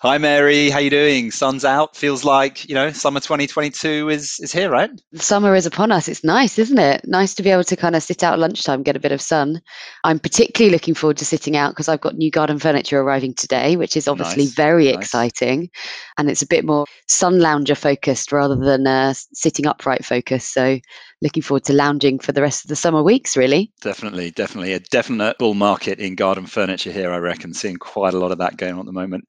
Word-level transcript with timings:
Hi, 0.00 0.16
Mary. 0.16 0.70
How 0.70 0.78
you 0.78 0.90
doing? 0.90 1.32
Sun's 1.32 1.64
out. 1.64 1.96
Feels 1.96 2.22
like 2.22 2.68
you 2.68 2.74
know 2.76 2.92
summer 2.92 3.18
2022 3.18 4.08
is 4.08 4.38
is 4.38 4.52
here, 4.52 4.70
right? 4.70 4.90
Summer 5.16 5.56
is 5.56 5.66
upon 5.66 5.90
us. 5.90 6.06
It's 6.06 6.22
nice, 6.22 6.56
isn't 6.56 6.78
it? 6.78 7.00
Nice 7.04 7.34
to 7.34 7.42
be 7.42 7.50
able 7.50 7.64
to 7.64 7.74
kind 7.74 7.96
of 7.96 8.02
sit 8.04 8.22
out 8.22 8.34
at 8.34 8.38
lunchtime, 8.38 8.84
get 8.84 8.94
a 8.94 9.00
bit 9.00 9.10
of 9.10 9.20
sun. 9.20 9.60
I'm 10.04 10.20
particularly 10.20 10.72
looking 10.72 10.94
forward 10.94 11.16
to 11.16 11.24
sitting 11.24 11.56
out 11.56 11.70
because 11.70 11.88
I've 11.88 12.00
got 12.00 12.14
new 12.14 12.30
garden 12.30 12.60
furniture 12.60 13.00
arriving 13.00 13.34
today, 13.34 13.76
which 13.76 13.96
is 13.96 14.06
obviously 14.06 14.44
nice. 14.44 14.54
very 14.54 14.84
nice. 14.84 14.94
exciting, 14.94 15.68
and 16.16 16.30
it's 16.30 16.42
a 16.42 16.46
bit 16.46 16.64
more 16.64 16.86
sun 17.08 17.40
lounger 17.40 17.74
focused 17.74 18.30
rather 18.30 18.54
than 18.54 18.86
uh, 18.86 19.14
sitting 19.32 19.66
upright 19.66 20.04
focused. 20.04 20.54
So 20.54 20.78
looking 21.22 21.42
forward 21.42 21.64
to 21.64 21.72
lounging 21.72 22.18
for 22.18 22.32
the 22.32 22.42
rest 22.42 22.64
of 22.64 22.68
the 22.68 22.76
summer 22.76 23.02
weeks, 23.02 23.36
really. 23.36 23.72
Definitely, 23.80 24.30
definitely. 24.30 24.72
A 24.72 24.80
definite 24.80 25.38
bull 25.38 25.54
market 25.54 25.98
in 25.98 26.14
garden 26.14 26.46
furniture 26.46 26.92
here, 26.92 27.10
I 27.10 27.18
reckon, 27.18 27.54
seeing 27.54 27.76
quite 27.76 28.14
a 28.14 28.18
lot 28.18 28.30
of 28.30 28.38
that 28.38 28.56
going 28.56 28.74
on 28.74 28.80
at 28.80 28.86
the 28.86 28.92
moment. 28.92 29.24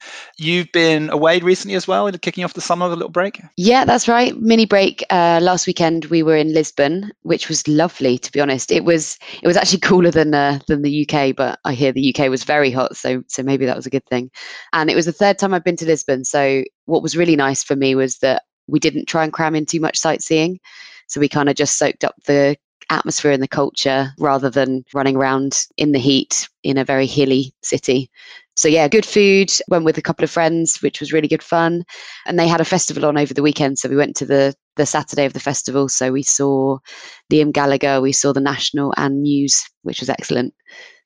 You've 0.59 0.71
been 0.73 1.09
away 1.09 1.39
recently 1.39 1.75
as 1.75 1.87
well, 1.87 2.11
kicking 2.11 2.43
off 2.43 2.53
the 2.53 2.59
summer 2.59 2.87
with 2.87 2.91
a 2.91 2.95
little 2.97 3.09
break? 3.09 3.41
Yeah, 3.55 3.85
that's 3.85 4.09
right. 4.09 4.37
Mini 4.37 4.65
break. 4.65 5.05
Uh, 5.09 5.39
last 5.41 5.67
weekend 5.67 6.03
we 6.05 6.21
were 6.21 6.35
in 6.35 6.53
Lisbon, 6.53 7.13
which 7.21 7.47
was 7.47 7.65
lovely, 7.65 8.17
to 8.17 8.29
be 8.29 8.41
honest. 8.41 8.69
It 8.69 8.83
was 8.83 9.17
it 9.41 9.47
was 9.47 9.55
actually 9.55 9.79
cooler 9.89 10.11
than 10.11 10.33
uh, 10.33 10.59
than 10.67 10.81
the 10.81 11.07
UK, 11.07 11.33
but 11.33 11.59
I 11.63 11.73
hear 11.73 11.93
the 11.93 12.13
UK 12.13 12.29
was 12.29 12.43
very 12.43 12.71
hot, 12.71 12.97
so 12.97 13.23
so 13.27 13.41
maybe 13.41 13.65
that 13.65 13.77
was 13.77 13.85
a 13.85 13.89
good 13.89 14.05
thing. 14.07 14.31
And 14.73 14.89
it 14.89 14.95
was 14.95 15.05
the 15.05 15.13
third 15.13 15.39
time 15.39 15.53
I've 15.53 15.63
been 15.63 15.77
to 15.77 15.85
Lisbon, 15.85 16.25
so 16.25 16.65
what 16.87 17.01
was 17.01 17.15
really 17.15 17.37
nice 17.37 17.63
for 17.63 17.77
me 17.77 17.95
was 17.95 18.17
that 18.17 18.43
we 18.67 18.79
didn't 18.79 19.05
try 19.05 19.23
and 19.23 19.31
cram 19.31 19.55
in 19.55 19.65
too 19.65 19.79
much 19.79 19.97
sightseeing. 19.97 20.59
So 21.07 21.21
we 21.21 21.29
kind 21.29 21.47
of 21.47 21.55
just 21.55 21.77
soaked 21.77 22.03
up 22.03 22.15
the 22.25 22.57
atmosphere 22.89 23.31
and 23.31 23.41
the 23.41 23.47
culture 23.47 24.13
rather 24.19 24.49
than 24.49 24.83
running 24.93 25.15
around 25.15 25.67
in 25.77 25.91
the 25.91 25.99
heat 25.99 26.49
in 26.63 26.77
a 26.77 26.83
very 26.83 27.05
hilly 27.05 27.53
city. 27.63 28.09
So 28.59 28.67
yeah, 28.67 28.89
good 28.89 29.05
food. 29.05 29.49
Went 29.69 29.85
with 29.85 29.97
a 29.97 30.01
couple 30.01 30.25
of 30.25 30.29
friends, 30.29 30.81
which 30.81 30.99
was 30.99 31.13
really 31.13 31.29
good 31.29 31.41
fun. 31.41 31.85
And 32.25 32.37
they 32.37 32.45
had 32.45 32.59
a 32.59 32.65
festival 32.65 33.05
on 33.05 33.17
over 33.17 33.33
the 33.33 33.41
weekend, 33.41 33.79
so 33.79 33.87
we 33.87 33.95
went 33.95 34.17
to 34.17 34.25
the 34.25 34.53
the 34.75 34.85
Saturday 34.85 35.23
of 35.23 35.31
the 35.31 35.39
festival. 35.39 35.87
So 35.87 36.11
we 36.11 36.23
saw 36.23 36.79
Liam 37.31 37.53
Gallagher, 37.53 38.01
we 38.01 38.11
saw 38.11 38.33
the 38.33 38.41
National 38.41 38.93
and 38.97 39.21
Muse, 39.21 39.65
which 39.83 40.01
was 40.01 40.09
excellent. 40.09 40.53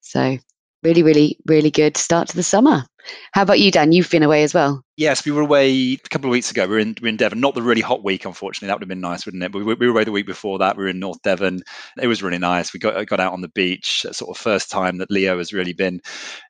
So 0.01 0.39
really, 0.81 1.03
really, 1.03 1.37
really 1.45 1.69
good 1.69 1.95
start 1.95 2.27
to 2.29 2.35
the 2.35 2.41
summer. 2.41 2.85
How 3.33 3.41
about 3.41 3.59
you, 3.59 3.71
Dan? 3.71 3.91
You've 3.91 4.09
been 4.09 4.23
away 4.23 4.43
as 4.43 4.53
well. 4.53 4.83
Yes, 4.95 5.25
we 5.25 5.31
were 5.31 5.41
away 5.41 5.71
a 5.71 5.97
couple 6.09 6.29
of 6.29 6.31
weeks 6.31 6.51
ago. 6.51 6.67
We 6.67 6.75
were 6.75 6.79
in, 6.79 6.95
we 7.01 7.05
were 7.05 7.09
in 7.09 7.17
Devon. 7.17 7.39
Not 7.39 7.55
the 7.55 7.63
really 7.63 7.81
hot 7.81 8.03
week, 8.03 8.25
unfortunately. 8.25 8.67
That 8.67 8.75
would 8.75 8.83
have 8.83 8.89
been 8.89 9.01
nice, 9.01 9.25
wouldn't 9.25 9.43
it? 9.43 9.51
But 9.51 9.65
we, 9.65 9.73
we, 9.73 9.87
were 9.87 9.93
away 9.93 10.03
the 10.03 10.11
week 10.11 10.27
before 10.27 10.59
that. 10.59 10.77
We 10.77 10.83
were 10.83 10.89
in 10.89 10.99
North 10.99 11.21
Devon. 11.23 11.61
It 11.99 12.07
was 12.07 12.21
really 12.21 12.37
nice. 12.37 12.73
We 12.73 12.79
got 12.79 13.05
got 13.07 13.19
out 13.19 13.33
on 13.33 13.41
the 13.41 13.49
beach. 13.49 14.05
Sort 14.11 14.29
of 14.29 14.41
first 14.41 14.69
time 14.69 14.97
that 14.97 15.09
Leo 15.09 15.39
has 15.39 15.51
really 15.51 15.73
been 15.73 15.99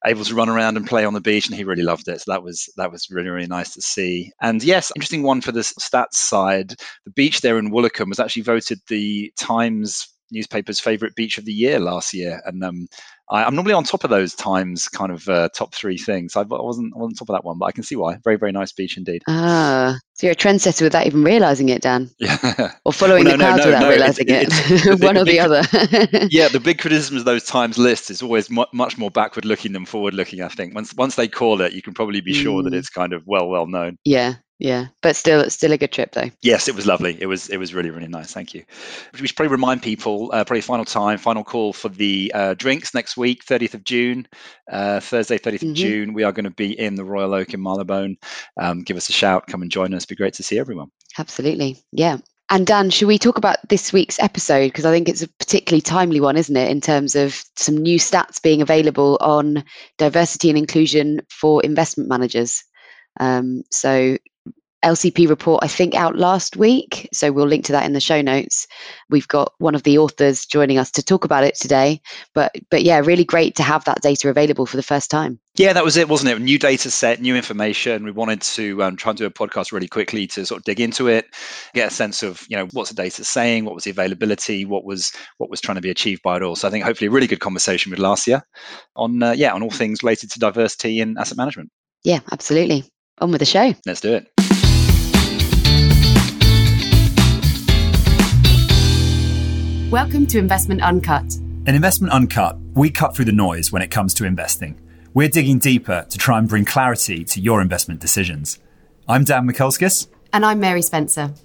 able 0.06 0.26
to 0.26 0.36
run 0.36 0.50
around 0.50 0.76
and 0.76 0.86
play 0.86 1.06
on 1.06 1.14
the 1.14 1.22
beach, 1.22 1.48
and 1.48 1.56
he 1.56 1.64
really 1.64 1.84
loved 1.84 2.08
it. 2.10 2.20
So 2.22 2.32
that 2.34 2.44
was 2.44 2.70
that 2.76 2.92
was 2.92 3.08
really 3.10 3.30
really 3.30 3.48
nice 3.48 3.74
to 3.76 3.82
see. 3.82 4.32
And 4.42 4.62
yes, 4.62 4.92
interesting 4.96 5.24
one 5.24 5.42
for 5.42 5.54
the 5.54 5.62
stats 5.62 6.16
side. 6.16 6.76
The 7.06 7.12
beach 7.12 7.42
there 7.42 7.58
in 7.58 7.72
Woolacombe 7.72 8.10
was 8.10 8.20
actually 8.20 8.44
voted 8.44 8.80
the 8.88 9.32
Times 9.38 10.13
newspaper's 10.34 10.80
favorite 10.80 11.16
beach 11.16 11.38
of 11.38 11.46
the 11.46 11.54
year 11.54 11.80
last 11.80 12.14
year, 12.14 12.42
and 12.46 12.64
um, 12.64 12.88
I, 13.30 13.48
am 13.48 13.56
normally 13.56 13.74
on 13.74 13.84
top 13.84 14.04
of 14.04 14.10
those 14.10 14.36
times 14.36 14.90
kind 14.90 15.12
of 15.12 15.28
uh, 15.30 15.50
top 15.56 15.74
three 15.74 15.98
things. 15.98 16.36
I, 16.36 16.42
I 16.42 16.44
wasn't 16.44 16.94
on 16.96 17.14
top 17.14 17.30
of 17.30 17.34
that 17.34 17.46
one, 17.46 17.58
but 17.58 17.66
I 17.66 17.72
can 17.72 17.84
see 17.84 17.96
why. 17.96 18.18
Very 18.24 18.36
very 18.38 18.52
nice 18.52 18.72
beach 18.72 18.98
indeed. 18.98 19.24
Ah, 19.28 19.98
so 20.14 20.28
you're 20.28 20.34
a 20.34 20.36
trendsetter 20.36 20.84
without 20.84 21.08
even 21.08 21.24
realizing 21.24 21.70
it, 21.70 21.82
Dan. 21.82 22.10
Yeah. 22.20 22.74
Or 22.86 22.94
following 22.94 23.26
well, 23.26 23.38
no, 23.38 23.38
the 23.38 23.44
crowd 23.44 23.58
no, 23.58 23.64
no, 23.64 23.72
without 23.72 23.90
realizing 23.90 24.26
it. 24.30 24.48
it. 24.50 25.02
one 25.04 25.18
or 25.18 25.26
the, 25.26 25.40
other. 25.40 25.62
yeah, 26.32 26.48
the 26.48 26.60
big 26.60 26.80
criticism 26.80 27.18
of 27.18 27.26
those 27.26 27.44
times 27.44 27.78
lists 27.78 28.10
is 28.10 28.22
always 28.22 28.50
mu- 28.50 28.66
much 28.74 28.98
more 28.98 29.12
backward 29.12 29.46
looking 29.46 29.74
than 29.74 29.86
forward 29.86 30.14
looking. 30.14 30.42
I 30.42 30.48
think 30.48 30.76
once 30.76 30.94
once 30.96 31.16
they 31.16 31.28
call 31.28 31.62
it, 31.62 31.74
you 31.74 31.82
can 31.82 31.94
probably 31.94 32.22
be 32.22 32.34
sure 32.34 32.62
mm. 32.62 32.66
that 32.66 32.74
it's 32.74 32.90
kind 32.90 33.14
of 33.14 33.24
well 33.26 33.48
well 33.50 33.68
known. 33.68 33.98
Yeah, 34.06 34.36
yeah, 34.60 34.88
but 35.02 35.16
still, 35.16 35.42
it's 35.42 35.56
still 35.56 35.72
a 35.72 35.78
good 35.78 35.92
trip 35.92 36.14
though. 36.14 36.30
Yes, 36.42 36.68
it 36.68 36.76
was 36.76 36.86
lovely. 36.86 37.18
It 37.20 37.26
was 37.26 37.50
it 37.50 37.58
was 37.58 37.74
really 37.74 37.90
really 37.90 38.08
nice. 38.08 38.32
Thank 38.32 38.54
you. 38.54 38.64
We 39.20 39.28
should 39.28 39.36
probably 39.36 39.52
remind 39.52 39.82
people, 39.82 40.30
uh, 40.34 40.44
probably 40.44 40.62
final 40.62 40.86
time, 40.86 41.18
final 41.18 41.44
call 41.44 41.74
for 41.74 41.90
the 41.90 42.32
uh, 42.34 42.54
drinks 42.54 42.94
next 42.94 43.18
week, 43.18 43.46
30th 43.46 43.74
of 43.74 43.84
June, 43.84 44.28
uh, 44.72 45.00
Thursday, 45.00 45.38
30th 45.38 45.54
mm-hmm. 45.56 45.70
of 45.70 45.76
June. 45.76 46.14
We 46.14 46.24
are 46.24 46.32
going 46.32 46.46
to 46.46 46.52
be 46.52 46.80
in 46.80 46.96
the 46.96 47.06
Royal 47.06 47.34
Oak 47.34 47.54
in 47.54 47.62
Marylebone. 47.62 48.18
Um, 48.60 48.84
give 48.84 48.98
us 48.98 49.10
a 49.10 49.14
shout, 49.14 49.48
come 49.48 49.62
and 49.62 49.72
join 49.72 49.94
us. 49.94 50.04
It'd 50.04 50.10
be 50.10 50.16
great 50.16 50.34
to 50.36 50.44
see 50.44 50.60
everyone. 50.60 50.90
Absolutely, 51.18 51.78
yeah. 51.92 52.18
And 52.50 52.68
Dan, 52.68 52.90
should 52.90 53.08
we 53.08 53.18
talk 53.18 53.38
about 53.38 53.58
this 53.70 53.92
week's 53.92 54.20
episode? 54.20 54.68
Because 54.68 54.86
I 54.86 54.92
think 54.92 55.10
it's 55.10 55.24
a 55.24 55.28
particularly 55.28 55.82
timely 55.82 56.20
one, 56.20 56.38
isn't 56.38 56.56
it, 56.56 56.70
in 56.70 56.82
terms 56.82 57.16
of 57.16 57.44
some 57.56 57.78
new 57.78 57.98
stats 57.98 58.42
being 58.42 58.62
available 58.62 59.18
on 59.22 59.64
diversity 59.98 60.50
and 60.50 60.58
inclusion 60.58 61.22
for 61.30 61.64
investment 61.64 62.10
managers. 62.10 62.64
Um, 63.20 63.64
so 63.72 64.18
LCP 64.84 65.30
report, 65.30 65.64
I 65.64 65.68
think, 65.68 65.96
out 65.96 66.18
last 66.18 66.58
week. 66.58 67.08
So 67.14 67.32
we'll 67.32 67.48
link 67.48 67.66
to 67.66 67.72
that 67.72 67.86
in 67.86 67.94
the 67.94 68.02
show 68.02 68.22
notes. 68.22 68.68
We've 69.10 69.28
got 69.28 69.54
one 69.58 69.76
of 69.76 69.84
the 69.84 69.98
authors 69.98 70.46
joining 70.46 70.78
us 70.78 70.92
to 70.92 71.04
talk 71.04 71.24
about 71.24 71.44
it 71.44 71.56
today. 71.56 72.02
But 72.34 72.54
but 72.70 72.84
yeah, 72.84 73.00
really 73.00 73.24
great 73.24 73.56
to 73.56 73.64
have 73.64 73.86
that 73.86 74.02
data 74.02 74.30
available 74.30 74.66
for 74.66 74.78
the 74.78 74.84
first 74.84 75.10
time. 75.10 75.40
Yeah, 75.56 75.72
that 75.74 75.86
was 75.86 75.98
it, 75.98 76.10
wasn't 76.10 76.32
it? 76.32 76.42
New 76.42 76.60
data 76.60 76.92
set, 76.92 77.22
new 77.22 77.36
information. 77.36 78.04
We 78.04 78.12
wanted 78.12 78.42
to 78.42 78.84
um, 78.84 78.98
try 78.98 79.12
and 79.12 79.18
do 79.18 79.26
a 79.26 79.32
podcast 79.32 79.72
really 79.72 79.88
quickly 79.88 80.28
to 80.28 80.46
sort 80.46 80.60
of 80.60 80.66
dig 80.66 80.80
into 80.80 81.08
it, 81.08 81.28
get 81.74 81.88
a 81.88 81.92
sense 81.92 82.22
of 82.22 82.46
you 82.50 82.58
know 82.58 82.68
what's 82.74 82.90
the 82.90 82.96
data 82.96 83.24
saying, 83.24 83.66
what 83.66 83.76
was 83.76 83.86
the 83.86 83.92
availability, 83.92 84.66
what 84.66 84.84
was 84.84 85.12
what 85.38 85.50
was 85.50 85.62
trying 85.62 85.76
to 85.76 85.82
be 85.82 85.92
achieved 85.92 86.22
by 86.24 86.36
it 86.38 86.44
all. 86.44 86.56
So 86.56 86.68
I 86.68 86.72
think 86.72 86.84
hopefully 86.84 87.08
a 87.08 87.12
really 87.12 87.28
good 87.28 87.40
conversation 87.40 87.90
with 87.90 88.00
Laasya 88.00 88.42
on 88.96 89.24
uh, 89.24 89.32
yeah 89.32 89.54
on 89.54 89.64
all 89.64 89.72
things 89.72 90.04
related 90.04 90.32
to 90.32 90.40
diversity 90.40 91.00
in 91.00 91.18
asset 91.18 91.38
management. 91.38 91.70
Yeah, 92.04 92.20
absolutely. 92.34 92.84
On 93.20 93.32
with 93.32 93.40
the 93.40 93.46
show. 93.46 93.74
Let's 93.86 94.02
do 94.02 94.14
it. 94.16 94.28
Welcome 99.92 100.26
to 100.28 100.40
Investment 100.40 100.82
Uncut. 100.82 101.36
In 101.68 101.76
Investment 101.76 102.12
Uncut, 102.12 102.58
we 102.74 102.90
cut 102.90 103.16
through 103.16 103.26
the 103.26 103.32
noise 103.32 103.72
when 103.72 103.84
it 103.84 103.92
comes 103.92 104.16
to 104.16 104.26
investing. 104.26 104.80
We're 105.14 105.30
digging 105.30 105.60
deeper 105.60 106.08
to 106.10 106.18
try 106.18 106.40
and 106.40 106.50
bring 106.50 106.66
clarity 106.66 107.24
to 107.26 107.40
your 107.40 107.62
investment 107.62 108.00
decisions. 108.00 108.58
I'm 109.08 109.24
Dan 109.24 109.48
Mikulskis. 109.48 110.08
And 110.34 110.44
I'm 110.44 110.60
Mary 110.60 110.82
Spencer. 110.82 111.36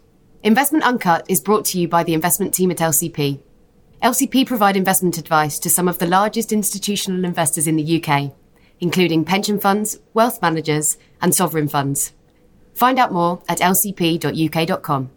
Investment 0.43 0.85
Uncut 0.85 1.27
is 1.29 1.43
brought 1.43 1.67
to 1.67 1.79
you 1.79 1.87
by 1.87 2.03
the 2.03 2.15
investment 2.15 2.55
team 2.55 2.71
at 2.71 2.79
LCP. 2.79 3.43
LCP 4.03 4.47
provide 4.47 4.79
investment 4.79 5.19
advice 5.19 5.59
to 5.59 5.69
some 5.69 5.87
of 5.87 5.99
the 5.99 6.07
largest 6.07 6.51
institutional 6.51 7.27
investors 7.27 7.67
in 7.67 7.77
the 7.77 8.03
UK, 8.03 8.33
including 8.81 9.25
pension 9.25 9.59
funds, 9.59 9.99
wealth 10.15 10.41
managers, 10.43 10.99
and 11.21 11.35
sovereign 11.35 11.69
funds. 11.69 12.13
Find 12.75 12.99
out 12.99 13.13
more 13.13 13.43
at 13.49 13.59
lcp.uk.com. 13.59 15.11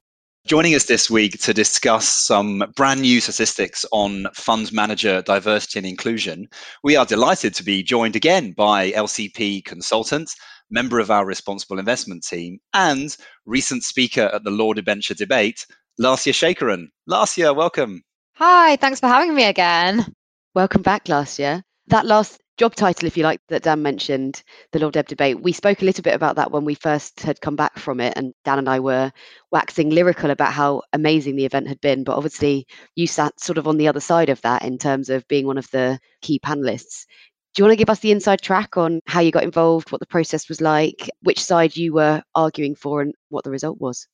Joining 0.48 0.74
us 0.74 0.86
this 0.86 1.08
week 1.08 1.40
to 1.42 1.54
discuss 1.54 2.08
some 2.08 2.64
brand 2.76 3.02
new 3.02 3.22
statistics 3.22 3.86
on 3.92 4.26
fund 4.34 4.74
manager 4.74 5.22
diversity 5.22 5.78
and 5.78 5.86
inclusion, 5.86 6.48
we 6.84 6.96
are 6.96 7.06
delighted 7.06 7.54
to 7.54 7.64
be 7.64 7.84
joined 7.84 8.16
again 8.16 8.52
by 8.54 8.92
LCP 8.92 9.64
consultant, 9.64 10.32
member 10.72 11.00
of 11.00 11.12
our 11.12 11.28
responsible 11.28 11.78
investment 11.78 12.26
team, 12.26 12.58
and 12.74 13.16
recent 13.46 13.84
speaker 13.84 14.32
at 14.34 14.44
the 14.44 14.50
Law 14.50 14.74
Debenture 14.74 15.14
debate, 15.14 15.68
Laasya 16.02 16.34
Shekaran. 16.34 16.88
Laasya, 17.08 17.56
welcome. 17.56 18.02
Hi, 18.34 18.78
thanks 18.78 19.00
for 19.00 19.08
having 19.08 19.36
me 19.36 19.44
again. 19.44 20.12
Welcome 20.56 20.82
back, 20.82 21.06
Laasya. 21.06 21.62
That 21.88 22.08
last 22.08 22.42
job 22.62 22.76
title, 22.76 23.08
if 23.08 23.18
you 23.18 23.24
like, 23.24 23.42
that 23.48 23.64
Dan 23.64 23.82
mentioned, 23.82 24.44
the 24.72 24.78
Law 24.78 24.92
Deb 24.92 25.08
debate. 25.08 25.42
We 25.42 25.52
spoke 25.52 25.82
a 25.82 25.86
little 25.86 26.04
bit 26.04 26.14
about 26.14 26.36
that 26.36 26.52
when 26.52 26.64
we 26.64 26.76
first 26.76 27.20
had 27.22 27.42
come 27.42 27.56
back 27.56 27.80
from 27.80 28.00
it, 28.00 28.14
and 28.16 28.36
Dan 28.46 28.60
and 28.60 28.70
I 28.70 28.80
were 28.80 29.12
waxing 29.52 29.90
lyrical 29.90 30.30
about 30.30 30.54
how 30.54 30.84
amazing 30.94 31.36
the 31.38 31.46
event 31.46 31.68
had 31.68 31.82
been. 31.82 32.04
But 32.04 32.18
obviously, 32.18 32.68
you 32.96 33.08
sat 33.08 33.40
sort 33.40 33.58
of 33.58 33.68
on 33.68 33.78
the 33.78 33.88
other 33.88 34.00
side 34.00 34.30
of 34.30 34.40
that 34.42 34.64
in 34.64 34.78
terms 34.78 35.10
of 35.10 35.28
being 35.28 35.48
one 35.48 35.58
of 35.58 35.72
the 35.72 35.98
key 36.22 36.40
panelists. 36.46 37.08
Do 37.56 37.64
you 37.64 37.66
want 37.66 37.72
to 37.72 37.84
give 37.84 37.90
us 37.90 38.00
the 38.02 38.12
inside 38.12 38.44
track 38.44 38.78
on 38.78 39.02
how 39.08 39.22
you 39.22 39.32
got 39.32 39.44
involved, 39.44 39.92
what 39.92 40.00
the 40.00 40.06
process 40.06 40.48
was 40.48 40.62
like, 40.62 41.10
which 41.24 41.44
side 41.44 41.76
you 41.76 41.96
were 41.96 42.22
arguing 42.36 42.76
for, 42.76 43.02
and 43.02 43.16
what 43.30 43.44
the 43.44 43.50
result 43.50 43.82
was? 43.82 44.08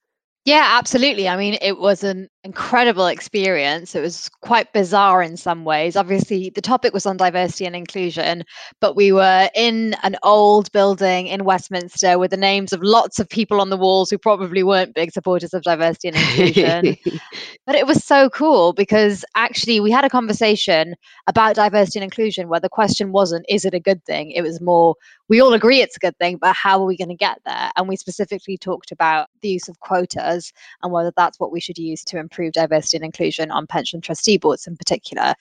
Yeah, 0.46 0.66
absolutely. 0.80 1.28
I 1.28 1.36
mean, 1.36 1.58
it 1.62 1.78
was 1.78 2.06
an 2.06 2.30
incredible 2.48 3.08
experience. 3.08 3.94
It 3.94 4.00
was 4.00 4.30
quite 4.40 4.72
bizarre 4.72 5.22
in 5.22 5.36
some 5.36 5.66
ways. 5.66 5.98
Obviously, 5.98 6.50
the 6.50 6.62
topic 6.62 6.94
was 6.94 7.06
on 7.06 7.18
diversity 7.18 7.66
and 7.66 7.76
inclusion, 7.76 8.46
but 8.80 8.96
we 8.96 9.12
were 9.12 9.50
in 9.54 9.96
an 10.02 10.16
old 10.24 10.72
building 10.72 11.28
in 11.28 11.44
Westminster 11.44 12.18
with 12.18 12.32
the 12.32 12.38
names 12.38 12.72
of 12.72 12.82
lots 12.82 13.20
of 13.20 13.28
people 13.28 13.60
on 13.60 13.70
the 13.70 13.76
walls 13.76 14.10
who 14.10 14.18
probably 14.18 14.64
weren't 14.64 14.96
big 14.96 15.12
supporters 15.12 15.54
of 15.54 15.62
diversity 15.64 16.08
and 16.08 16.16
inclusion. 16.16 17.20
but 17.66 17.76
it 17.76 17.86
was 17.86 18.02
so 18.06 18.30
cool 18.30 18.72
because 18.72 19.26
actually 19.36 19.82
we 19.82 19.92
had 19.92 20.06
a 20.06 20.10
conversation 20.10 20.96
about 21.28 21.58
diversity 21.58 22.00
and 22.00 22.06
inclusion 22.06 22.48
where 22.48 22.62
the 22.62 22.70
question 22.70 23.12
wasn't, 23.12 23.46
is 23.50 23.66
it 23.66 23.74
a 23.74 23.80
good 23.80 24.02
thing? 24.06 24.32
It 24.32 24.42
was 24.42 24.62
more, 24.62 24.96
we 25.28 25.42
all 25.42 25.52
agree 25.52 25.82
it's 25.82 25.98
a 25.98 26.00
good 26.00 26.18
thing, 26.18 26.38
but 26.38 26.56
how 26.56 26.80
are 26.80 26.86
we 26.86 26.96
going 26.96 27.10
to 27.10 27.16
get 27.16 27.40
there? 27.46 27.72
And 27.76 27.90
we 27.90 27.98
specifically 27.98 28.58
talked 28.58 28.94
about 28.94 29.28
the 29.42 29.50
use 29.50 29.68
of 29.68 29.82
quotas 29.82 30.54
and 30.82 30.94
whether 30.94 31.12
that's 31.18 31.42
what 31.42 31.52
we 31.52 31.60
should 31.60 31.78
use 31.78 32.06
to 32.06 32.18
improve 32.18 32.37
improve 32.38 32.54
diversity 32.54 32.98
and 32.98 33.06
inclusion 33.06 33.52
on 33.52 33.68
pension 33.68 34.02
trustee 34.02 34.38
boards 34.38 34.68
in 34.68 34.78
particular. 34.78 35.34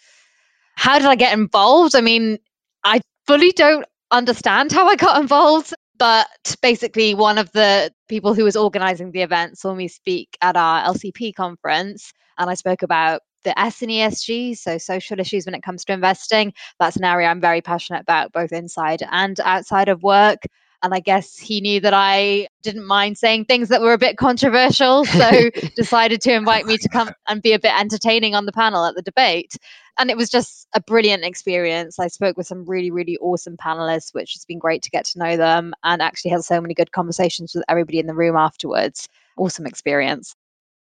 How 0.77 0.99
did 0.99 1.09
I 1.09 1.15
get 1.15 1.33
involved? 1.33 1.95
I 1.95 2.01
mean, 2.01 2.39
I 2.85 3.01
fully 3.27 3.53
don't 3.53 3.87
understand 4.11 4.73
how 4.73 4.89
I 4.89 4.97
got 4.97 5.21
involved. 5.21 5.75
But 5.99 6.29
basically, 6.61 7.15
one 7.15 7.39
of 7.39 7.51
the 7.53 7.91
people 8.07 8.35
who 8.35 8.45
was 8.45 8.55
organizing 8.55 9.13
the 9.13 9.23
event 9.23 9.59
saw 9.59 9.75
me 9.75 9.89
speak 9.89 10.37
at 10.43 10.55
our 10.55 10.83
LCP 10.93 11.35
conference, 11.35 12.13
and 12.37 12.51
I 12.51 12.55
spoke 12.55 12.83
about 12.83 13.23
the 13.45 13.59
S 13.59 13.81
and 13.81 13.91
ESG, 13.91 14.59
so 14.59 14.77
social 14.77 15.19
issues 15.21 15.47
when 15.47 15.55
it 15.55 15.63
comes 15.63 15.87
to 15.87 15.95
investing. 15.95 16.53
That's 16.79 16.97
an 16.97 17.05
area 17.05 17.29
I'm 17.29 17.41
very 17.41 17.63
passionate 17.63 18.03
about, 18.03 18.33
both 18.33 18.53
inside 18.53 19.03
and 19.11 19.41
outside 19.41 19.89
of 19.89 20.03
work. 20.03 20.41
And 20.87 20.95
I 20.95 21.01
guess 21.01 21.37
he 21.37 21.61
knew 21.61 21.81
that 21.81 21.93
I 21.93 22.47
didn't 22.63 22.87
mind 22.87 23.19
saying 23.19 23.47
things 23.47 23.71
that 23.71 23.83
were 23.83 23.93
a 23.93 23.99
bit 23.99 24.19
controversial. 24.19 25.05
So 25.05 25.51
decided 25.77 26.21
to 26.21 26.33
invite 26.33 26.65
me 26.65 26.79
to 26.79 26.89
come 26.89 27.11
and 27.27 27.43
be 27.43 27.53
a 27.55 27.59
bit 27.59 27.77
entertaining 27.77 28.37
on 28.37 28.47
the 28.47 28.53
panel 28.53 28.85
at 28.85 28.95
the 28.95 29.03
debate. 29.03 29.57
And 29.99 30.13
it 30.13 30.17
was 30.17 30.31
just 30.31 30.69
a 30.77 30.81
brilliant 30.81 31.25
experience. 31.25 31.99
I 31.99 32.07
spoke 32.07 32.37
with 32.37 32.47
some 32.47 32.65
really, 32.67 32.93
really 32.93 33.19
awesome 33.19 33.57
panelists, 33.57 34.15
which 34.15 34.35
has 34.35 34.45
been 34.45 34.61
great 34.61 34.81
to 34.83 34.91
get 34.91 35.05
to 35.07 35.19
know 35.19 35.37
them 35.37 35.75
and 35.83 36.01
actually 36.01 36.31
had 36.31 36.45
so 36.45 36.61
many 36.61 36.73
good 36.73 36.93
conversations 36.93 37.53
with 37.53 37.65
everybody 37.69 37.99
in 37.99 38.07
the 38.07 38.15
room 38.15 38.37
afterwards. 38.37 39.09
Awesome 39.37 39.67
experience. 39.67 40.37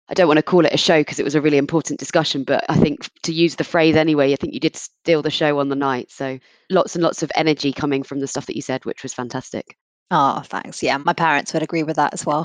I 0.08 0.14
don't 0.14 0.28
want 0.28 0.36
to 0.36 0.42
call 0.42 0.66
it 0.66 0.74
a 0.74 0.76
show 0.76 1.00
because 1.00 1.18
it 1.18 1.24
was 1.24 1.34
a 1.34 1.40
really 1.40 1.56
important 1.56 1.98
discussion, 1.98 2.44
but 2.44 2.62
I 2.68 2.76
think 2.76 3.08
to 3.22 3.32
use 3.32 3.54
the 3.54 3.64
phrase 3.64 3.96
anyway, 3.96 4.34
I 4.34 4.36
think 4.36 4.52
you 4.52 4.60
did 4.60 4.76
steal 4.76 5.22
the 5.22 5.30
show 5.30 5.58
on 5.58 5.70
the 5.70 5.76
night. 5.76 6.10
So 6.10 6.38
lots 6.68 6.94
and 6.94 7.02
lots 7.02 7.22
of 7.22 7.32
energy 7.34 7.72
coming 7.72 8.02
from 8.02 8.20
the 8.20 8.26
stuff 8.26 8.44
that 8.46 8.56
you 8.56 8.60
said, 8.60 8.84
which 8.84 9.02
was 9.02 9.14
fantastic. 9.14 9.78
Oh, 10.10 10.42
thanks. 10.44 10.82
Yeah, 10.82 10.98
my 10.98 11.12
parents 11.12 11.52
would 11.52 11.62
agree 11.62 11.82
with 11.82 11.96
that 11.96 12.12
as 12.12 12.26
well. 12.26 12.44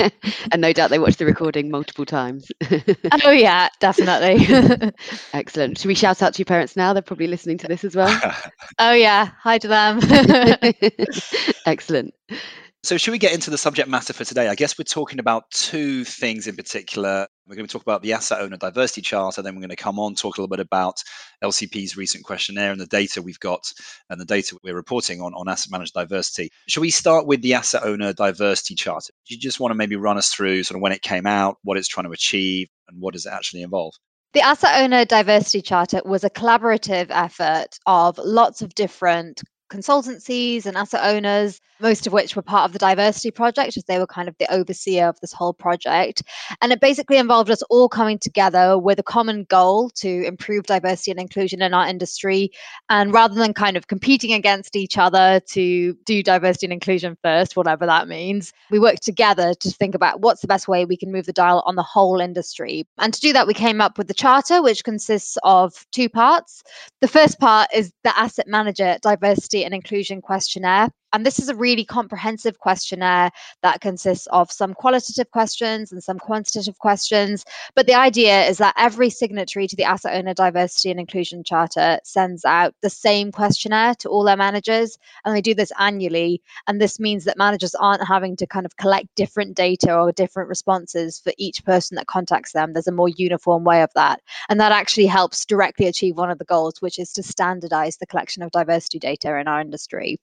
and 0.52 0.60
no 0.62 0.72
doubt 0.72 0.90
they 0.90 0.98
watched 0.98 1.18
the 1.18 1.26
recording 1.26 1.70
multiple 1.70 2.06
times. 2.06 2.50
oh, 3.24 3.30
yeah, 3.30 3.68
definitely. 3.80 4.92
Excellent. 5.34 5.78
Should 5.78 5.88
we 5.88 5.94
shout 5.94 6.22
out 6.22 6.34
to 6.34 6.38
your 6.38 6.46
parents 6.46 6.76
now? 6.76 6.92
They're 6.92 7.02
probably 7.02 7.26
listening 7.26 7.58
to 7.58 7.68
this 7.68 7.84
as 7.84 7.96
well. 7.96 8.20
oh, 8.78 8.92
yeah. 8.92 9.30
Hi 9.40 9.58
to 9.58 9.68
them. 9.68 10.00
Excellent. 11.66 12.14
So, 12.84 12.96
should 12.96 13.12
we 13.12 13.18
get 13.18 13.32
into 13.32 13.50
the 13.50 13.58
subject 13.58 13.88
matter 13.88 14.12
for 14.12 14.24
today? 14.24 14.48
I 14.48 14.54
guess 14.54 14.78
we're 14.78 14.84
talking 14.84 15.18
about 15.18 15.50
two 15.50 16.04
things 16.04 16.46
in 16.46 16.56
particular. 16.56 17.26
We're 17.52 17.56
going 17.56 17.68
to 17.68 17.72
talk 17.74 17.82
about 17.82 18.00
the 18.00 18.14
asset 18.14 18.40
owner 18.40 18.56
diversity 18.56 19.02
charter, 19.02 19.42
then 19.42 19.54
we're 19.54 19.60
going 19.60 19.68
to 19.68 19.76
come 19.76 19.98
on 19.98 20.14
talk 20.14 20.38
a 20.38 20.40
little 20.40 20.48
bit 20.48 20.58
about 20.58 21.02
LCP's 21.44 21.98
recent 21.98 22.24
questionnaire 22.24 22.72
and 22.72 22.80
the 22.80 22.86
data 22.86 23.20
we've 23.20 23.38
got 23.40 23.70
and 24.08 24.18
the 24.18 24.24
data 24.24 24.56
we're 24.64 24.74
reporting 24.74 25.20
on 25.20 25.34
on 25.34 25.50
asset 25.50 25.70
manager 25.70 25.92
diversity. 25.94 26.50
Shall 26.66 26.80
we 26.80 26.88
start 26.88 27.26
with 27.26 27.42
the 27.42 27.52
asset 27.52 27.82
owner 27.82 28.14
diversity 28.14 28.74
charter? 28.74 29.12
Do 29.28 29.34
you 29.34 29.38
just 29.38 29.60
want 29.60 29.70
to 29.70 29.74
maybe 29.74 29.96
run 29.96 30.16
us 30.16 30.30
through 30.30 30.62
sort 30.62 30.76
of 30.76 30.80
when 30.80 30.92
it 30.92 31.02
came 31.02 31.26
out, 31.26 31.58
what 31.62 31.76
it's 31.76 31.88
trying 31.88 32.06
to 32.06 32.12
achieve, 32.12 32.68
and 32.88 32.98
what 33.02 33.12
does 33.12 33.26
it 33.26 33.34
actually 33.34 33.60
involve? 33.60 33.92
The 34.32 34.40
Asset 34.40 34.80
Owner 34.80 35.04
Diversity 35.04 35.60
Charter 35.60 36.00
was 36.06 36.24
a 36.24 36.30
collaborative 36.30 37.08
effort 37.10 37.78
of 37.84 38.16
lots 38.16 38.62
of 38.62 38.74
different 38.74 39.42
consultancies 39.72 40.66
and 40.66 40.76
asset 40.76 41.00
owners, 41.02 41.60
most 41.80 42.06
of 42.06 42.12
which 42.12 42.36
were 42.36 42.42
part 42.42 42.66
of 42.66 42.72
the 42.72 42.78
diversity 42.78 43.30
project, 43.30 43.76
as 43.76 43.84
they 43.84 43.98
were 43.98 44.06
kind 44.06 44.28
of 44.28 44.36
the 44.38 44.52
overseer 44.52 45.08
of 45.08 45.18
this 45.20 45.32
whole 45.32 45.54
project. 45.54 46.22
And 46.60 46.72
it 46.72 46.80
basically 46.80 47.16
involved 47.16 47.50
us 47.50 47.62
all 47.70 47.88
coming 47.88 48.18
together 48.18 48.78
with 48.78 48.98
a 48.98 49.02
common 49.02 49.44
goal 49.44 49.90
to 49.96 50.24
improve 50.24 50.64
diversity 50.64 51.10
and 51.10 51.18
inclusion 51.18 51.62
in 51.62 51.74
our 51.74 51.88
industry. 51.88 52.50
And 52.88 53.12
rather 53.12 53.34
than 53.34 53.54
kind 53.54 53.76
of 53.76 53.88
competing 53.88 54.32
against 54.32 54.76
each 54.76 54.98
other 54.98 55.40
to 55.48 55.94
do 56.04 56.22
diversity 56.22 56.66
and 56.66 56.72
inclusion 56.72 57.16
first, 57.22 57.56
whatever 57.56 57.86
that 57.86 58.06
means, 58.06 58.52
we 58.70 58.78
worked 58.78 59.02
together 59.02 59.54
to 59.54 59.70
think 59.70 59.94
about 59.94 60.20
what's 60.20 60.42
the 60.42 60.46
best 60.46 60.68
way 60.68 60.84
we 60.84 60.96
can 60.96 61.10
move 61.10 61.26
the 61.26 61.32
dial 61.32 61.62
on 61.66 61.76
the 61.76 61.82
whole 61.82 62.20
industry. 62.20 62.86
And 62.98 63.14
to 63.14 63.20
do 63.20 63.32
that, 63.32 63.46
we 63.46 63.54
came 63.54 63.80
up 63.80 63.96
with 63.98 64.08
the 64.08 64.14
charter, 64.14 64.62
which 64.62 64.84
consists 64.84 65.38
of 65.42 65.86
two 65.90 66.08
parts. 66.08 66.62
The 67.00 67.08
first 67.08 67.40
part 67.40 67.70
is 67.74 67.92
the 68.04 68.16
asset 68.16 68.46
manager 68.46 68.98
diversity 69.00 69.61
and 69.64 69.74
inclusion 69.74 70.20
questionnaire. 70.20 70.90
And 71.12 71.26
this 71.26 71.38
is 71.38 71.48
a 71.48 71.54
really 71.54 71.84
comprehensive 71.84 72.58
questionnaire 72.58 73.30
that 73.62 73.80
consists 73.80 74.26
of 74.28 74.50
some 74.50 74.72
qualitative 74.72 75.30
questions 75.30 75.92
and 75.92 76.02
some 76.02 76.18
quantitative 76.18 76.78
questions. 76.78 77.44
But 77.74 77.86
the 77.86 77.94
idea 77.94 78.46
is 78.46 78.58
that 78.58 78.74
every 78.78 79.10
signatory 79.10 79.66
to 79.68 79.76
the 79.76 79.84
Asset 79.84 80.14
Owner 80.14 80.34
Diversity 80.34 80.90
and 80.90 80.98
Inclusion 80.98 81.44
Charter 81.44 81.98
sends 82.04 82.44
out 82.44 82.74
the 82.80 82.90
same 82.90 83.30
questionnaire 83.30 83.94
to 83.96 84.08
all 84.08 84.24
their 84.24 84.36
managers. 84.36 84.96
And 85.24 85.36
they 85.36 85.42
do 85.42 85.54
this 85.54 85.72
annually. 85.78 86.42
And 86.66 86.80
this 86.80 86.98
means 86.98 87.24
that 87.24 87.36
managers 87.36 87.74
aren't 87.74 88.06
having 88.06 88.36
to 88.36 88.46
kind 88.46 88.64
of 88.64 88.76
collect 88.76 89.08
different 89.14 89.54
data 89.54 89.94
or 89.94 90.12
different 90.12 90.48
responses 90.48 91.20
for 91.20 91.32
each 91.36 91.64
person 91.64 91.96
that 91.96 92.06
contacts 92.06 92.52
them. 92.52 92.72
There's 92.72 92.88
a 92.88 92.92
more 92.92 93.08
uniform 93.08 93.64
way 93.64 93.82
of 93.82 93.90
that. 93.94 94.20
And 94.48 94.58
that 94.60 94.72
actually 94.72 95.06
helps 95.06 95.44
directly 95.44 95.86
achieve 95.86 96.16
one 96.16 96.30
of 96.30 96.38
the 96.38 96.44
goals, 96.44 96.80
which 96.80 96.98
is 96.98 97.12
to 97.12 97.22
standardize 97.22 97.98
the 97.98 98.06
collection 98.06 98.42
of 98.42 98.50
diversity 98.50 98.98
data 98.98 99.38
in 99.38 99.48
our 99.48 99.60
industry. 99.60 100.18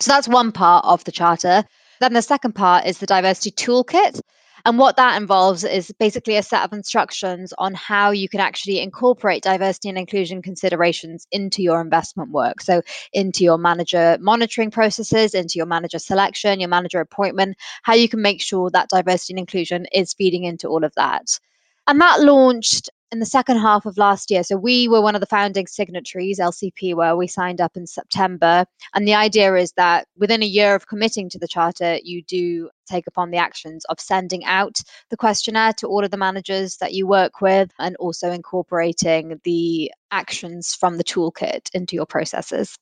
So 0.00 0.12
that's 0.12 0.28
one 0.28 0.52
part 0.52 0.84
of 0.84 1.04
the 1.04 1.12
charter. 1.12 1.64
Then 2.00 2.12
the 2.12 2.22
second 2.22 2.54
part 2.54 2.86
is 2.86 2.98
the 2.98 3.06
diversity 3.06 3.50
toolkit. 3.50 4.20
And 4.66 4.78
what 4.78 4.96
that 4.96 5.16
involves 5.20 5.62
is 5.62 5.92
basically 6.00 6.36
a 6.36 6.42
set 6.42 6.64
of 6.64 6.72
instructions 6.72 7.54
on 7.56 7.72
how 7.74 8.10
you 8.10 8.28
can 8.28 8.40
actually 8.40 8.80
incorporate 8.80 9.44
diversity 9.44 9.88
and 9.88 9.96
inclusion 9.96 10.42
considerations 10.42 11.24
into 11.30 11.62
your 11.62 11.80
investment 11.80 12.32
work. 12.32 12.60
So, 12.60 12.82
into 13.12 13.44
your 13.44 13.58
manager 13.58 14.18
monitoring 14.20 14.72
processes, 14.72 15.34
into 15.34 15.54
your 15.56 15.66
manager 15.66 16.00
selection, 16.00 16.58
your 16.58 16.68
manager 16.68 16.98
appointment, 16.98 17.56
how 17.84 17.94
you 17.94 18.08
can 18.08 18.20
make 18.20 18.42
sure 18.42 18.68
that 18.70 18.88
diversity 18.88 19.34
and 19.34 19.38
inclusion 19.38 19.86
is 19.92 20.14
feeding 20.14 20.42
into 20.42 20.66
all 20.66 20.84
of 20.84 20.92
that. 20.96 21.38
And 21.86 22.00
that 22.00 22.20
launched 22.20 22.90
in 23.12 23.20
the 23.20 23.26
second 23.26 23.58
half 23.58 23.86
of 23.86 23.96
last 23.96 24.30
year. 24.30 24.42
So 24.42 24.56
we 24.56 24.88
were 24.88 25.00
one 25.00 25.14
of 25.14 25.20
the 25.20 25.26
founding 25.26 25.66
signatories, 25.66 26.40
LCP, 26.40 26.94
where 26.94 27.16
we 27.16 27.28
signed 27.28 27.60
up 27.60 27.76
in 27.76 27.86
September. 27.86 28.66
And 28.94 29.06
the 29.06 29.14
idea 29.14 29.54
is 29.54 29.72
that 29.72 30.08
within 30.16 30.42
a 30.42 30.46
year 30.46 30.74
of 30.74 30.88
committing 30.88 31.28
to 31.30 31.38
the 31.38 31.46
charter, 31.46 31.98
you 32.02 32.22
do 32.22 32.68
take 32.90 33.06
upon 33.06 33.30
the 33.30 33.38
actions 33.38 33.84
of 33.86 34.00
sending 34.00 34.44
out 34.44 34.80
the 35.10 35.16
questionnaire 35.16 35.72
to 35.74 35.86
all 35.86 36.04
of 36.04 36.10
the 36.10 36.16
managers 36.16 36.78
that 36.78 36.94
you 36.94 37.06
work 37.06 37.40
with 37.40 37.70
and 37.78 37.94
also 37.96 38.30
incorporating 38.30 39.40
the 39.44 39.92
actions 40.10 40.74
from 40.74 40.96
the 40.96 41.04
toolkit 41.04 41.70
into 41.74 41.94
your 41.94 42.06
processes. 42.06 42.76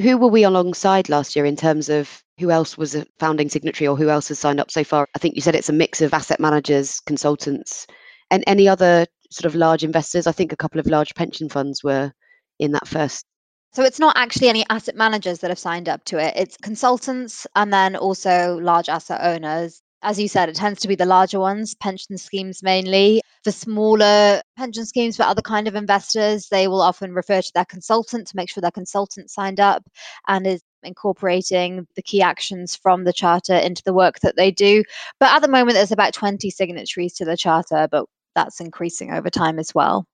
Who 0.00 0.16
were 0.16 0.28
we 0.28 0.44
alongside 0.44 1.10
last 1.10 1.36
year 1.36 1.44
in 1.44 1.56
terms 1.56 1.90
of 1.90 2.22
who 2.38 2.50
else 2.50 2.78
was 2.78 2.94
a 2.94 3.04
founding 3.18 3.50
signatory 3.50 3.86
or 3.86 3.96
who 3.96 4.08
else 4.08 4.28
has 4.28 4.38
signed 4.38 4.60
up 4.60 4.70
so 4.70 4.82
far? 4.82 5.06
I 5.14 5.18
think 5.18 5.34
you 5.34 5.42
said 5.42 5.54
it's 5.54 5.68
a 5.68 5.74
mix 5.74 6.00
of 6.00 6.14
asset 6.14 6.40
managers, 6.40 7.00
consultants, 7.00 7.86
and 8.30 8.44
any 8.46 8.68
other 8.68 9.06
sort 9.30 9.46
of 9.46 9.54
large 9.54 9.84
investors. 9.84 10.26
I 10.26 10.32
think 10.32 10.52
a 10.52 10.56
couple 10.56 10.80
of 10.80 10.86
large 10.86 11.14
pension 11.14 11.48
funds 11.48 11.82
were 11.82 12.12
in 12.58 12.72
that 12.72 12.88
first. 12.88 13.24
So 13.72 13.84
it's 13.84 14.00
not 14.00 14.16
actually 14.16 14.48
any 14.48 14.64
asset 14.68 14.96
managers 14.96 15.38
that 15.38 15.50
have 15.50 15.58
signed 15.58 15.88
up 15.88 16.04
to 16.06 16.18
it. 16.18 16.34
It's 16.36 16.56
consultants 16.56 17.46
and 17.54 17.72
then 17.72 17.94
also 17.94 18.58
large 18.58 18.88
asset 18.88 19.20
owners. 19.22 19.80
As 20.02 20.18
you 20.18 20.28
said, 20.28 20.48
it 20.48 20.56
tends 20.56 20.80
to 20.80 20.88
be 20.88 20.94
the 20.94 21.04
larger 21.04 21.38
ones, 21.38 21.74
pension 21.74 22.16
schemes 22.16 22.62
mainly. 22.62 23.20
The 23.44 23.52
smaller 23.52 24.42
pension 24.56 24.86
schemes 24.86 25.16
for 25.16 25.22
other 25.22 25.42
kind 25.42 25.68
of 25.68 25.76
investors, 25.76 26.48
they 26.48 26.68
will 26.68 26.80
often 26.80 27.12
refer 27.12 27.42
to 27.42 27.52
their 27.54 27.66
consultant 27.66 28.26
to 28.28 28.36
make 28.36 28.48
sure 28.48 28.60
their 28.60 28.70
consultant 28.70 29.30
signed 29.30 29.60
up 29.60 29.84
and 30.26 30.46
is 30.46 30.62
incorporating 30.82 31.86
the 31.96 32.02
key 32.02 32.22
actions 32.22 32.74
from 32.74 33.04
the 33.04 33.12
charter 33.12 33.54
into 33.54 33.82
the 33.84 33.92
work 33.92 34.20
that 34.20 34.36
they 34.36 34.50
do. 34.50 34.82
But 35.20 35.32
at 35.32 35.42
the 35.42 35.48
moment, 35.48 35.74
there's 35.74 35.92
about 35.92 36.14
20 36.14 36.48
signatories 36.50 37.14
to 37.14 37.24
the 37.24 37.36
charter, 37.36 37.86
but 37.90 38.06
that's 38.34 38.60
increasing 38.60 39.12
over 39.12 39.30
time 39.30 39.58
as 39.58 39.74
well. 39.74 40.06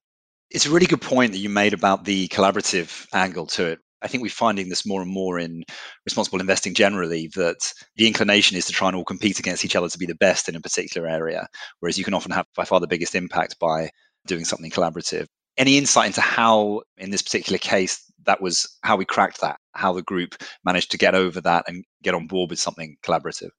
It's 0.50 0.66
a 0.66 0.70
really 0.70 0.86
good 0.86 1.00
point 1.00 1.32
that 1.32 1.38
you 1.38 1.48
made 1.48 1.72
about 1.72 2.04
the 2.04 2.28
collaborative 2.28 3.06
angle 3.12 3.46
to 3.48 3.66
it. 3.66 3.78
I 4.02 4.08
think 4.08 4.22
we're 4.22 4.28
finding 4.28 4.68
this 4.68 4.86
more 4.86 5.02
and 5.02 5.10
more 5.10 5.38
in 5.38 5.64
responsible 6.04 6.40
investing 6.40 6.74
generally 6.74 7.28
that 7.34 7.72
the 7.96 8.06
inclination 8.06 8.56
is 8.56 8.66
to 8.66 8.72
try 8.72 8.88
and 8.88 8.96
all 8.96 9.04
compete 9.04 9.38
against 9.38 9.64
each 9.64 9.74
other 9.74 9.88
to 9.88 9.98
be 9.98 10.06
the 10.06 10.14
best 10.14 10.48
in 10.48 10.54
a 10.54 10.60
particular 10.60 11.08
area, 11.08 11.48
whereas 11.80 11.98
you 11.98 12.04
can 12.04 12.14
often 12.14 12.30
have 12.30 12.46
by 12.54 12.64
far 12.64 12.78
the 12.78 12.86
biggest 12.86 13.14
impact 13.14 13.58
by 13.58 13.90
doing 14.26 14.44
something 14.44 14.70
collaborative. 14.70 15.26
Any 15.56 15.78
insight 15.78 16.08
into 16.08 16.20
how, 16.20 16.82
in 16.98 17.10
this 17.10 17.22
particular 17.22 17.58
case, 17.58 18.04
that 18.26 18.42
was 18.42 18.66
how 18.82 18.96
we 18.96 19.06
cracked 19.06 19.40
that, 19.40 19.56
how 19.72 19.92
the 19.92 20.02
group 20.02 20.34
managed 20.64 20.90
to 20.90 20.98
get 20.98 21.14
over 21.14 21.40
that 21.40 21.64
and 21.66 21.84
get 22.02 22.14
on 22.14 22.26
board 22.26 22.50
with 22.50 22.58
something 22.58 22.96
collaborative? 23.02 23.50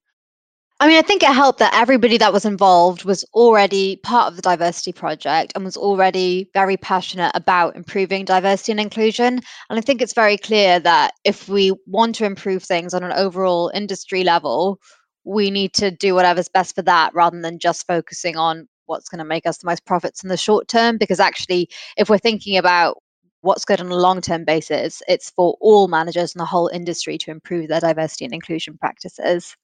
I 0.80 0.88
mean, 0.88 0.98
I 0.98 1.02
think 1.02 1.24
it 1.24 1.34
helped 1.34 1.58
that 1.58 1.74
everybody 1.74 2.18
that 2.20 2.32
was 2.34 2.46
involved 2.46 3.04
was 3.04 3.24
already 3.34 3.96
part 3.98 4.28
of 4.28 4.36
the 4.36 4.44
diversity 4.44 4.92
project 4.94 5.54
and 5.56 5.66
was 5.66 5.76
already 5.76 6.52
very 6.54 6.78
passionate 6.78 7.32
about 7.34 7.76
improving 7.76 8.26
diversity 8.26 8.74
and 8.74 8.80
inclusion. 8.80 9.40
And 9.70 9.80
I 9.80 9.82
think 9.82 10.04
it's 10.04 10.14
very 10.14 10.38
clear 10.38 10.80
that 10.82 11.16
if 11.24 11.50
we 11.50 11.74
want 11.88 12.14
to 12.16 12.26
improve 12.26 12.62
things 12.62 12.94
on 12.94 13.04
an 13.04 13.12
overall 13.12 13.72
industry 13.74 14.24
level, 14.24 14.80
we 15.24 15.50
need 15.50 15.74
to 15.74 15.90
do 15.90 16.14
whatever's 16.14 16.48
best 16.48 16.76
for 16.76 16.84
that 16.84 17.12
rather 17.16 17.42
than 17.42 17.58
just 17.58 17.88
focusing 17.88 18.38
on 18.38 18.68
what's 18.86 19.10
going 19.10 19.20
to 19.20 19.26
make 19.26 19.48
us 19.48 19.58
the 19.58 19.66
most 19.66 19.84
profits 19.86 20.22
in 20.24 20.30
the 20.30 20.38
short 20.38 20.68
term. 20.68 20.98
Because 20.98 21.20
actually, 21.20 21.70
if 21.98 22.08
we're 22.08 22.20
thinking 22.20 22.56
about 22.56 23.02
what's 23.42 23.66
good 23.66 23.82
on 23.82 23.90
a 23.90 23.96
long 23.96 24.22
term 24.22 24.46
basis, 24.46 25.02
it's 25.08 25.32
for 25.32 25.58
all 25.60 25.88
managers 25.88 26.36
in 26.36 26.40
the 26.40 26.46
whole 26.46 26.68
industry 26.68 27.18
to 27.18 27.32
improve 27.32 27.68
their 27.68 27.80
diversity 27.80 28.26
and 28.26 28.34
inclusion 28.36 28.78
practices. 28.78 29.56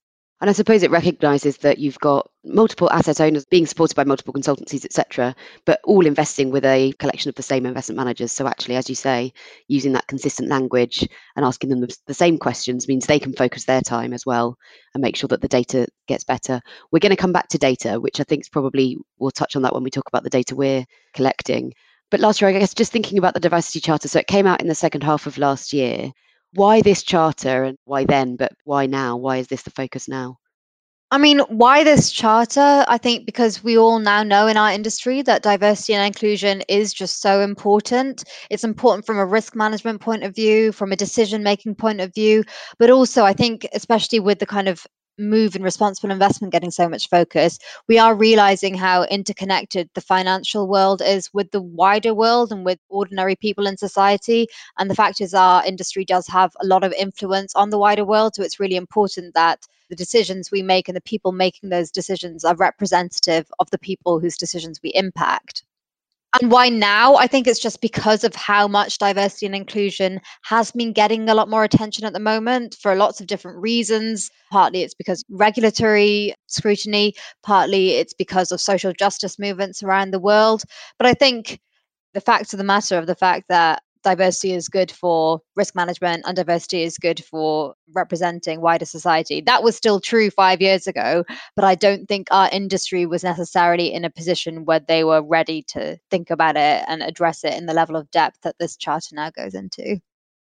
And 0.44 0.50
I 0.50 0.54
suppose 0.54 0.84
it 0.84 0.92
recognises 0.92 1.56
that 1.60 1.78
you've 1.78 2.00
got 2.00 2.30
multiple 2.44 2.92
asset 2.92 3.22
owners 3.22 3.46
being 3.46 3.66
supported 3.66 3.96
by 3.96 4.04
multiple 4.04 4.34
consultancies, 4.34 4.84
etc., 4.84 5.34
but 5.64 5.80
all 5.86 6.06
investing 6.06 6.52
with 6.52 6.66
a 6.66 6.92
collection 7.00 7.30
of 7.30 7.36
the 7.36 7.42
same 7.42 7.66
investment 7.66 7.96
managers. 7.96 8.34
So 8.34 8.46
actually, 8.46 8.76
as 8.76 8.90
you 8.90 8.96
say, 8.96 9.32
using 9.70 9.94
that 9.94 10.08
consistent 10.08 10.50
language 10.50 11.08
and 11.38 11.46
asking 11.46 11.70
them 11.70 11.88
the 12.08 12.14
same 12.14 12.38
questions 12.38 12.90
means 12.90 13.06
they 13.06 13.20
can 13.20 13.32
focus 13.32 13.64
their 13.64 13.80
time 13.80 14.12
as 14.12 14.26
well 14.26 14.58
and 14.94 15.02
make 15.02 15.16
sure 15.16 15.30
that 15.30 15.40
the 15.40 15.48
data 15.48 15.88
gets 16.10 16.26
better. 16.26 16.60
We're 16.92 17.00
going 17.00 17.12
to 17.12 17.16
come 17.16 17.32
back 17.32 17.48
to 17.48 17.58
data, 17.58 17.98
which 18.02 18.20
I 18.20 18.26
think 18.26 18.42
is 18.42 18.50
probably 18.50 18.98
we'll 19.20 19.32
touch 19.32 19.56
on 19.56 19.62
that 19.62 19.74
when 19.74 19.84
we 19.84 19.92
talk 19.92 20.10
about 20.10 20.26
the 20.26 20.30
data 20.30 20.58
we're 20.58 20.84
collecting. 21.14 21.74
But 22.12 22.20
last 22.20 22.42
year, 22.42 22.50
I 22.50 22.60
guess 22.60 22.74
just 22.74 22.92
thinking 22.92 23.18
about 23.18 23.34
the 23.34 23.40
diversity 23.40 23.80
charter, 23.80 24.10
so 24.10 24.20
it 24.20 24.28
came 24.28 24.46
out 24.46 24.60
in 24.60 24.68
the 24.68 24.76
second 24.76 25.04
half 25.04 25.26
of 25.26 25.38
last 25.38 25.72
year 25.72 26.12
why 26.54 26.82
this 26.82 27.04
charter 27.04 27.64
and 27.64 27.78
why 27.86 28.06
then, 28.06 28.36
but 28.36 28.52
why 28.64 28.86
now? 28.86 29.18
Why 29.18 29.38
is 29.38 29.48
this 29.48 29.64
the 29.64 29.72
focus 29.72 30.08
now? 30.08 30.38
I 31.12 31.20
mean, 31.20 31.40
why 31.42 31.84
this 31.84 32.12
charter? 32.12 32.84
I 32.88 32.98
think 32.98 33.28
because 33.28 33.64
we 33.64 33.78
all 33.78 34.00
now 34.00 34.24
know 34.24 34.48
in 34.48 34.58
our 34.58 34.72
industry 34.72 35.22
that 35.22 35.44
diversity 35.44 35.94
and 35.94 36.08
inclusion 36.08 36.64
is 36.68 36.92
just 36.92 37.22
so 37.22 37.42
important. 37.42 38.24
It's 38.50 38.64
important 38.64 39.06
from 39.06 39.20
a 39.20 39.26
risk 39.26 39.56
management 39.56 40.02
point 40.02 40.24
of 40.24 40.34
view, 40.34 40.72
from 40.72 40.92
a 40.92 40.96
decision 40.96 41.44
making 41.44 41.76
point 41.76 42.02
of 42.02 42.12
view, 42.16 42.44
but 42.80 42.90
also 42.90 43.26
I 43.26 43.34
think, 43.34 43.68
especially 43.74 44.20
with 44.22 44.40
the 44.40 44.48
kind 44.48 44.68
of 44.68 44.88
move 45.18 45.56
in 45.56 45.64
responsible 45.64 46.12
investment 46.12 46.52
getting 46.52 46.72
so 46.72 46.90
much 46.90 47.10
focus, 47.10 47.60
we 47.88 47.98
are 48.00 48.16
realizing 48.16 48.76
how 48.76 49.04
interconnected 49.06 49.90
the 49.94 50.02
financial 50.02 50.68
world 50.68 51.02
is 51.02 51.30
with 51.34 51.52
the 51.52 51.62
wider 51.62 52.14
world 52.14 52.52
and 52.52 52.66
with 52.66 52.80
ordinary 52.90 53.36
people 53.36 53.68
in 53.68 53.78
society. 53.78 54.48
And 54.78 54.90
the 54.90 54.96
fact 54.96 55.22
is, 55.22 55.34
our 55.34 55.66
industry 55.66 56.06
does 56.06 56.28
have 56.28 56.52
a 56.62 56.66
lot 56.66 56.84
of 56.84 56.94
influence 56.94 57.56
on 57.56 57.70
the 57.70 57.78
wider 57.78 58.06
world. 58.06 58.36
So 58.36 58.44
it's 58.44 58.60
really 58.60 58.76
important 58.76 59.34
that 59.34 59.66
the 59.90 59.96
decisions 59.96 60.52
we 60.52 60.62
make 60.62 60.88
and 60.88 60.96
the 60.96 61.02
people 61.02 61.32
making 61.32 61.70
those 61.70 61.92
decisions 61.92 62.44
are 62.44 62.56
representative 62.56 63.52
of 63.60 63.70
the 63.70 63.78
people 63.78 64.20
whose 64.20 64.38
decisions 64.38 64.80
we 64.82 64.92
impact. 64.96 65.64
And 66.42 66.52
why 66.52 66.70
now? 66.70 67.16
I 67.16 67.28
think 67.28 67.46
it's 67.46 67.60
just 67.60 67.80
because 67.80 68.24
of 68.24 68.34
how 68.34 68.68
much 68.68 68.98
diversity 68.98 69.46
and 69.46 69.54
inclusion 69.54 70.20
has 70.44 70.72
been 70.72 70.92
getting 70.92 71.30
a 71.30 71.36
lot 71.36 71.48
more 71.48 71.64
attention 71.64 72.06
at 72.06 72.14
the 72.14 72.20
moment 72.20 72.76
for 72.82 72.96
lots 72.96 73.22
of 73.22 73.28
different 73.28 73.60
reasons. 73.60 74.32
Partly 74.52 74.82
it's 74.82 74.96
because 74.96 75.24
regulatory 75.30 76.34
scrutiny, 76.48 77.14
partly 77.44 77.92
it's 77.92 78.14
because 78.14 78.52
of 78.52 78.60
social 78.60 78.94
justice 78.94 79.38
movements 79.38 79.84
around 79.84 80.10
the 80.10 80.20
world. 80.20 80.64
But 80.98 81.06
I 81.08 81.14
think 81.14 81.60
the 82.16 82.22
fact 82.22 82.52
of 82.54 82.58
the 82.58 82.64
matter 82.64 82.98
of 82.98 83.06
the 83.06 83.16
fact 83.16 83.46
that 83.50 83.84
diversity 84.04 84.54
is 84.54 84.70
good 84.70 84.92
for 84.92 85.40
risk 85.56 85.76
management 85.76 86.24
and 86.26 86.36
diversity 86.36 86.84
is 86.84 86.98
good 86.98 87.24
for 87.24 87.74
representing 87.94 88.62
wider 88.62 88.86
society. 88.86 89.42
That 89.42 89.64
was 89.64 89.76
still 89.76 90.00
true 90.00 90.30
five 90.30 90.62
years 90.62 90.88
ago, 90.88 91.24
but 91.56 91.66
I 91.66 91.76
don't 91.76 92.08
think 92.08 92.28
our 92.32 92.50
industry 92.52 93.06
was 93.06 93.24
necessarily 93.24 93.94
in 93.94 94.06
a 94.06 94.10
position 94.10 94.66
where 94.66 94.80
they 94.80 95.04
were 95.04 95.24
ready 95.24 95.64
to 95.70 95.98
think 96.12 96.30
about 96.30 96.56
it 96.56 96.84
and 96.88 97.02
address 97.02 97.44
it 97.44 97.54
in 97.54 97.66
the 97.66 97.74
level 97.74 97.96
of 97.96 98.12
depth 98.12 98.42
that 98.44 98.58
this 98.60 98.78
charter 98.78 99.16
now 99.16 99.30
goes 99.32 99.54
into. 99.54 100.00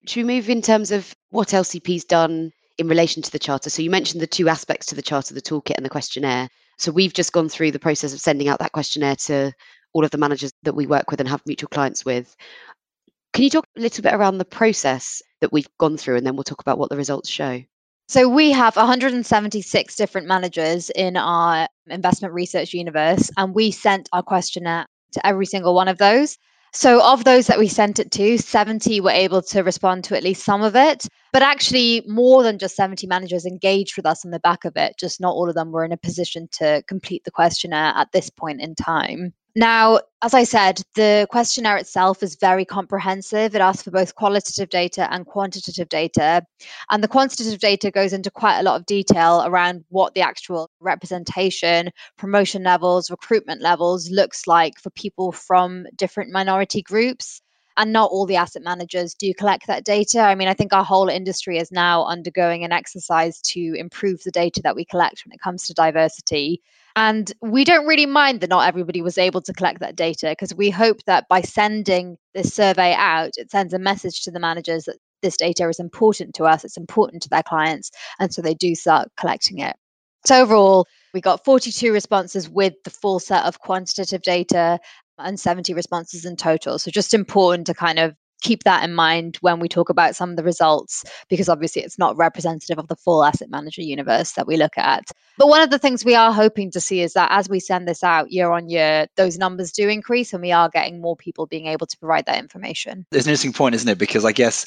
Should 0.07 0.25
we 0.25 0.35
move 0.35 0.49
in 0.49 0.61
terms 0.61 0.91
of 0.91 1.13
what 1.29 1.49
LCP's 1.49 2.05
done 2.05 2.51
in 2.77 2.87
relation 2.87 3.21
to 3.21 3.31
the 3.31 3.39
charter? 3.39 3.69
So 3.69 3.81
you 3.81 3.91
mentioned 3.91 4.21
the 4.21 4.27
two 4.27 4.49
aspects 4.49 4.87
to 4.87 4.95
the 4.95 5.01
charter, 5.01 5.33
the 5.33 5.41
toolkit 5.41 5.75
and 5.75 5.85
the 5.85 5.89
questionnaire. 5.89 6.49
So 6.77 6.91
we've 6.91 7.13
just 7.13 7.33
gone 7.33 7.49
through 7.49 7.71
the 7.71 7.79
process 7.79 8.13
of 8.13 8.19
sending 8.19 8.47
out 8.47 8.59
that 8.59 8.71
questionnaire 8.71 9.15
to 9.27 9.53
all 9.93 10.03
of 10.03 10.11
the 10.11 10.17
managers 10.17 10.53
that 10.63 10.73
we 10.73 10.87
work 10.87 11.11
with 11.11 11.19
and 11.19 11.29
have 11.29 11.45
mutual 11.45 11.67
clients 11.67 12.03
with. 12.05 12.35
Can 13.33 13.43
you 13.43 13.49
talk 13.49 13.65
a 13.77 13.79
little 13.79 14.01
bit 14.01 14.13
around 14.13 14.37
the 14.37 14.45
process 14.45 15.21
that 15.39 15.53
we've 15.53 15.69
gone 15.77 15.97
through 15.97 16.17
and 16.17 16.25
then 16.25 16.35
we'll 16.35 16.43
talk 16.43 16.61
about 16.61 16.77
what 16.77 16.89
the 16.89 16.97
results 16.97 17.29
show? 17.29 17.61
So 18.09 18.27
we 18.27 18.51
have 18.51 18.75
176 18.75 19.95
different 19.95 20.27
managers 20.27 20.89
in 20.89 21.15
our 21.15 21.67
investment 21.87 22.33
research 22.33 22.73
universe, 22.73 23.31
and 23.37 23.55
we 23.55 23.71
sent 23.71 24.09
our 24.11 24.21
questionnaire 24.21 24.85
to 25.13 25.25
every 25.25 25.45
single 25.45 25.73
one 25.73 25.87
of 25.87 25.97
those. 25.97 26.37
So, 26.73 27.03
of 27.05 27.25
those 27.25 27.47
that 27.47 27.59
we 27.59 27.67
sent 27.67 27.99
it 27.99 28.11
to, 28.11 28.37
70 28.37 29.01
were 29.01 29.11
able 29.11 29.41
to 29.43 29.61
respond 29.61 30.05
to 30.05 30.15
at 30.15 30.23
least 30.23 30.43
some 30.43 30.61
of 30.61 30.75
it. 30.75 31.05
But 31.33 31.41
actually, 31.41 32.03
more 32.07 32.43
than 32.43 32.59
just 32.59 32.77
70 32.77 33.07
managers 33.07 33.45
engaged 33.45 33.97
with 33.97 34.05
us 34.05 34.23
on 34.23 34.31
the 34.31 34.39
back 34.39 34.63
of 34.63 34.77
it, 34.77 34.95
just 34.97 35.19
not 35.19 35.33
all 35.33 35.49
of 35.49 35.55
them 35.55 35.71
were 35.71 35.83
in 35.83 35.91
a 35.91 35.97
position 35.97 36.47
to 36.53 36.81
complete 36.87 37.23
the 37.25 37.31
questionnaire 37.31 37.93
at 37.95 38.11
this 38.13 38.29
point 38.29 38.61
in 38.61 38.75
time. 38.75 39.33
Now, 39.55 39.99
as 40.21 40.33
I 40.33 40.45
said, 40.45 40.81
the 40.95 41.27
questionnaire 41.29 41.75
itself 41.75 42.23
is 42.23 42.37
very 42.37 42.63
comprehensive. 42.63 43.53
It 43.53 43.59
asks 43.59 43.83
for 43.83 43.91
both 43.91 44.15
qualitative 44.15 44.69
data 44.69 45.11
and 45.11 45.25
quantitative 45.25 45.89
data. 45.89 46.43
And 46.89 47.03
the 47.03 47.09
quantitative 47.09 47.59
data 47.59 47.91
goes 47.91 48.13
into 48.13 48.31
quite 48.31 48.59
a 48.59 48.63
lot 48.63 48.79
of 48.79 48.85
detail 48.85 49.43
around 49.45 49.83
what 49.89 50.13
the 50.13 50.21
actual 50.21 50.69
representation, 50.79 51.89
promotion 52.17 52.63
levels, 52.63 53.11
recruitment 53.11 53.61
levels 53.61 54.09
looks 54.09 54.47
like 54.47 54.79
for 54.79 54.89
people 54.91 55.33
from 55.33 55.85
different 55.97 56.31
minority 56.31 56.81
groups. 56.81 57.41
And 57.75 57.91
not 57.91 58.11
all 58.11 58.25
the 58.25 58.35
asset 58.35 58.63
managers 58.63 59.13
do 59.13 59.33
collect 59.33 59.67
that 59.67 59.83
data. 59.83 60.21
I 60.21 60.35
mean, 60.35 60.47
I 60.47 60.53
think 60.53 60.71
our 60.71 60.83
whole 60.83 61.09
industry 61.09 61.57
is 61.57 61.71
now 61.71 62.05
undergoing 62.05 62.63
an 62.63 62.71
exercise 62.71 63.41
to 63.41 63.73
improve 63.77 64.23
the 64.23 64.31
data 64.31 64.61
that 64.63 64.75
we 64.75 64.85
collect 64.85 65.25
when 65.25 65.33
it 65.33 65.41
comes 65.41 65.65
to 65.65 65.73
diversity. 65.73 66.61
And 66.95 67.31
we 67.41 67.63
don't 67.63 67.87
really 67.87 68.05
mind 68.05 68.41
that 68.41 68.49
not 68.49 68.67
everybody 68.67 69.01
was 69.01 69.17
able 69.17 69.41
to 69.41 69.53
collect 69.53 69.79
that 69.79 69.95
data 69.95 70.29
because 70.29 70.53
we 70.53 70.69
hope 70.69 70.97
that 71.05 71.25
by 71.29 71.41
sending 71.41 72.17
this 72.33 72.53
survey 72.53 72.93
out, 72.93 73.31
it 73.37 73.51
sends 73.51 73.73
a 73.73 73.79
message 73.79 74.21
to 74.23 74.31
the 74.31 74.39
managers 74.39 74.85
that 74.85 74.97
this 75.21 75.37
data 75.37 75.67
is 75.69 75.79
important 75.79 76.33
to 76.35 76.45
us, 76.45 76.65
it's 76.65 76.77
important 76.77 77.23
to 77.23 77.29
their 77.29 77.43
clients, 77.43 77.91
and 78.19 78.33
so 78.33 78.41
they 78.41 78.55
do 78.55 78.75
start 78.75 79.07
collecting 79.17 79.59
it. 79.59 79.75
So 80.25 80.41
overall, 80.41 80.87
we 81.13 81.21
got 81.21 81.45
42 81.45 81.91
responses 81.91 82.49
with 82.49 82.73
the 82.83 82.89
full 82.89 83.19
set 83.19 83.45
of 83.45 83.59
quantitative 83.59 84.21
data 84.21 84.79
and 85.17 85.39
70 85.39 85.73
responses 85.73 86.25
in 86.25 86.35
total. 86.35 86.79
So 86.79 86.91
just 86.91 87.13
important 87.13 87.67
to 87.67 87.73
kind 87.73 87.99
of 87.99 88.15
keep 88.41 88.63
that 88.63 88.83
in 88.83 88.93
mind 88.93 89.37
when 89.41 89.59
we 89.59 89.67
talk 89.67 89.89
about 89.89 90.15
some 90.15 90.31
of 90.31 90.35
the 90.35 90.43
results, 90.43 91.03
because 91.29 91.49
obviously 91.49 91.81
it's 91.81 91.97
not 91.97 92.17
representative 92.17 92.77
of 92.77 92.87
the 92.87 92.95
full 92.95 93.23
asset 93.23 93.49
manager 93.49 93.81
universe 93.81 94.33
that 94.33 94.47
we 94.47 94.57
look 94.57 94.77
at. 94.77 95.11
But 95.37 95.47
one 95.47 95.61
of 95.61 95.69
the 95.69 95.79
things 95.79 96.03
we 96.03 96.15
are 96.15 96.33
hoping 96.33 96.71
to 96.71 96.81
see 96.81 97.01
is 97.01 97.13
that 97.13 97.31
as 97.31 97.49
we 97.49 97.59
send 97.59 97.87
this 97.87 98.03
out 98.03 98.31
year 98.31 98.51
on 98.51 98.69
year, 98.69 99.07
those 99.15 99.37
numbers 99.37 99.71
do 99.71 99.87
increase 99.87 100.33
and 100.33 100.41
we 100.41 100.51
are 100.51 100.69
getting 100.69 101.01
more 101.01 101.15
people 101.15 101.45
being 101.45 101.67
able 101.67 101.87
to 101.87 101.97
provide 101.97 102.25
that 102.25 102.39
information. 102.39 103.05
There's 103.11 103.25
an 103.25 103.31
interesting 103.31 103.53
point, 103.53 103.75
isn't 103.75 103.89
it? 103.89 103.97
Because 103.97 104.25
I 104.25 104.31
guess 104.31 104.65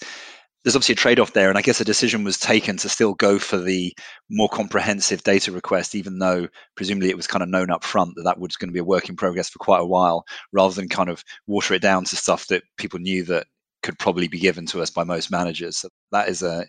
there's 0.64 0.75
obviously 0.75 0.95
a 0.95 0.97
trade-off 0.97 1.35
there 1.35 1.49
and 1.50 1.59
i 1.59 1.62
guess 1.62 1.81
a 1.81 1.85
decision 1.85 2.25
was 2.25 2.38
taken 2.38 2.76
to 2.76 2.88
still 2.88 3.14
go 3.14 3.38
for 3.38 3.59
the 3.59 3.95
more 4.31 4.49
comprehensive 4.49 5.23
data 5.23 5.52
request 5.52 5.95
even 5.95 6.19
though 6.19 6.49
presumably 6.75 7.11
it 7.11 7.16
was 7.16 7.26
kind 7.26 7.43
of 7.43 7.49
known 7.49 7.71
up 7.71 7.85
front 7.85 8.14
that 8.16 8.23
that 8.23 8.40
was 8.40 8.57
going 8.57 8.69
to 8.69 8.73
be 8.73 8.81
a 8.81 8.85
work 8.85 9.09
in 9.09 9.16
progress 9.16 9.49
for 9.49 9.59
quite 9.59 9.81
a 9.81 9.87
while 9.87 10.25
rather 10.52 10.75
than 10.75 10.88
kind 10.88 11.09
of 11.09 11.23
water 11.47 11.75
it 11.75 11.83
down 11.83 12.04
to 12.04 12.16
stuff 12.16 12.47
that 12.47 12.62
people 12.78 12.99
knew 12.99 13.23
that 13.25 13.47
could 13.85 13.99
probably 13.99 14.26
be 14.26 14.41
given 14.41 14.67
to 14.67 14.83
us 14.83 14.91
by 14.91 15.05
most 15.05 15.31
managers. 15.31 15.76
So 15.76 15.88
that 16.11 16.29
is 16.29 16.43
a 16.43 16.67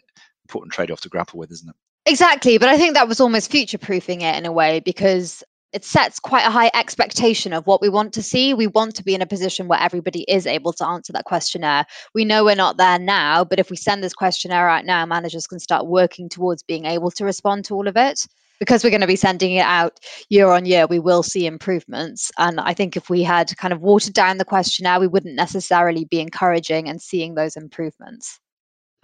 important 0.48 0.74
trade-off 0.74 1.01
to 1.01 1.10
grapple 1.10 1.39
with, 1.39 1.51
isn't 1.51 1.69
it? 1.69 1.75
Exactly, 2.07 2.60
but 2.60 2.69
I 2.69 2.77
think 2.77 2.93
that 2.93 3.07
was 3.07 3.19
almost 3.19 3.50
future-proofing 3.50 4.22
it 4.22 4.36
in 4.36 4.45
a 4.45 4.51
way 4.51 4.81
because 4.81 5.43
it 5.74 5.84
sets 5.84 6.19
quite 6.19 6.45
a 6.45 6.51
high 6.51 6.69
expectation 6.75 7.51
of 7.51 7.65
what 7.65 7.81
we 7.81 7.89
want 7.89 8.13
to 8.13 8.22
see. 8.22 8.53
We 8.53 8.67
want 8.67 8.95
to 8.95 9.03
be 9.03 9.15
in 9.15 9.22
a 9.22 9.25
position 9.25 9.67
where 9.67 9.79
everybody 9.79 10.22
is 10.24 10.45
able 10.45 10.72
to 10.74 10.86
answer 10.86 11.12
that 11.13 11.25
questionnaire. 11.25 11.86
We 12.13 12.24
know 12.24 12.45
we're 12.45 12.55
not 12.55 12.77
there 12.77 13.00
now, 13.00 13.43
but 13.43 13.60
if 13.60 13.69
we 13.69 13.75
send 13.75 14.03
this 14.03 14.13
questionnaire 14.13 14.69
out 14.69 14.86
now, 14.86 15.05
managers 15.05 15.48
can 15.48 15.60
start 15.60 15.88
working 15.88 16.29
towards 16.29 16.63
being 16.63 16.86
able 16.86 17.12
to 17.12 17.25
respond 17.25 17.65
to 17.65 17.74
all 17.74 17.88
of 17.88 17.98
it 17.98 18.27
because 18.59 18.83
we're 18.83 18.89
going 18.89 19.01
to 19.01 19.07
be 19.07 19.15
sending 19.15 19.53
it 19.53 19.65
out 19.65 20.00
year 20.29 20.50
on 20.50 20.65
year, 20.65 20.88
we 20.88 21.00
will 21.00 21.24
see 21.24 21.45
improvements. 21.45 22.31
And 22.38 22.59
I 22.59 22.74
think 22.74 22.95
if 22.95 23.09
we 23.09 23.24
had 23.24 23.55
kind 23.57 23.74
of 23.74 23.81
watered 23.81 24.13
down 24.13 24.38
the 24.38 24.45
questionnaire, 24.45 25.00
we 25.00 25.07
wouldn't 25.07 25.35
necessarily 25.35 26.05
be 26.05 26.19
encouraging 26.19 26.89
and 26.89 27.01
seeing 27.01 27.35
those 27.35 27.55
improvements. 27.55 28.39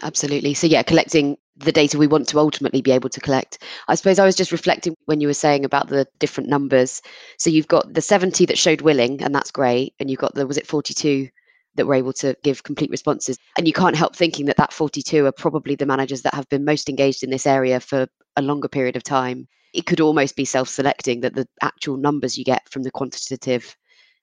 Absolutely. 0.03 0.53
So, 0.53 0.67
yeah, 0.67 0.83
collecting 0.83 1.37
the 1.57 1.71
data 1.71 1.97
we 1.97 2.07
want 2.07 2.27
to 2.29 2.39
ultimately 2.39 2.81
be 2.81 2.91
able 2.91 3.09
to 3.09 3.19
collect. 3.19 3.61
I 3.87 3.95
suppose 3.95 4.17
I 4.17 4.25
was 4.25 4.35
just 4.35 4.51
reflecting 4.51 4.95
when 5.05 5.21
you 5.21 5.27
were 5.27 5.33
saying 5.33 5.63
about 5.63 5.89
the 5.89 6.07
different 6.17 6.49
numbers. 6.49 7.01
So, 7.37 7.49
you've 7.49 7.67
got 7.67 7.93
the 7.93 8.01
70 8.01 8.45
that 8.47 8.57
showed 8.57 8.81
willing, 8.81 9.21
and 9.21 9.35
that's 9.35 9.51
great. 9.51 9.93
And 9.99 10.09
you've 10.09 10.19
got 10.19 10.33
the, 10.33 10.47
was 10.47 10.57
it 10.57 10.65
42 10.65 11.29
that 11.75 11.85
were 11.85 11.95
able 11.95 12.13
to 12.13 12.35
give 12.43 12.63
complete 12.63 12.89
responses. 12.89 13.37
And 13.57 13.67
you 13.67 13.73
can't 13.73 13.95
help 13.95 14.15
thinking 14.15 14.45
that 14.45 14.57
that 14.57 14.73
42 14.73 15.25
are 15.25 15.31
probably 15.31 15.75
the 15.75 15.85
managers 15.85 16.21
that 16.23 16.33
have 16.33 16.49
been 16.49 16.65
most 16.65 16.89
engaged 16.89 17.23
in 17.23 17.29
this 17.29 17.47
area 17.47 17.79
for 17.79 18.07
a 18.35 18.41
longer 18.41 18.67
period 18.67 18.95
of 18.95 19.03
time. 19.03 19.47
It 19.73 19.85
could 19.85 20.01
almost 20.01 20.35
be 20.35 20.45
self 20.45 20.67
selecting 20.67 21.21
that 21.21 21.35
the 21.35 21.47
actual 21.61 21.97
numbers 21.97 22.37
you 22.37 22.43
get 22.43 22.67
from 22.69 22.83
the 22.83 22.91
quantitative 22.91 23.75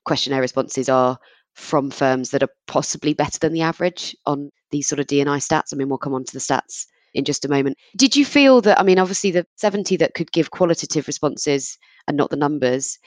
questionnaire 0.04 0.40
responses 0.40 0.88
are 0.88 1.18
from 1.54 1.90
firms 1.90 2.30
that 2.30 2.42
are 2.42 2.50
possibly 2.66 3.14
better 3.14 3.38
than 3.38 3.52
the 3.52 3.62
average 3.62 4.14
on 4.26 4.50
these 4.70 4.86
sort 4.86 5.00
of 5.00 5.06
D&I 5.06 5.38
stats. 5.38 5.72
I 5.72 5.76
mean, 5.76 5.88
we'll 5.88 5.98
come 5.98 6.14
on 6.14 6.24
to 6.24 6.32
the 6.32 6.38
stats 6.38 6.86
in 7.14 7.24
just 7.24 7.44
a 7.44 7.48
moment. 7.48 7.76
Did 7.96 8.14
you 8.14 8.24
feel 8.24 8.60
that, 8.60 8.78
I 8.78 8.82
mean, 8.82 8.98
obviously 8.98 9.30
the 9.30 9.46
70 9.56 9.96
that 9.96 10.14
could 10.14 10.30
give 10.32 10.50
qualitative 10.50 11.06
responses 11.06 11.78
and 12.06 12.16
not 12.16 12.30
the 12.30 12.36
numbers, 12.36 12.98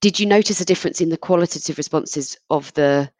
did 0.00 0.20
you 0.20 0.26
notice 0.26 0.60
a 0.60 0.64
difference 0.64 1.00
in 1.00 1.08
the 1.08 1.16
qualitative 1.16 1.78
responses 1.78 2.36
of 2.50 2.72
the 2.74 3.10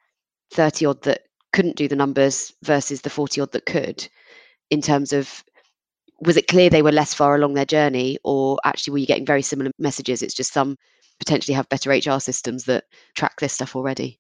30 0.51 0.87
odd 0.87 1.03
that 1.03 1.23
couldn't 1.53 1.77
do 1.77 1.89
the 1.89 1.97
numbers 1.97 2.53
versus 2.63 3.01
the 3.01 3.11
40 3.11 3.41
odd 3.41 3.53
that 3.53 3.67
could 3.67 4.09
in 4.71 4.83
terms 4.83 5.13
of 5.13 5.45
was 6.21 6.37
it 6.37 6.49
clear 6.49 6.69
they 6.69 6.83
were 6.83 6.93
less 6.93 7.15
far 7.15 7.35
along 7.37 7.55
their 7.55 7.65
journey, 7.65 8.19
or 8.25 8.59
actually 8.65 8.93
were 8.93 8.99
you 8.99 9.07
getting 9.07 9.27
very 9.27 9.43
similar 9.43 9.71
messages? 9.79 10.21
It's 10.21 10.35
just 10.35 10.53
some 10.53 10.77
potentially 11.19 11.55
have 11.55 11.69
better 11.69 11.91
HR 11.91 12.19
systems 12.19 12.65
that 12.65 12.85
track 13.15 13.39
this 13.41 13.53
stuff 13.53 13.77
already. 13.77 14.19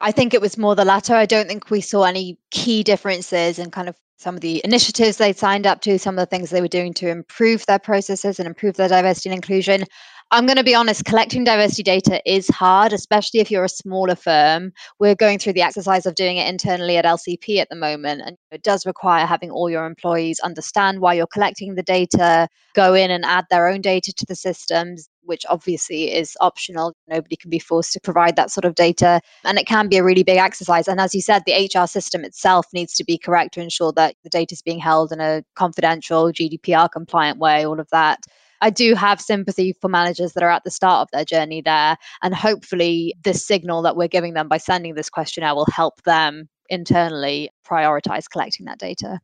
I 0.00 0.12
think 0.12 0.34
it 0.34 0.40
was 0.40 0.58
more 0.58 0.76
the 0.76 0.84
latter. 0.84 1.14
I 1.14 1.26
don't 1.26 1.48
think 1.48 1.70
we 1.70 1.80
saw 1.80 2.04
any 2.04 2.38
key 2.50 2.82
differences 2.82 3.58
in 3.58 3.70
kind 3.70 3.88
of 3.88 3.96
some 4.18 4.34
of 4.34 4.40
the 4.40 4.60
initiatives 4.64 5.16
they 5.16 5.32
signed 5.32 5.66
up 5.66 5.80
to, 5.82 5.98
some 5.98 6.18
of 6.18 6.22
the 6.22 6.26
things 6.26 6.50
they 6.50 6.60
were 6.60 6.68
doing 6.68 6.92
to 6.94 7.08
improve 7.08 7.64
their 7.66 7.78
processes 7.78 8.38
and 8.38 8.46
improve 8.46 8.76
their 8.76 8.88
diversity 8.88 9.30
and 9.30 9.36
inclusion. 9.36 9.84
I'm 10.30 10.44
going 10.44 10.58
to 10.58 10.64
be 10.64 10.74
honest, 10.74 11.06
collecting 11.06 11.42
diversity 11.42 11.82
data 11.82 12.20
is 12.30 12.48
hard, 12.48 12.92
especially 12.92 13.40
if 13.40 13.50
you're 13.50 13.64
a 13.64 13.68
smaller 13.68 14.14
firm. 14.14 14.72
We're 15.00 15.14
going 15.14 15.38
through 15.38 15.54
the 15.54 15.62
exercise 15.62 16.04
of 16.04 16.16
doing 16.16 16.36
it 16.36 16.46
internally 16.46 16.98
at 16.98 17.06
LCP 17.06 17.56
at 17.56 17.70
the 17.70 17.76
moment. 17.76 18.20
And 18.26 18.36
it 18.50 18.62
does 18.62 18.84
require 18.84 19.24
having 19.24 19.50
all 19.50 19.70
your 19.70 19.86
employees 19.86 20.38
understand 20.40 21.00
why 21.00 21.14
you're 21.14 21.26
collecting 21.26 21.76
the 21.76 21.82
data, 21.82 22.46
go 22.74 22.92
in 22.92 23.10
and 23.10 23.24
add 23.24 23.46
their 23.48 23.68
own 23.68 23.80
data 23.80 24.12
to 24.18 24.26
the 24.26 24.34
systems, 24.34 25.08
which 25.22 25.46
obviously 25.48 26.12
is 26.12 26.36
optional. 26.42 26.92
Nobody 27.08 27.36
can 27.36 27.48
be 27.48 27.58
forced 27.58 27.94
to 27.94 28.00
provide 28.00 28.36
that 28.36 28.50
sort 28.50 28.66
of 28.66 28.74
data. 28.74 29.22
And 29.46 29.58
it 29.58 29.66
can 29.66 29.88
be 29.88 29.96
a 29.96 30.04
really 30.04 30.24
big 30.24 30.36
exercise. 30.36 30.88
And 30.88 31.00
as 31.00 31.14
you 31.14 31.22
said, 31.22 31.44
the 31.46 31.70
HR 31.74 31.86
system 31.86 32.22
itself 32.22 32.66
needs 32.74 32.92
to 32.96 33.04
be 33.04 33.16
correct 33.16 33.54
to 33.54 33.62
ensure 33.62 33.92
that 33.92 34.14
the 34.24 34.30
data 34.30 34.52
is 34.52 34.60
being 34.60 34.78
held 34.78 35.10
in 35.10 35.20
a 35.20 35.42
confidential, 35.56 36.32
GDPR 36.32 36.90
compliant 36.92 37.38
way, 37.38 37.64
all 37.64 37.80
of 37.80 37.88
that. 37.92 38.18
I 38.60 38.70
do 38.70 38.94
have 38.94 39.20
sympathy 39.20 39.74
for 39.80 39.88
managers 39.88 40.32
that 40.32 40.42
are 40.42 40.50
at 40.50 40.64
the 40.64 40.70
start 40.70 41.02
of 41.02 41.08
their 41.12 41.24
journey 41.24 41.62
there. 41.62 41.96
And 42.22 42.34
hopefully, 42.34 43.14
this 43.22 43.44
signal 43.44 43.82
that 43.82 43.96
we're 43.96 44.08
giving 44.08 44.34
them 44.34 44.48
by 44.48 44.58
sending 44.58 44.94
this 44.94 45.10
questionnaire 45.10 45.54
will 45.54 45.68
help 45.72 46.02
them 46.02 46.48
internally 46.68 47.50
prioritize 47.66 48.30
collecting 48.30 48.66
that 48.66 48.78
data. 48.78 49.20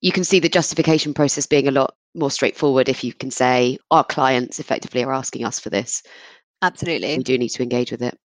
You 0.00 0.12
can 0.12 0.24
see 0.24 0.40
the 0.40 0.48
justification 0.48 1.14
process 1.14 1.46
being 1.46 1.68
a 1.68 1.72
lot 1.72 1.94
more 2.14 2.30
straightforward 2.30 2.88
if 2.88 3.04
you 3.04 3.12
can 3.12 3.30
say, 3.30 3.78
our 3.90 4.04
clients 4.04 4.58
effectively 4.58 5.04
are 5.04 5.12
asking 5.12 5.44
us 5.44 5.60
for 5.60 5.70
this. 5.70 6.02
Absolutely. 6.62 7.16
We 7.16 7.22
do 7.22 7.38
need 7.38 7.50
to 7.50 7.62
engage 7.62 7.90
with 7.90 8.02
it. 8.02 8.18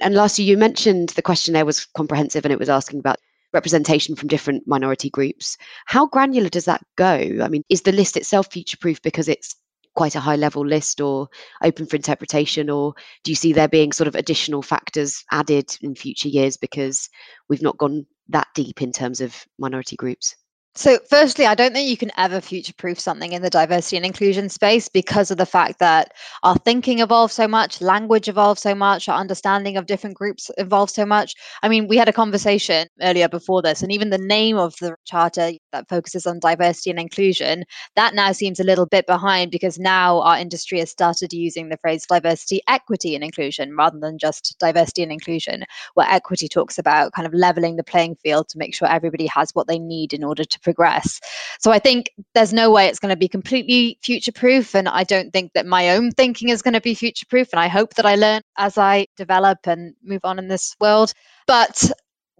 And 0.00 0.14
lastly, 0.14 0.44
you 0.44 0.56
mentioned 0.56 1.10
the 1.10 1.22
questionnaire 1.22 1.64
was 1.64 1.86
comprehensive 1.86 2.44
and 2.44 2.52
it 2.52 2.58
was 2.58 2.68
asking 2.68 2.98
about 2.98 3.18
representation 3.52 4.16
from 4.16 4.28
different 4.28 4.66
minority 4.66 5.10
groups. 5.10 5.56
How 5.86 6.06
granular 6.06 6.48
does 6.48 6.64
that 6.64 6.82
go? 6.96 7.38
I 7.42 7.48
mean, 7.48 7.62
is 7.68 7.82
the 7.82 7.92
list 7.92 8.16
itself 8.16 8.50
future 8.50 8.78
proof 8.78 9.00
because 9.02 9.28
it's 9.28 9.54
quite 9.94 10.14
a 10.14 10.20
high 10.20 10.36
level 10.36 10.66
list 10.66 11.00
or 11.00 11.28
open 11.62 11.86
for 11.86 11.96
interpretation 11.96 12.70
or 12.70 12.94
do 13.24 13.30
you 13.30 13.36
see 13.36 13.52
there 13.52 13.68
being 13.68 13.92
sort 13.92 14.08
of 14.08 14.14
additional 14.14 14.62
factors 14.62 15.24
added 15.30 15.76
in 15.82 15.94
future 15.94 16.28
years 16.28 16.56
because 16.56 17.08
we've 17.48 17.62
not 17.62 17.78
gone 17.78 18.06
that 18.28 18.48
deep 18.54 18.80
in 18.80 18.92
terms 18.92 19.20
of 19.20 19.44
minority 19.58 19.96
groups 19.96 20.34
so, 20.74 20.98
firstly, 21.10 21.44
I 21.44 21.54
don't 21.54 21.74
think 21.74 21.90
you 21.90 21.98
can 21.98 22.10
ever 22.16 22.40
future 22.40 22.72
proof 22.72 22.98
something 22.98 23.34
in 23.34 23.42
the 23.42 23.50
diversity 23.50 23.98
and 23.98 24.06
inclusion 24.06 24.48
space 24.48 24.88
because 24.88 25.30
of 25.30 25.36
the 25.36 25.44
fact 25.44 25.78
that 25.80 26.14
our 26.42 26.56
thinking 26.56 27.00
evolves 27.00 27.34
so 27.34 27.46
much, 27.46 27.82
language 27.82 28.26
evolves 28.26 28.62
so 28.62 28.74
much, 28.74 29.06
our 29.06 29.20
understanding 29.20 29.76
of 29.76 29.84
different 29.84 30.16
groups 30.16 30.50
evolves 30.56 30.94
so 30.94 31.04
much. 31.04 31.34
I 31.62 31.68
mean, 31.68 31.88
we 31.88 31.98
had 31.98 32.08
a 32.08 32.12
conversation 32.12 32.88
earlier 33.02 33.28
before 33.28 33.60
this, 33.60 33.82
and 33.82 33.92
even 33.92 34.08
the 34.08 34.16
name 34.16 34.56
of 34.56 34.74
the 34.80 34.96
charter 35.04 35.52
that 35.72 35.88
focuses 35.88 36.26
on 36.26 36.38
diversity 36.38 36.90
and 36.90 36.98
inclusion, 36.98 37.64
that 37.96 38.14
now 38.14 38.32
seems 38.32 38.60
a 38.60 38.64
little 38.64 38.86
bit 38.86 39.06
behind 39.06 39.50
because 39.50 39.78
now 39.78 40.20
our 40.20 40.38
industry 40.38 40.78
has 40.78 40.90
started 40.90 41.32
using 41.32 41.68
the 41.68 41.76
phrase 41.78 42.06
diversity, 42.06 42.60
equity, 42.68 43.14
and 43.14 43.24
inclusion 43.24 43.76
rather 43.76 43.98
than 43.98 44.18
just 44.18 44.56
diversity 44.58 45.02
and 45.02 45.12
inclusion, 45.12 45.64
where 45.94 46.08
equity 46.08 46.48
talks 46.48 46.78
about 46.78 47.12
kind 47.12 47.26
of 47.26 47.34
leveling 47.34 47.76
the 47.76 47.84
playing 47.84 48.16
field 48.16 48.48
to 48.48 48.58
make 48.58 48.74
sure 48.74 48.88
everybody 48.88 49.26
has 49.26 49.50
what 49.54 49.66
they 49.66 49.78
need 49.78 50.12
in 50.12 50.24
order 50.24 50.44
to 50.44 50.60
progress. 50.60 51.20
So 51.60 51.70
I 51.70 51.78
think 51.78 52.10
there's 52.34 52.52
no 52.52 52.70
way 52.70 52.86
it's 52.86 52.98
going 52.98 53.10
to 53.10 53.16
be 53.16 53.28
completely 53.28 53.98
future 54.02 54.32
proof. 54.32 54.74
And 54.74 54.88
I 54.88 55.04
don't 55.04 55.32
think 55.32 55.52
that 55.54 55.66
my 55.66 55.90
own 55.90 56.10
thinking 56.10 56.48
is 56.48 56.62
going 56.62 56.74
to 56.74 56.80
be 56.80 56.94
future 56.94 57.26
proof. 57.28 57.48
And 57.52 57.60
I 57.60 57.68
hope 57.68 57.94
that 57.94 58.06
I 58.06 58.14
learn 58.14 58.42
as 58.58 58.78
I 58.78 59.06
develop 59.16 59.58
and 59.66 59.94
move 60.02 60.20
on 60.24 60.38
in 60.38 60.48
this 60.48 60.76
world. 60.80 61.12
But 61.46 61.90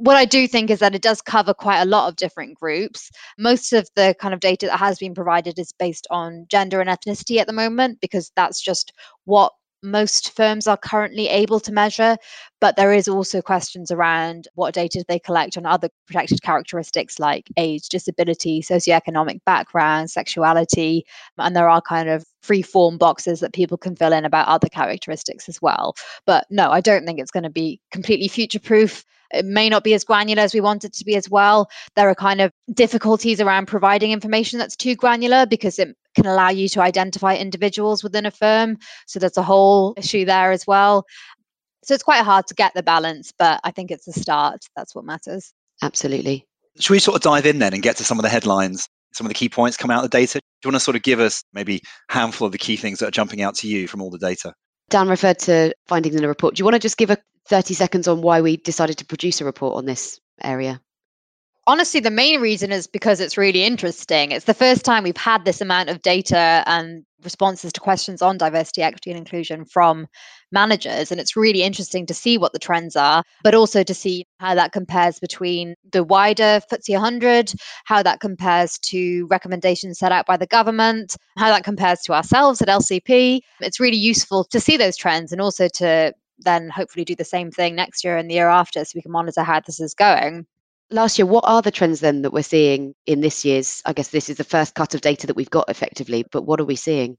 what 0.03 0.17
I 0.17 0.25
do 0.25 0.49
think 0.49 0.69
is 0.69 0.81
that 0.81 0.97
it 0.97 1.03
does 1.03 1.23
cover 1.23 1.55
quite 1.55 1.81
a 1.81 1.85
lot 1.85 2.09
of 2.09 2.17
different 2.17 2.59
groups. 2.59 3.09
Most 3.39 3.73
of 3.73 3.89
the 3.95 4.17
kind 4.19 4.35
of 4.35 4.41
data 4.41 4.67
that 4.67 4.79
has 4.79 4.99
been 4.99 5.15
provided 5.15 5.61
is 5.61 5.73
based 5.79 6.09
on 6.11 6.47
gender 6.51 6.81
and 6.81 6.91
ethnicity 6.91 7.39
at 7.39 7.47
the 7.47 7.53
moment, 7.53 8.01
because 8.01 8.33
that's 8.35 8.61
just 8.61 8.93
what 9.27 9.53
most 9.85 10.35
firms 10.35 10.67
are 10.67 10.77
currently 10.77 11.29
able 11.29 11.61
to 11.61 11.73
measure, 11.73 12.17
but 12.61 12.75
there 12.77 12.93
is 12.93 13.07
also 13.07 13.41
questions 13.41 13.93
around 13.93 14.49
what 14.55 14.75
data 14.75 15.05
they 15.07 15.21
collect 15.21 15.57
on 15.57 15.67
other 15.67 15.89
protected 16.07 16.43
characteristics 16.43 17.21
like 17.21 17.49
age, 17.57 17.89
disability, 17.89 18.61
socioeconomic 18.61 19.39
background, 19.47 20.11
sexuality, 20.11 21.05
and 21.39 21.55
there 21.55 21.69
are 21.69 21.81
kind 21.81 22.09
of 22.09 22.25
free 22.43 22.63
form 22.63 22.99
boxes 22.99 23.41
that 23.41 23.53
people 23.53 23.79
can 23.79 23.97
fill 23.97 24.13
in 24.13 24.25
about 24.25 24.49
other 24.49 24.69
characteristics 24.69 25.49
as 25.49 25.63
well. 25.63 25.95
But 26.27 26.47
no, 26.51 26.71
I 26.71 26.81
don't 26.81 27.07
think 27.07 27.19
it's 27.19 27.31
going 27.31 27.45
to 27.45 27.51
be 27.51 27.81
completely 27.91 28.29
future 28.29 28.61
proof. 28.61 29.05
It 29.33 29.47
may 29.47 29.69
not 29.71 29.83
be 29.83 29.95
as 29.95 30.05
granular 30.05 30.43
as 30.43 30.53
we 30.53 30.61
want 30.61 30.85
it 30.85 30.93
to 30.95 31.05
be 31.05 31.17
as 31.17 31.31
well. 31.31 31.71
There 31.97 32.09
are 32.09 32.15
kind 32.15 32.41
of 32.41 32.53
difficulties 32.75 33.41
around 33.41 33.67
providing 33.67 34.13
information 34.13 34.59
that's 34.59 34.77
too 34.77 34.95
granular 34.95 35.47
because 35.47 35.79
it 35.79 35.97
can 36.15 36.27
allow 36.27 36.51
you 36.51 36.69
to 36.69 36.83
identify 36.83 37.35
individuals 37.35 38.03
within 38.03 38.27
a 38.27 38.31
firm. 38.31 38.77
So 39.07 39.19
there's 39.19 39.39
a 39.39 39.43
whole 39.43 39.95
issue 39.97 40.27
there 40.27 40.51
as 40.53 40.67
well. 40.67 41.07
So 41.85 41.95
it's 41.95 42.03
quite 42.03 42.23
hard 42.23 42.47
to 42.49 42.55
get 42.55 42.75
the 42.75 42.83
balance, 42.83 43.33
but 43.37 43.61
I 43.65 43.71
think 43.71 43.91
it's 43.91 44.07
a 44.07 44.13
start. 44.13 44.61
That's 44.77 44.95
what 44.95 45.05
matters. 45.05 45.53
Absolutely. 45.83 46.47
Should 46.79 46.93
we 46.93 46.99
sort 46.99 47.17
of 47.17 47.23
dive 47.23 47.47
in 47.47 47.59
then 47.59 47.75
and 47.75 47.83
get 47.83 47.97
to 47.97 48.05
some 48.05 48.19
of 48.19 48.23
the 48.23 48.29
headlines, 48.29 48.89
some 49.13 49.27
of 49.27 49.29
the 49.29 49.35
key 49.35 49.49
points 49.49 49.77
come 49.77 49.91
out 49.91 50.05
of 50.05 50.11
the 50.11 50.17
data? 50.17 50.39
Do 50.39 50.69
you 50.69 50.73
want 50.73 50.81
to 50.81 50.85
sort 50.85 50.97
of 50.97 51.03
give 51.03 51.21
us 51.21 51.43
maybe 51.53 51.83
a 52.11 52.13
handful 52.13 52.47
of 52.47 52.53
the 52.53 52.59
key 52.59 52.77
things 52.77 52.99
that 52.99 53.09
are 53.09 53.13
jumping 53.13 53.43
out 53.43 53.55
to 53.57 53.69
you 53.69 53.89
from 53.89 54.03
all 54.03 54.11
the 54.11 54.19
data? 54.19 54.55
Dan 54.91 55.09
referred 55.09 55.39
to 55.41 55.73
findings 55.87 56.17
in 56.17 56.25
a 56.25 56.29
report. 56.29 56.55
Do 56.55 56.61
you 56.61 56.65
want 56.65 56.75
to 56.75 56.81
just 56.81 56.97
give 56.97 57.11
a 57.11 57.19
30 57.49 57.75
seconds 57.75 58.09
on 58.09 58.23
why 58.23 58.41
we 58.41 58.57
decided 58.59 58.99
to 58.99 59.05
produce 59.05 59.41
a 59.41 59.45
report 59.45 59.77
on 59.77 59.87
this 59.87 60.21
area? 60.43 60.81
honestly, 61.67 62.01
the 62.01 62.11
main 62.11 62.41
reason 62.41 62.73
is 62.73 62.87
because 62.87 63.21
it's 63.21 63.37
really 63.37 63.65
interesting. 63.65 64.33
It's 64.33 64.47
the 64.47 64.55
first 64.55 64.85
time 64.85 65.05
we've 65.05 65.17
had 65.17 65.45
this 65.45 65.61
amount 65.61 65.89
of 65.91 66.03
data 66.03 66.63
and 66.67 67.05
responses 67.23 67.73
to 67.73 67.81
questions 67.81 68.23
on 68.23 68.39
diversity, 68.39 68.83
equity, 68.83 69.11
and 69.11 69.19
inclusion 69.19 69.65
from 69.65 70.07
managers. 70.53 71.11
And 71.11 71.21
it's 71.21 71.37
really 71.37 71.63
interesting 71.63 72.07
to 72.07 72.15
see 72.15 72.39
what 72.39 72.53
the 72.53 72.59
trends 72.59 72.97
are, 72.97 73.23
but 73.43 73.55
also 73.55 73.83
to 73.83 73.95
see 73.95 74.27
how 74.39 74.55
that 74.55 74.73
compares 74.73 75.19
between 75.19 75.75
the 75.91 76.05
wider 76.05 76.61
FTSE 76.71 76.93
100, 76.93 77.53
how 77.85 78.03
that 78.03 78.21
compares 78.21 78.79
to 78.79 79.27
recommendations 79.27 79.99
set 79.99 80.13
out 80.13 80.27
by 80.27 80.37
the 80.37 80.47
government, 80.47 81.17
how 81.37 81.49
that 81.49 81.65
compares 81.65 82.01
to 82.03 82.13
ourselves 82.13 82.61
at 82.63 82.69
LCP. 82.69 83.41
It's 83.61 83.81
really 83.81 83.97
useful 83.97 84.45
to 84.45 84.61
see 84.61 84.77
those 84.77 84.97
trends 84.97 85.33
and 85.33 85.41
also 85.41 85.69
to 85.75 86.15
then 86.39 86.69
hopefully 86.69 87.05
do 87.05 87.15
the 87.15 87.25
same 87.25 87.51
thing 87.51 87.75
next 87.75 88.05
year 88.05 88.17
and 88.17 88.29
the 88.29 88.35
year 88.35 88.49
after 88.49 88.85
so 88.85 88.93
we 88.95 89.03
can 89.03 89.13
monitor 89.13 89.43
how 89.43 89.61
this 89.61 89.81
is 89.81 89.95
going 89.95 90.47
last 90.93 91.19
year, 91.19 91.27
what 91.27 91.45
are 91.47 91.63
the 91.63 91.71
trends 91.71 92.01
then 92.01 92.23
that 92.23 92.33
we're 92.33 92.43
seeing 92.43 92.95
in 93.07 93.21
this 93.21 93.45
year's? 93.45 93.83
I 93.85 93.93
guess 93.93 94.09
this 94.09 94.29
is 94.29 94.37
the 94.37 94.45
first 94.45 94.75
cut 94.75 94.95
of 94.95 95.01
data 95.01 95.27
that 95.27 95.37
we've 95.37 95.51
got 95.51 95.69
effectively, 95.69 96.25
but 96.31 96.43
what 96.43 96.61
are 96.61 96.65
we 96.65 96.77
seeing? 96.77 97.17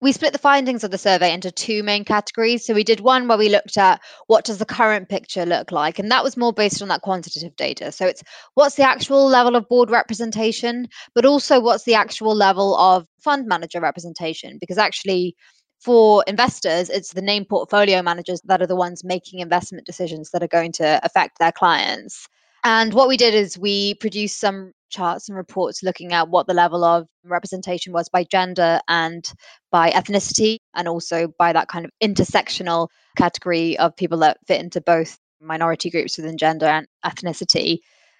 We 0.00 0.12
split 0.12 0.32
the 0.32 0.38
findings 0.38 0.82
of 0.82 0.90
the 0.90 0.98
survey 0.98 1.32
into 1.32 1.50
two 1.50 1.82
main 1.82 2.04
categories. 2.04 2.64
So 2.64 2.74
we 2.74 2.84
did 2.84 3.00
one 3.00 3.28
where 3.28 3.36
we 3.36 3.48
looked 3.48 3.76
at 3.76 4.00
what 4.28 4.44
does 4.44 4.58
the 4.58 4.64
current 4.64 5.08
picture 5.08 5.44
look 5.44 5.70
like 5.72 5.98
and 5.98 6.10
that 6.10 6.24
was 6.24 6.36
more 6.36 6.52
based 6.52 6.80
on 6.80 6.88
that 6.88 7.02
quantitative 7.02 7.54
data. 7.56 7.92
So 7.92 8.06
it's 8.06 8.22
what's 8.54 8.76
the 8.76 8.82
actual 8.82 9.26
level 9.26 9.56
of 9.56 9.68
board 9.68 9.90
representation 9.90 10.88
but 11.14 11.26
also 11.26 11.60
what's 11.60 11.84
the 11.84 11.94
actual 11.94 12.34
level 12.34 12.76
of 12.76 13.06
fund 13.20 13.46
manager 13.46 13.80
representation? 13.80 14.58
Because 14.58 14.78
actually 14.78 15.36
for 15.80 16.24
investors 16.26 16.88
it's 16.88 17.12
the 17.12 17.22
named 17.22 17.48
portfolio 17.48 18.02
managers 18.02 18.40
that 18.44 18.62
are 18.62 18.66
the 18.66 18.76
ones 18.76 19.04
making 19.04 19.40
investment 19.40 19.86
decisions 19.86 20.30
that 20.30 20.42
are 20.42 20.48
going 20.48 20.72
to 20.72 21.00
affect 21.04 21.38
their 21.38 21.52
clients. 21.52 22.26
And 22.64 22.92
what 22.92 23.08
we 23.08 23.16
did 23.16 23.34
is 23.34 23.58
we 23.58 23.94
produced 23.94 24.38
some 24.38 24.72
charts 24.90 25.28
and 25.28 25.36
reports 25.36 25.82
looking 25.82 26.12
at 26.12 26.28
what 26.28 26.46
the 26.46 26.54
level 26.54 26.84
of 26.84 27.06
representation 27.24 27.92
was 27.92 28.08
by 28.08 28.24
gender 28.24 28.80
and 28.88 29.32
by 29.70 29.90
ethnicity, 29.90 30.58
and 30.74 30.88
also 30.88 31.28
by 31.38 31.52
that 31.52 31.68
kind 31.68 31.84
of 31.84 31.90
intersectional 32.02 32.88
category 33.16 33.78
of 33.78 33.96
people 33.96 34.18
that 34.18 34.38
fit 34.46 34.60
into 34.60 34.80
both 34.80 35.18
minority 35.40 35.90
groups 35.90 36.16
within 36.16 36.36
gender 36.36 36.66
and 36.66 36.86
ethnicity. 37.04 37.78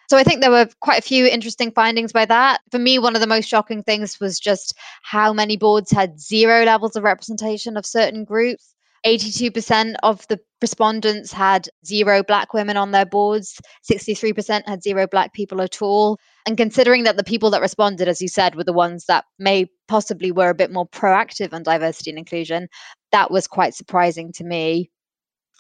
So 0.08 0.16
I 0.16 0.24
think 0.24 0.40
there 0.40 0.50
were 0.50 0.68
quite 0.80 0.98
a 0.98 1.06
few 1.06 1.26
interesting 1.26 1.70
findings 1.70 2.12
by 2.12 2.24
that. 2.24 2.60
For 2.72 2.80
me, 2.80 2.98
one 2.98 3.14
of 3.14 3.20
the 3.20 3.28
most 3.28 3.48
shocking 3.48 3.84
things 3.84 4.18
was 4.18 4.40
just 4.40 4.76
how 5.02 5.32
many 5.32 5.56
boards 5.56 5.92
had 5.92 6.18
zero 6.18 6.64
levels 6.64 6.96
of 6.96 7.04
representation 7.04 7.76
of 7.76 7.86
certain 7.86 8.24
groups. 8.24 8.74
82% 9.06 9.94
of 10.02 10.26
the 10.26 10.40
respondents 10.60 11.32
had 11.32 11.68
zero 11.86 12.22
black 12.22 12.52
women 12.52 12.76
on 12.76 12.90
their 12.90 13.06
boards, 13.06 13.60
63% 13.88 14.62
had 14.66 14.82
zero 14.82 15.06
black 15.06 15.32
people 15.32 15.62
at 15.62 15.80
all. 15.80 16.18
And 16.46 16.56
considering 16.56 17.04
that 17.04 17.16
the 17.16 17.24
people 17.24 17.50
that 17.50 17.60
responded, 17.60 18.08
as 18.08 18.22
you 18.22 18.28
said, 18.28 18.54
were 18.54 18.64
the 18.64 18.72
ones 18.72 19.04
that 19.06 19.24
may 19.38 19.70
possibly 19.88 20.32
were 20.32 20.50
a 20.50 20.54
bit 20.54 20.72
more 20.72 20.88
proactive 20.88 21.52
on 21.52 21.62
diversity 21.62 22.10
and 22.10 22.18
inclusion, 22.18 22.68
that 23.12 23.30
was 23.30 23.46
quite 23.46 23.74
surprising 23.74 24.32
to 24.32 24.44
me. 24.44 24.90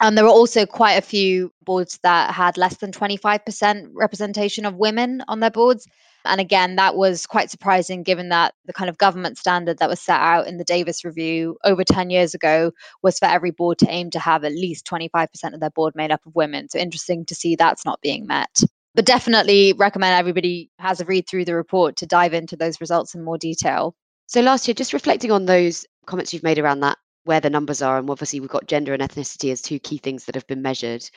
And 0.00 0.16
there 0.16 0.24
were 0.24 0.30
also 0.30 0.64
quite 0.64 0.94
a 0.94 1.02
few 1.02 1.52
boards 1.62 1.98
that 2.02 2.32
had 2.32 2.56
less 2.56 2.78
than 2.78 2.90
25% 2.90 3.90
representation 3.92 4.64
of 4.64 4.76
women 4.76 5.22
on 5.28 5.40
their 5.40 5.50
boards. 5.50 5.86
And 6.24 6.40
again, 6.40 6.76
that 6.76 6.96
was 6.96 7.26
quite 7.26 7.50
surprising 7.50 8.02
given 8.02 8.30
that 8.30 8.54
the 8.64 8.72
kind 8.72 8.88
of 8.88 8.98
government 8.98 9.36
standard 9.36 9.78
that 9.78 9.88
was 9.88 10.00
set 10.00 10.20
out 10.20 10.46
in 10.46 10.56
the 10.56 10.64
Davis 10.64 11.04
Review 11.04 11.58
over 11.64 11.84
10 11.84 12.10
years 12.10 12.34
ago 12.34 12.72
was 13.02 13.18
for 13.18 13.26
every 13.26 13.50
board 13.50 13.78
to 13.78 13.90
aim 13.90 14.10
to 14.10 14.18
have 14.18 14.44
at 14.44 14.52
least 14.52 14.86
25% 14.86 15.28
of 15.52 15.60
their 15.60 15.70
board 15.70 15.94
made 15.94 16.10
up 16.10 16.24
of 16.26 16.34
women. 16.34 16.68
So 16.68 16.78
interesting 16.78 17.26
to 17.26 17.34
see 17.34 17.54
that's 17.54 17.84
not 17.84 18.00
being 18.00 18.26
met. 18.26 18.62
But 18.94 19.06
definitely 19.06 19.72
recommend 19.74 20.18
everybody 20.18 20.70
has 20.78 21.00
a 21.00 21.04
read 21.04 21.28
through 21.28 21.44
the 21.44 21.54
report 21.54 21.96
to 21.98 22.06
dive 22.06 22.34
into 22.34 22.56
those 22.56 22.80
results 22.80 23.14
in 23.14 23.24
more 23.24 23.38
detail. 23.38 23.94
So 24.26 24.40
last 24.40 24.66
year, 24.66 24.74
just 24.74 24.92
reflecting 24.92 25.30
on 25.30 25.46
those 25.46 25.86
comments 26.06 26.32
you've 26.32 26.42
made 26.42 26.58
around 26.58 26.80
that, 26.80 26.98
where 27.24 27.40
the 27.40 27.50
numbers 27.50 27.82
are, 27.82 27.98
and 27.98 28.10
obviously 28.10 28.40
we've 28.40 28.48
got 28.48 28.66
gender 28.66 28.92
and 28.92 29.02
ethnicity 29.02 29.52
as 29.52 29.62
two 29.62 29.78
key 29.78 29.98
things 29.98 30.24
that 30.24 30.34
have 30.34 30.46
been 30.46 30.62
measured. 30.62 31.08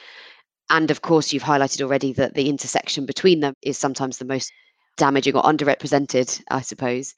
And 0.70 0.92
of 0.92 1.02
course, 1.02 1.34
you've 1.34 1.44
highlighted 1.44 1.82
already 1.82 2.14
that 2.14 2.36
the 2.36 2.50
intersection 2.50 3.06
between 3.06 3.40
them 3.40 3.54
is 3.62 3.78
sometimes 3.78 4.18
the 4.18 4.26
most 4.26 4.52
damaging 4.98 5.36
or 5.36 5.44
underrepresented, 5.44 6.42
I 6.52 6.62
suppose. 6.62 7.14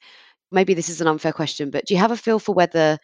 Maybe 0.50 0.74
this 0.74 0.88
is 0.88 1.00
an 1.00 1.08
unfair 1.08 1.32
question, 1.32 1.70
but 1.70 1.84
do 1.86 1.94
you 1.94 2.00
have 2.00 2.12
a 2.12 2.16
feel 2.16 2.38
for 2.38 2.54
whether 2.54 2.98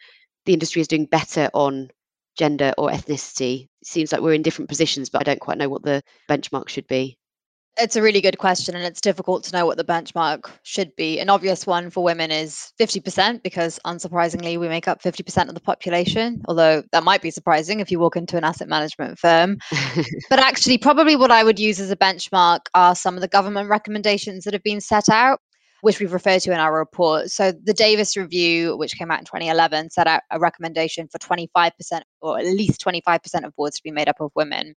the 0.45 0.53
industry 0.53 0.81
is 0.81 0.87
doing 0.87 1.05
better 1.05 1.49
on 1.53 1.89
gender 2.37 2.73
or 2.77 2.89
ethnicity? 2.89 3.69
It 3.81 3.87
seems 3.87 4.11
like 4.11 4.21
we're 4.21 4.33
in 4.33 4.41
different 4.41 4.69
positions, 4.69 5.09
but 5.09 5.21
I 5.21 5.23
don't 5.23 5.39
quite 5.39 5.57
know 5.57 5.69
what 5.69 5.83
the 5.83 6.01
benchmark 6.29 6.69
should 6.69 6.87
be. 6.87 7.17
It's 7.79 7.95
a 7.95 8.03
really 8.03 8.21
good 8.21 8.37
question, 8.37 8.75
and 8.75 8.85
it's 8.85 9.01
difficult 9.01 9.43
to 9.45 9.51
know 9.51 9.65
what 9.65 9.77
the 9.77 9.83
benchmark 9.83 10.47
should 10.61 10.95
be. 10.95 11.19
An 11.19 11.31
obvious 11.31 11.65
one 11.65 11.89
for 11.89 12.03
women 12.03 12.29
is 12.29 12.71
50%, 12.79 13.41
because 13.41 13.79
unsurprisingly, 13.83 14.59
we 14.59 14.67
make 14.67 14.87
up 14.87 15.01
50% 15.01 15.49
of 15.49 15.55
the 15.55 15.59
population, 15.59 16.43
although 16.47 16.83
that 16.91 17.03
might 17.03 17.23
be 17.23 17.31
surprising 17.31 17.79
if 17.79 17.89
you 17.89 17.97
walk 17.97 18.15
into 18.15 18.37
an 18.37 18.43
asset 18.43 18.69
management 18.69 19.17
firm. 19.17 19.57
but 20.29 20.37
actually, 20.37 20.77
probably 20.77 21.15
what 21.15 21.31
I 21.31 21.43
would 21.43 21.59
use 21.59 21.79
as 21.79 21.89
a 21.89 21.95
benchmark 21.95 22.59
are 22.75 22.95
some 22.95 23.15
of 23.15 23.21
the 23.21 23.27
government 23.27 23.69
recommendations 23.69 24.43
that 24.43 24.53
have 24.53 24.63
been 24.63 24.81
set 24.81 25.09
out. 25.09 25.39
Which 25.81 25.99
we've 25.99 26.13
referred 26.13 26.39
to 26.43 26.53
in 26.53 26.59
our 26.59 26.73
report. 26.73 27.29
So, 27.29 27.51
the 27.51 27.73
Davis 27.73 28.15
Review, 28.15 28.77
which 28.77 28.97
came 28.97 29.11
out 29.11 29.19
in 29.19 29.25
2011, 29.25 29.89
set 29.89 30.07
out 30.07 30.21
a 30.31 30.39
recommendation 30.39 31.09
for 31.09 31.17
25% 31.17 31.71
or 32.21 32.39
at 32.39 32.45
least 32.45 32.81
25% 32.85 33.43
of 33.43 33.53
boards 33.57 33.75
to 33.75 33.83
be 33.83 33.91
made 33.91 34.07
up 34.07 34.21
of 34.21 34.31
women. 34.33 34.75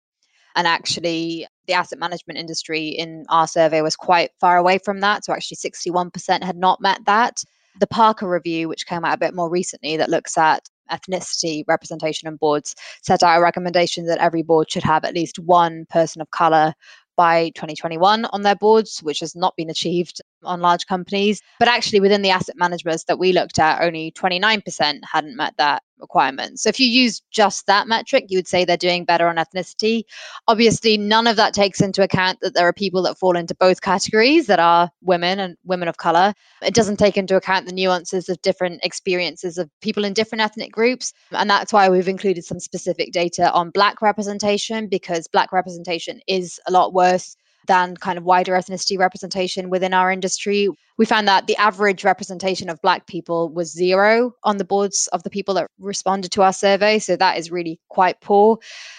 And 0.56 0.66
actually, 0.66 1.46
the 1.66 1.74
asset 1.74 1.98
management 1.98 2.38
industry 2.38 2.88
in 2.88 3.24
our 3.28 3.46
survey 3.46 3.82
was 3.82 3.94
quite 3.94 4.30
far 4.40 4.56
away 4.56 4.78
from 4.78 5.00
that. 5.00 5.24
So, 5.24 5.32
actually, 5.32 5.58
61% 5.58 6.42
had 6.42 6.56
not 6.56 6.80
met 6.80 7.00
that. 7.06 7.42
The 7.78 7.86
Parker 7.86 8.28
Review, 8.28 8.68
which 8.68 8.86
came 8.86 9.04
out 9.04 9.14
a 9.14 9.18
bit 9.18 9.34
more 9.34 9.50
recently, 9.50 9.96
that 9.98 10.10
looks 10.10 10.38
at 10.38 10.66
ethnicity 10.90 11.64
representation 11.68 12.26
on 12.26 12.36
boards, 12.36 12.74
set 13.02 13.22
out 13.22 13.38
a 13.38 13.42
recommendation 13.42 14.06
that 14.06 14.18
every 14.18 14.42
board 14.42 14.70
should 14.70 14.82
have 14.82 15.04
at 15.04 15.14
least 15.14 15.38
one 15.38 15.84
person 15.90 16.22
of 16.22 16.30
color 16.30 16.72
by 17.16 17.50
2021 17.50 18.26
on 18.26 18.42
their 18.42 18.54
boards, 18.54 19.00
which 19.02 19.20
has 19.20 19.34
not 19.34 19.56
been 19.56 19.70
achieved 19.70 20.20
on 20.42 20.60
large 20.60 20.86
companies. 20.86 21.40
But 21.58 21.68
actually, 21.68 22.00
within 22.00 22.22
the 22.22 22.30
asset 22.30 22.56
managers 22.56 23.04
that 23.04 23.18
we 23.18 23.32
looked 23.32 23.58
at, 23.58 23.82
only 23.82 24.12
29% 24.12 25.00
hadn't 25.10 25.36
met 25.36 25.54
that 25.58 25.82
requirement. 25.98 26.60
So 26.60 26.68
if 26.68 26.78
you 26.78 26.86
use 26.86 27.22
just 27.30 27.66
that 27.66 27.88
metric, 27.88 28.26
you 28.28 28.38
would 28.38 28.46
say 28.46 28.64
they're 28.64 28.76
doing 28.76 29.04
better 29.04 29.28
on 29.28 29.36
ethnicity. 29.36 30.02
Obviously, 30.46 30.98
none 30.98 31.26
of 31.26 31.36
that 31.36 31.54
takes 31.54 31.80
into 31.80 32.02
account 32.02 32.38
that 32.42 32.54
there 32.54 32.68
are 32.68 32.72
people 32.72 33.02
that 33.02 33.18
fall 33.18 33.36
into 33.36 33.54
both 33.54 33.80
categories 33.80 34.46
that 34.46 34.58
are 34.58 34.90
women 35.00 35.38
and 35.38 35.56
women 35.64 35.88
of 35.88 35.96
color. 35.96 36.34
It 36.62 36.74
doesn't 36.74 36.98
take 36.98 37.16
into 37.16 37.36
account 37.36 37.66
the 37.66 37.72
nuances 37.72 38.28
of 38.28 38.40
different 38.42 38.84
experiences 38.84 39.56
of 39.56 39.70
people 39.80 40.04
in 40.04 40.12
different 40.12 40.42
ethnic 40.42 40.70
groups. 40.70 41.12
And 41.32 41.48
that's 41.48 41.72
why 41.72 41.88
we've 41.88 42.08
included 42.08 42.44
some 42.44 42.60
specific 42.60 43.12
data 43.12 43.50
on 43.52 43.70
Black 43.70 44.02
representation, 44.02 44.88
because 44.88 45.28
Black 45.28 45.50
representation 45.52 46.20
is 46.26 46.60
a 46.66 46.72
lot 46.72 46.92
worse 46.92 47.36
than 47.66 47.96
kind 47.96 48.18
of 48.18 48.24
wider 48.24 48.52
ethnicity 48.52 48.98
representation 48.98 49.70
within 49.70 49.94
our 49.94 50.10
industry. 50.10 50.68
We 50.98 51.04
found 51.04 51.28
that 51.28 51.46
the 51.46 51.56
average 51.56 52.04
representation 52.04 52.68
of 52.68 52.80
Black 52.80 53.06
people 53.06 53.50
was 53.50 53.72
zero 53.72 54.32
on 54.44 54.56
the 54.56 54.64
boards 54.64 55.08
of 55.12 55.22
the 55.22 55.30
people 55.30 55.54
that 55.54 55.68
responded 55.78 56.32
to 56.32 56.42
our 56.42 56.52
survey. 56.52 56.98
So 56.98 57.16
that 57.16 57.38
is 57.38 57.50
really 57.50 57.78
quite 57.88 58.20
poor. 58.20 58.58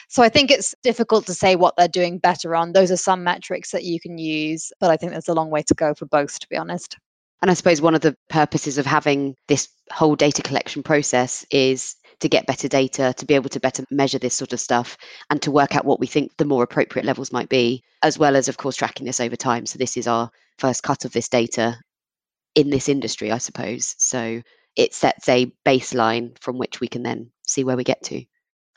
So 0.10 0.24
I 0.24 0.30
think 0.30 0.52
it's 0.52 0.76
difficult 0.84 1.26
to 1.26 1.34
say 1.34 1.56
what 1.56 1.76
they're 1.76 1.88
doing 1.88 2.20
better 2.20 2.56
on. 2.56 2.74
Those 2.74 2.92
are 2.92 2.98
some 2.98 3.24
metrics 3.24 3.72
that 3.72 3.84
you 3.84 4.00
can 4.00 4.18
use, 4.18 4.72
but 4.80 4.90
I 4.90 4.98
think 4.98 5.12
there's 5.12 5.28
a 5.28 5.34
long 5.34 5.50
way 5.50 5.64
to 5.64 5.74
go 5.74 5.94
for 5.94 6.06
both, 6.06 6.40
to 6.40 6.48
be 6.50 6.56
honest. 6.56 6.98
And 7.42 7.52
I 7.52 7.54
suppose 7.54 7.82
one 7.82 7.94
of 7.94 8.02
the 8.02 8.18
purposes 8.30 8.78
of 8.78 8.86
having 8.86 9.36
this 9.48 9.70
whole 9.92 10.16
data 10.16 10.42
collection 10.42 10.82
process 10.82 11.46
is 11.52 11.96
to 12.20 12.30
get 12.30 12.48
better 12.48 12.68
data, 12.68 13.14
to 13.18 13.26
be 13.26 13.36
able 13.36 13.50
to 13.50 13.60
better 13.60 13.84
measure 13.92 14.20
this 14.20 14.34
sort 14.34 14.54
of 14.54 14.60
stuff, 14.60 14.98
and 15.30 15.42
to 15.42 15.52
work 15.52 15.76
out 15.76 15.86
what 15.86 16.00
we 16.00 16.08
think 16.08 16.36
the 16.38 16.46
more 16.46 16.64
appropriate 16.64 17.06
levels 17.06 17.32
might 17.32 17.50
be, 17.50 17.84
as 18.04 18.18
well 18.18 18.36
as, 18.36 18.48
of 18.48 18.58
course, 18.58 18.76
tracking 18.76 19.06
this 19.06 19.20
over 19.20 19.36
time. 19.36 19.66
So, 19.66 19.78
this 19.78 19.98
is 19.98 20.08
our 20.08 20.30
first 20.58 20.84
cut 20.84 21.06
of 21.06 21.14
this 21.14 21.30
data 21.30 21.78
in 22.56 22.70
this 22.70 22.90
industry, 22.90 23.32
I 23.32 23.38
suppose. 23.38 23.96
So, 24.00 24.42
it 24.76 24.94
sets 24.94 25.28
a 25.30 25.52
baseline 25.66 26.38
from 26.40 26.58
which 26.58 26.80
we 26.80 26.88
can 26.88 27.04
then 27.04 27.32
see 27.46 27.64
where 27.64 27.78
we 27.78 27.84
get 27.84 28.04
to. 28.04 28.24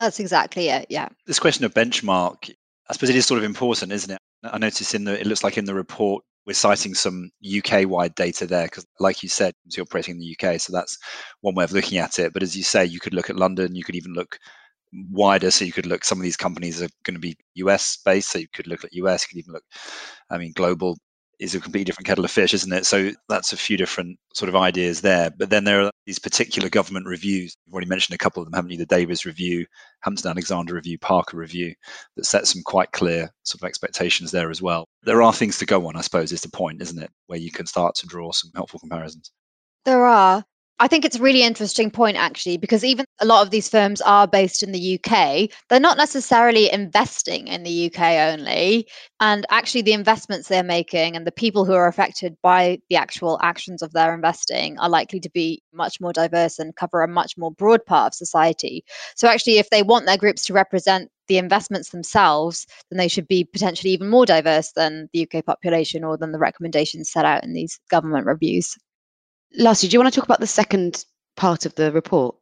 That's 0.01 0.19
exactly 0.19 0.69
it. 0.69 0.87
Yeah. 0.89 1.09
This 1.27 1.39
question 1.39 1.65
of 1.67 1.75
benchmark, 1.75 2.51
I 2.89 2.93
suppose 2.93 3.11
it 3.11 3.17
is 3.17 3.27
sort 3.27 3.39
of 3.39 3.45
important, 3.45 3.93
isn't 3.93 4.11
it? 4.11 4.19
I 4.43 4.57
noticed 4.57 4.95
in 4.95 5.05
the, 5.05 5.21
it 5.21 5.27
looks 5.27 5.45
like 5.45 5.59
in 5.59 5.67
the 5.67 5.75
report, 5.75 6.25
we're 6.47 6.55
citing 6.55 6.95
some 6.95 7.31
UK 7.45 7.89
wide 7.89 8.15
data 8.15 8.47
there 8.47 8.65
because, 8.65 8.87
like 8.99 9.23
you 9.23 9.29
said, 9.29 9.55
you're 9.77 9.85
operating 9.85 10.17
in 10.17 10.21
the 10.21 10.37
UK. 10.39 10.61
So 10.61 10.73
that's 10.73 10.99
one 11.43 11.55
way 11.55 11.65
of 11.65 11.73
looking 11.73 11.99
at 11.99 12.19
it. 12.19 12.33
But 12.33 12.43
as 12.43 12.57
you 12.57 12.63
say, 12.63 12.85
you 12.85 13.01
could 13.01 13.15
look 13.15 13.31
at 13.31 13.37
London, 13.37 13.75
you 13.75 13.85
could 13.85 13.95
even 13.95 14.15
look 14.15 14.39
wider. 15.11 15.51
So 15.51 15.65
you 15.65 15.73
could 15.73 15.87
look, 15.87 16.05
some 16.05 16.19
of 16.19 16.25
these 16.25 16.37
companies 16.37 16.83
are 16.83 16.89
going 17.05 17.15
to 17.15 17.21
be 17.21 17.37
US 17.57 17.99
based. 18.05 18.31
So 18.31 18.39
you 18.39 18.49
could 18.53 18.67
look 18.67 18.85
at 18.85 18.93
US, 18.95 19.23
you 19.23 19.29
could 19.29 19.45
even 19.45 19.53
look, 19.53 19.65
I 20.31 20.39
mean, 20.39 20.53
global 20.55 20.97
is 21.41 21.55
a 21.55 21.61
completely 21.61 21.85
different 21.85 22.07
kettle 22.07 22.25
of 22.25 22.31
fish, 22.31 22.53
isn't 22.53 22.73
it? 22.73 22.85
So 22.85 23.13
that's 23.29 23.53
a 23.53 23.57
few 23.57 23.79
different 23.79 24.19
sort 24.35 24.51
of 24.51 24.57
ideas 24.57 25.01
there. 25.01 25.31
But 25.31 25.49
then 25.49 25.65
there 25.65 25.83
are 25.83 25.91
these 26.07 26.19
particular 26.19 26.69
government 26.69 27.07
reviews. 27.07 27.57
You've 27.65 27.73
already 27.73 27.89
mentioned 27.89 28.15
a 28.15 28.19
couple 28.19 28.43
of 28.43 28.47
them, 28.47 28.55
haven't 28.55 28.71
you? 28.71 28.77
The 28.77 28.87
Davis 28.87 29.25
Review, 29.25 29.65
Hampton 30.03 30.31
Alexander 30.31 30.75
Review, 30.75 30.99
Parker 30.99 31.39
Review, 31.39 31.75
that 32.17 32.27
set 32.27 32.47
some 32.47 32.63
quite 32.65 32.93
clear 32.93 33.31
sort 33.45 33.63
of 33.63 33.67
expectations 33.67 34.31
there 34.31 34.51
as 34.51 34.61
well. 34.61 34.87
There 35.03 35.23
are 35.23 35.33
things 35.33 35.59
to 35.59 35.67
go 35.67 35.87
on, 35.87 35.97
I 35.97 36.03
suppose, 36.03 36.33
is 36.33 36.43
the 36.43 36.51
point, 36.51 36.83
isn't 36.83 37.03
it? 37.03 37.11
Where 37.27 37.39
you 37.39 37.51
can 37.51 37.67
start 37.67 37.95
to 37.97 38.07
draw 38.07 38.33
some 38.33 38.51
helpful 38.55 38.81
comparisons. 38.81 39.31
There 39.85 40.05
are. 40.05 40.45
I 40.83 40.89
think 40.89 41.05
it's 41.05 41.17
a 41.17 41.23
really 41.23 41.43
interesting 41.43 41.91
point, 41.91 42.17
actually, 42.17 42.57
because 42.57 42.85
even 42.85 43.05
a 43.21 43.27
lot 43.27 43.45
of 43.45 43.51
these 43.51 43.69
firms 43.69 44.01
are 44.01 44.27
based 44.27 44.63
in 44.63 44.73
the 44.73 44.99
UK. 44.99 45.51
They're 45.69 45.79
not 45.79 45.99
necessarily 45.99 46.73
investing 46.73 47.49
in 47.49 47.65
the 47.65 47.87
UK 47.93 48.01
only. 48.33 48.89
And 49.21 49.45
actually, 49.51 49.83
the 49.83 49.93
investments 49.93 50.49
they're 50.49 50.63
making 50.63 51.17
and 51.17 51.27
the 51.27 51.33
people 51.33 51.67
who 51.67 51.75
are 51.75 51.87
affected 51.87 52.35
by 52.43 52.79
the 52.89 52.97
actual 52.97 53.39
actions 53.43 53.83
of 53.83 53.93
their 53.93 54.15
investing 54.15 54.79
are 54.79 54.89
likely 54.89 55.21
to 55.21 55.29
be 55.29 55.63
much 55.75 56.01
more 56.01 56.15
diverse 56.15 56.59
and 56.59 56.75
cover 56.77 57.03
a 57.03 57.09
much 57.09 57.37
more 57.37 57.53
broad 57.53 57.85
part 57.85 58.07
of 58.07 58.15
society. 58.15 58.83
So, 59.17 59.29
actually, 59.29 59.59
if 59.59 59.69
they 59.69 59.83
want 59.83 60.07
their 60.07 60.17
groups 60.17 60.47
to 60.47 60.55
represent 60.55 61.11
the 61.29 61.37
investments 61.37 61.91
themselves, 61.91 62.67
then 62.91 62.97
they 62.97 63.09
should 63.09 63.29
be 63.29 63.45
potentially 63.45 63.93
even 63.93 64.09
more 64.09 64.25
diverse 64.25 64.73
than 64.73 65.11
the 65.13 65.29
UK 65.31 65.45
population 65.45 66.05
or 66.05 66.17
than 66.17 66.33
the 66.33 66.39
recommendations 66.39 67.13
set 67.13 67.27
out 67.27 67.45
in 67.45 67.53
these 67.53 67.79
government 67.91 68.25
reviews. 68.25 68.79
Lastly, 69.57 69.89
do 69.89 69.95
you 69.95 70.01
want 70.01 70.13
to 70.13 70.21
talk 70.21 70.27
about 70.27 70.41
the 70.41 70.47
second 70.47 71.05
part 71.37 71.67
of 71.67 71.75
the 71.75 71.93
report? 71.93 72.37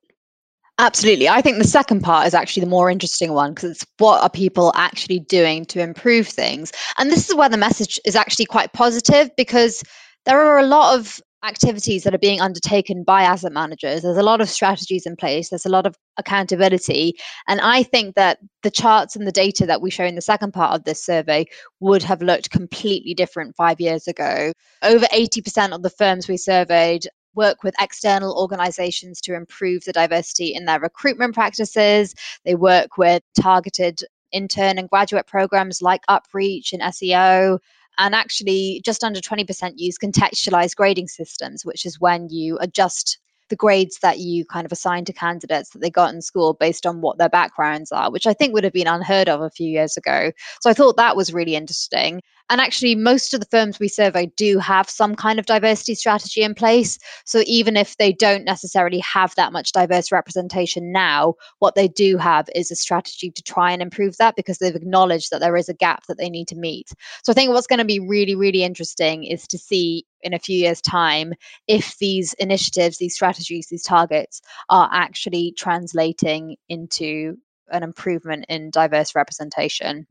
Absolutely. 0.81 1.29
I 1.29 1.43
think 1.43 1.59
the 1.59 1.65
second 1.65 2.03
part 2.03 2.27
is 2.27 2.35
actually 2.35 2.61
the 2.61 2.71
more 2.71 2.89
interesting 2.89 3.33
one 3.33 3.53
because 3.53 3.71
it's 3.73 3.87
what 3.99 4.23
are 4.23 4.31
people 4.31 4.73
actually 4.77 5.19
doing 5.19 5.65
to 5.67 5.81
improve 5.81 6.29
things? 6.29 6.73
And 6.99 7.11
this 7.11 7.29
is 7.29 7.35
where 7.35 7.49
the 7.49 7.57
message 7.57 7.99
is 8.05 8.15
actually 8.15 8.45
quite 8.45 8.73
positive 8.73 9.31
because 9.37 9.83
there 10.25 10.41
are 10.41 10.59
a 10.59 10.67
lot 10.67 10.97
of 10.97 11.21
activities 11.45 12.05
that 12.05 12.15
are 12.15 12.19
being 12.19 12.41
undertaken 12.41 13.05
by 13.05 13.23
asset 13.23 13.53
managers. 13.53 14.03
There's 14.03 14.17
a 14.17 14.23
lot 14.23 14.41
of 14.41 14.49
strategies 14.49 15.07
in 15.07 15.17
place, 15.17 15.51
there's 15.51 15.67
a 15.67 15.71
lot 15.71 15.87
of 15.87 15.97
accountability. 16.17 17.15
And 17.47 17.61
I 17.61 17.83
think 17.83 18.17
that 18.17 18.39
the 18.63 18.71
charts 18.71 19.15
and 19.15 19.27
the 19.27 19.33
data 19.33 19.67
that 19.67 19.81
we 19.81 19.91
show 19.91 20.05
in 20.05 20.17
the 20.17 20.21
second 20.21 20.53
part 20.53 20.75
of 20.75 20.85
this 20.85 21.05
survey 21.05 21.47
would 21.81 22.03
have 22.03 22.23
looked 22.23 22.51
completely 22.51 23.15
different 23.15 23.55
five 23.57 23.81
years 23.81 24.09
ago. 24.09 24.53
Over 24.83 25.07
80% 25.07 25.73
of 25.73 25.83
the 25.83 25.91
firms 25.91 26.29
we 26.29 26.37
surveyed 26.37 27.07
work 27.35 27.63
with 27.63 27.75
external 27.81 28.37
organizations 28.37 29.21
to 29.21 29.35
improve 29.35 29.85
the 29.85 29.93
diversity 29.93 30.55
in 30.55 30.65
their 30.65 30.81
recruitment 30.81 31.35
practices. 31.35 32.15
They 32.45 32.57
work 32.57 32.99
with 32.99 33.23
targeted 33.41 34.01
intern 34.33 34.79
and 34.79 34.91
graduate 34.91 35.27
programs 35.27 35.81
like 35.81 36.03
Upreach 36.11 36.73
and 36.73 36.83
SEO 36.83 37.59
and 37.99 38.15
actually 38.15 38.81
just 38.85 39.05
under 39.05 39.21
20% 39.21 39.73
use 39.77 39.99
contextualized 39.99 40.77
grading 40.77 41.09
systems 41.09 41.65
which 41.65 41.85
is 41.85 42.01
when 42.01 42.29
you 42.31 42.57
adjust 42.61 43.19
the 43.49 43.57
grades 43.57 43.99
that 44.01 44.19
you 44.19 44.45
kind 44.45 44.67
of 44.67 44.73
assign 44.73 45.05
to 45.07 45.13
candidates 45.13 45.71
that 45.71 45.81
they 45.81 45.91
got 45.91 46.13
in 46.13 46.21
school 46.21 46.55
based 46.55 46.87
on 46.87 47.01
what 47.01 47.19
their 47.19 47.29
backgrounds 47.29 47.91
are 47.93 48.11
which 48.11 48.27
i 48.27 48.33
think 48.33 48.53
would 48.53 48.65
have 48.65 48.73
been 48.73 48.87
unheard 48.87 49.29
of 49.29 49.41
a 49.41 49.51
few 49.51 49.69
years 49.69 49.97
ago. 49.97 50.33
So 50.61 50.71
i 50.71 50.75
thought 50.75 50.97
that 50.97 51.17
was 51.17 51.33
really 51.33 51.55
interesting 51.55 52.23
And 52.51 52.61
actually, 52.61 52.95
most 52.95 53.35
of 53.35 53.41
the 53.41 53.47
firms 53.47 53.79
we 53.79 53.89
survey 53.89 54.27
do 54.37 54.59
have 54.59 54.89
some 54.89 55.15
kind 55.15 55.39
of 55.39 55.47
diversity 55.47 55.95
strategy 55.95 56.43
in 56.43 56.55
place. 56.55 56.99
So 57.25 57.43
even 57.47 57.77
if 57.77 57.97
they 57.97 58.13
don't 58.13 58.45
necessarily 58.45 59.01
have 59.01 59.35
that 59.35 59.53
much 59.53 59.73
diverse 59.73 60.11
representation 60.11 60.91
now, 60.91 61.35
what 61.59 61.75
they 61.75 61.89
do 61.89 62.17
have 62.17 62.49
is 62.55 62.71
a 62.71 62.77
strategy 62.77 63.31
to 63.31 63.43
try 63.43 63.73
and 63.73 63.83
improve 63.83 64.17
that 64.17 64.35
because 64.35 64.59
they've 64.59 64.75
acknowledged 64.75 65.31
that 65.31 65.41
there 65.41 65.57
is 65.57 65.69
a 65.69 65.75
gap 65.75 66.07
that 66.07 66.17
they 66.17 66.31
need 66.31 66.49
to 66.49 66.57
meet. 66.57 66.91
So 67.23 67.33
I 67.33 67.35
think 67.35 67.53
what's 67.53 67.67
going 67.67 67.81
to 67.81 67.85
be 67.85 68.01
really, 68.01 68.35
really 68.35 68.63
interesting 68.63 69.25
is 69.25 69.47
to 69.49 69.59
see 69.59 70.07
in 70.23 70.33
a 70.33 70.39
few 70.39 70.57
years' 70.57 70.81
time 70.81 71.35
if 71.67 71.99
these 71.99 72.33
initiatives, 72.35 72.99
these 72.99 73.15
strategies, 73.15 73.69
these 73.69 73.85
targets 73.85 74.41
are 74.71 74.89
actually 74.93 75.53
translating 75.57 76.57
into 76.69 77.37
an 77.71 77.83
improvement 77.83 78.47
in 78.49 78.71
diverse 78.71 79.15
representation. 79.15 80.07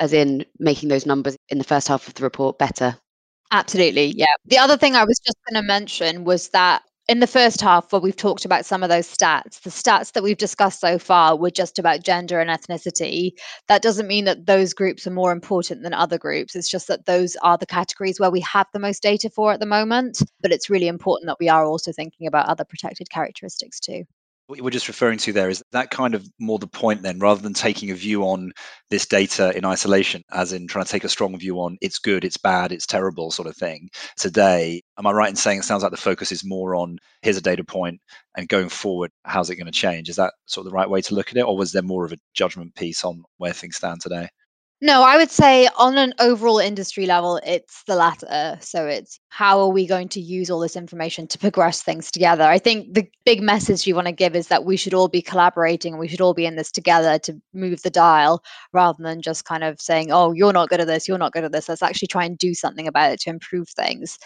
As 0.00 0.12
in 0.12 0.44
making 0.58 0.88
those 0.88 1.06
numbers 1.06 1.36
in 1.48 1.58
the 1.58 1.64
first 1.64 1.88
half 1.88 2.08
of 2.08 2.14
the 2.14 2.22
report 2.24 2.58
better. 2.58 2.96
Absolutely. 3.52 4.12
Yeah. 4.16 4.34
The 4.46 4.58
other 4.58 4.76
thing 4.76 4.96
I 4.96 5.04
was 5.04 5.20
just 5.24 5.36
going 5.48 5.62
to 5.62 5.66
mention 5.66 6.24
was 6.24 6.48
that 6.48 6.82
in 7.06 7.20
the 7.20 7.26
first 7.26 7.60
half, 7.60 7.92
where 7.92 8.00
we've 8.00 8.16
talked 8.16 8.46
about 8.46 8.64
some 8.64 8.82
of 8.82 8.88
those 8.88 9.06
stats, 9.06 9.60
the 9.60 9.70
stats 9.70 10.12
that 10.12 10.22
we've 10.22 10.38
discussed 10.38 10.80
so 10.80 10.98
far 10.98 11.36
were 11.36 11.50
just 11.50 11.78
about 11.78 12.02
gender 12.02 12.40
and 12.40 12.48
ethnicity. 12.48 13.32
That 13.68 13.82
doesn't 13.82 14.08
mean 14.08 14.24
that 14.24 14.46
those 14.46 14.72
groups 14.72 15.06
are 15.06 15.10
more 15.10 15.30
important 15.30 15.82
than 15.82 15.92
other 15.92 16.16
groups. 16.16 16.56
It's 16.56 16.70
just 16.70 16.88
that 16.88 17.04
those 17.04 17.36
are 17.42 17.58
the 17.58 17.66
categories 17.66 18.18
where 18.18 18.30
we 18.30 18.40
have 18.40 18.66
the 18.72 18.78
most 18.78 19.02
data 19.02 19.28
for 19.28 19.52
at 19.52 19.60
the 19.60 19.66
moment. 19.66 20.22
But 20.40 20.50
it's 20.50 20.70
really 20.70 20.88
important 20.88 21.28
that 21.28 21.36
we 21.38 21.48
are 21.48 21.66
also 21.66 21.92
thinking 21.92 22.26
about 22.26 22.46
other 22.46 22.64
protected 22.64 23.10
characteristics 23.10 23.78
too 23.80 24.04
what 24.46 24.58
you 24.58 24.64
were 24.64 24.70
just 24.70 24.88
referring 24.88 25.18
to 25.18 25.32
there 25.32 25.48
is 25.48 25.62
that 25.72 25.90
kind 25.90 26.14
of 26.14 26.28
more 26.38 26.58
the 26.58 26.66
point 26.66 27.02
then 27.02 27.18
rather 27.18 27.40
than 27.40 27.54
taking 27.54 27.90
a 27.90 27.94
view 27.94 28.22
on 28.24 28.52
this 28.90 29.06
data 29.06 29.56
in 29.56 29.64
isolation 29.64 30.22
as 30.32 30.52
in 30.52 30.66
trying 30.66 30.84
to 30.84 30.90
take 30.90 31.04
a 31.04 31.08
strong 31.08 31.38
view 31.38 31.56
on 31.60 31.78
it's 31.80 31.98
good 31.98 32.24
it's 32.24 32.36
bad 32.36 32.70
it's 32.70 32.86
terrible 32.86 33.30
sort 33.30 33.48
of 33.48 33.56
thing 33.56 33.88
today. 34.16 34.82
Am 34.98 35.06
i 35.06 35.12
right 35.12 35.30
in 35.30 35.36
saying 35.36 35.60
it 35.60 35.64
sounds 35.64 35.82
like 35.82 35.92
the 35.92 35.96
focus 35.96 36.30
is 36.30 36.44
more 36.44 36.74
on 36.74 36.98
here's 37.22 37.36
a 37.36 37.40
data 37.40 37.64
point 37.64 38.00
and 38.36 38.48
going 38.48 38.68
forward 38.68 39.10
how's 39.24 39.50
it 39.50 39.56
going 39.56 39.66
to 39.66 39.72
change? 39.72 40.08
Is 40.08 40.16
that 40.16 40.34
sort 40.46 40.66
of 40.66 40.70
the 40.70 40.76
right 40.76 40.90
way 40.90 41.00
to 41.02 41.14
look 41.14 41.30
at 41.30 41.36
it 41.36 41.44
or 41.44 41.56
was 41.56 41.72
there 41.72 41.82
more 41.82 42.04
of 42.04 42.12
a 42.12 42.18
judgment 42.34 42.74
piece 42.74 43.04
on 43.04 43.22
where 43.38 43.52
things 43.52 43.76
stand 43.76 44.00
today 44.00 44.28
no, 44.84 45.02
I 45.02 45.16
would 45.16 45.30
say 45.30 45.66
on 45.78 45.96
an 45.96 46.12
overall 46.18 46.58
industry 46.58 47.06
level, 47.06 47.40
it's 47.46 47.84
the 47.84 47.96
latter. 47.96 48.58
So 48.60 48.86
it's 48.86 49.18
how 49.30 49.58
are 49.58 49.70
we 49.70 49.86
going 49.86 50.10
to 50.10 50.20
use 50.20 50.50
all 50.50 50.60
this 50.60 50.76
information 50.76 51.26
to 51.28 51.38
progress 51.38 51.80
things 51.80 52.10
together? 52.10 52.44
I 52.44 52.58
think 52.58 52.92
the 52.92 53.08
big 53.24 53.40
message 53.40 53.86
you 53.86 53.94
want 53.94 54.08
to 54.08 54.12
give 54.12 54.36
is 54.36 54.48
that 54.48 54.66
we 54.66 54.76
should 54.76 54.92
all 54.92 55.08
be 55.08 55.22
collaborating 55.22 55.94
and 55.94 56.00
we 56.00 56.06
should 56.06 56.20
all 56.20 56.34
be 56.34 56.44
in 56.44 56.56
this 56.56 56.70
together 56.70 57.18
to 57.20 57.40
move 57.54 57.80
the 57.80 57.88
dial 57.88 58.44
rather 58.74 59.02
than 59.02 59.22
just 59.22 59.46
kind 59.46 59.64
of 59.64 59.80
saying, 59.80 60.12
oh, 60.12 60.32
you're 60.32 60.52
not 60.52 60.68
good 60.68 60.82
at 60.82 60.86
this, 60.86 61.08
you're 61.08 61.16
not 61.16 61.32
good 61.32 61.44
at 61.44 61.52
this. 61.52 61.66
Let's 61.66 61.82
actually 61.82 62.08
try 62.08 62.26
and 62.26 62.36
do 62.36 62.52
something 62.52 62.86
about 62.86 63.10
it 63.10 63.20
to 63.20 63.30
improve 63.30 63.70
things. 63.70 64.18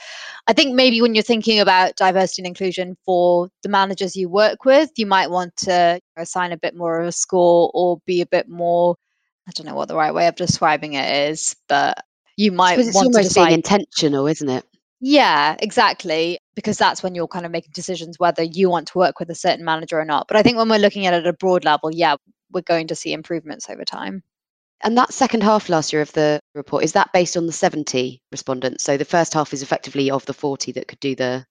I 0.48 0.54
think 0.54 0.74
maybe 0.74 1.00
when 1.00 1.14
you're 1.14 1.22
thinking 1.22 1.60
about 1.60 1.94
diversity 1.94 2.42
and 2.42 2.48
inclusion 2.48 2.96
for 3.04 3.48
the 3.62 3.68
managers 3.68 4.16
you 4.16 4.28
work 4.28 4.64
with, 4.64 4.90
you 4.96 5.06
might 5.06 5.30
want 5.30 5.54
to 5.58 6.00
assign 6.16 6.50
a 6.50 6.58
bit 6.58 6.74
more 6.74 6.98
of 6.98 7.06
a 7.06 7.12
score 7.12 7.70
or 7.74 8.00
be 8.06 8.20
a 8.22 8.26
bit 8.26 8.48
more 8.48 8.96
I 9.48 9.50
don't 9.54 9.66
know 9.66 9.74
what 9.74 9.88
the 9.88 9.96
right 9.96 10.12
way 10.12 10.26
of 10.26 10.36
describing 10.36 10.92
it 10.92 11.30
is, 11.30 11.56
but 11.68 12.04
you 12.36 12.52
might 12.52 12.78
it's 12.78 12.94
want 12.94 13.06
almost 13.06 13.30
to 13.30 13.34
decide. 13.34 13.46
being 13.46 13.58
intentional, 13.58 14.26
isn't 14.26 14.48
it? 14.48 14.64
Yeah, 15.00 15.56
exactly. 15.60 16.38
Because 16.54 16.76
that's 16.76 17.02
when 17.02 17.14
you're 17.14 17.28
kind 17.28 17.46
of 17.46 17.52
making 17.52 17.70
decisions 17.72 18.18
whether 18.18 18.42
you 18.42 18.68
want 18.68 18.88
to 18.88 18.98
work 18.98 19.18
with 19.18 19.30
a 19.30 19.34
certain 19.34 19.64
manager 19.64 19.98
or 19.98 20.04
not. 20.04 20.28
But 20.28 20.36
I 20.36 20.42
think 20.42 20.58
when 20.58 20.68
we're 20.68 20.78
looking 20.78 21.06
at 21.06 21.14
it 21.14 21.24
at 21.24 21.26
a 21.26 21.32
broad 21.32 21.64
level, 21.64 21.90
yeah, 21.90 22.16
we're 22.52 22.60
going 22.60 22.88
to 22.88 22.94
see 22.94 23.12
improvements 23.12 23.70
over 23.70 23.84
time. 23.84 24.22
And 24.82 24.96
that 24.96 25.12
second 25.12 25.42
half 25.42 25.68
last 25.68 25.92
year 25.92 26.02
of 26.02 26.12
the 26.12 26.40
report, 26.54 26.84
is 26.84 26.92
that 26.92 27.12
based 27.12 27.36
on 27.36 27.46
the 27.46 27.52
70 27.52 28.20
respondents? 28.30 28.84
So 28.84 28.96
the 28.96 29.04
first 29.04 29.34
half 29.34 29.52
is 29.52 29.62
effectively 29.62 30.10
of 30.10 30.24
the 30.26 30.34
40 30.34 30.72
that 30.72 30.88
could 30.88 31.00
do 31.00 31.14
the 31.14 31.44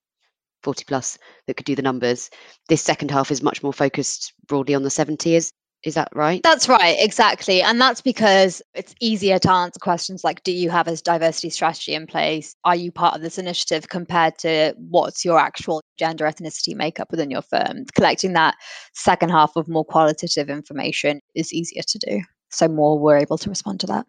40 0.64 0.86
plus 0.86 1.18
that 1.46 1.56
could 1.56 1.66
do 1.66 1.76
the 1.76 1.82
numbers. 1.82 2.30
This 2.70 2.82
second 2.82 3.12
half 3.12 3.32
is 3.32 3.42
much 3.42 3.64
more 3.64 3.74
focused 3.74 4.34
broadly 4.48 4.76
on 4.76 4.84
the 4.84 4.90
70. 4.90 5.36
Is 5.36 5.52
is 5.88 5.96
that 5.96 6.10
right? 6.14 6.42
That's 6.44 6.68
right, 6.68 6.98
exactly. 7.00 7.62
And 7.62 7.80
that's 7.80 8.02
because 8.02 8.62
it's 8.76 8.94
easier 9.00 9.40
to 9.40 9.52
answer 9.52 9.80
questions 9.80 10.24
like 10.24 10.44
Do 10.44 10.52
you 10.52 10.70
have 10.70 10.88
a 10.88 10.98
diversity 10.98 11.50
strategy 11.50 11.94
in 11.94 12.06
place? 12.06 12.56
Are 12.66 12.76
you 12.76 12.92
part 12.92 13.16
of 13.16 13.22
this 13.22 13.38
initiative 13.38 13.88
compared 13.88 14.38
to 14.40 14.76
what's 14.78 15.24
your 15.24 15.40
actual 15.40 15.82
gender 15.98 16.26
ethnicity 16.26 16.76
makeup 16.76 17.08
within 17.10 17.32
your 17.32 17.42
firm? 17.42 17.86
Collecting 17.96 18.34
that 18.34 18.56
second 18.94 19.30
half 19.30 19.56
of 19.56 19.70
more 19.70 19.86
qualitative 19.86 20.50
information 20.50 21.22
is 21.36 21.54
easier 21.54 21.84
to 21.88 22.00
do. 22.00 22.22
So, 22.50 22.68
more 22.68 23.00
we're 23.00 23.18
able 23.18 23.38
to 23.38 23.50
respond 23.50 23.80
to 23.82 23.88
that. 23.88 24.06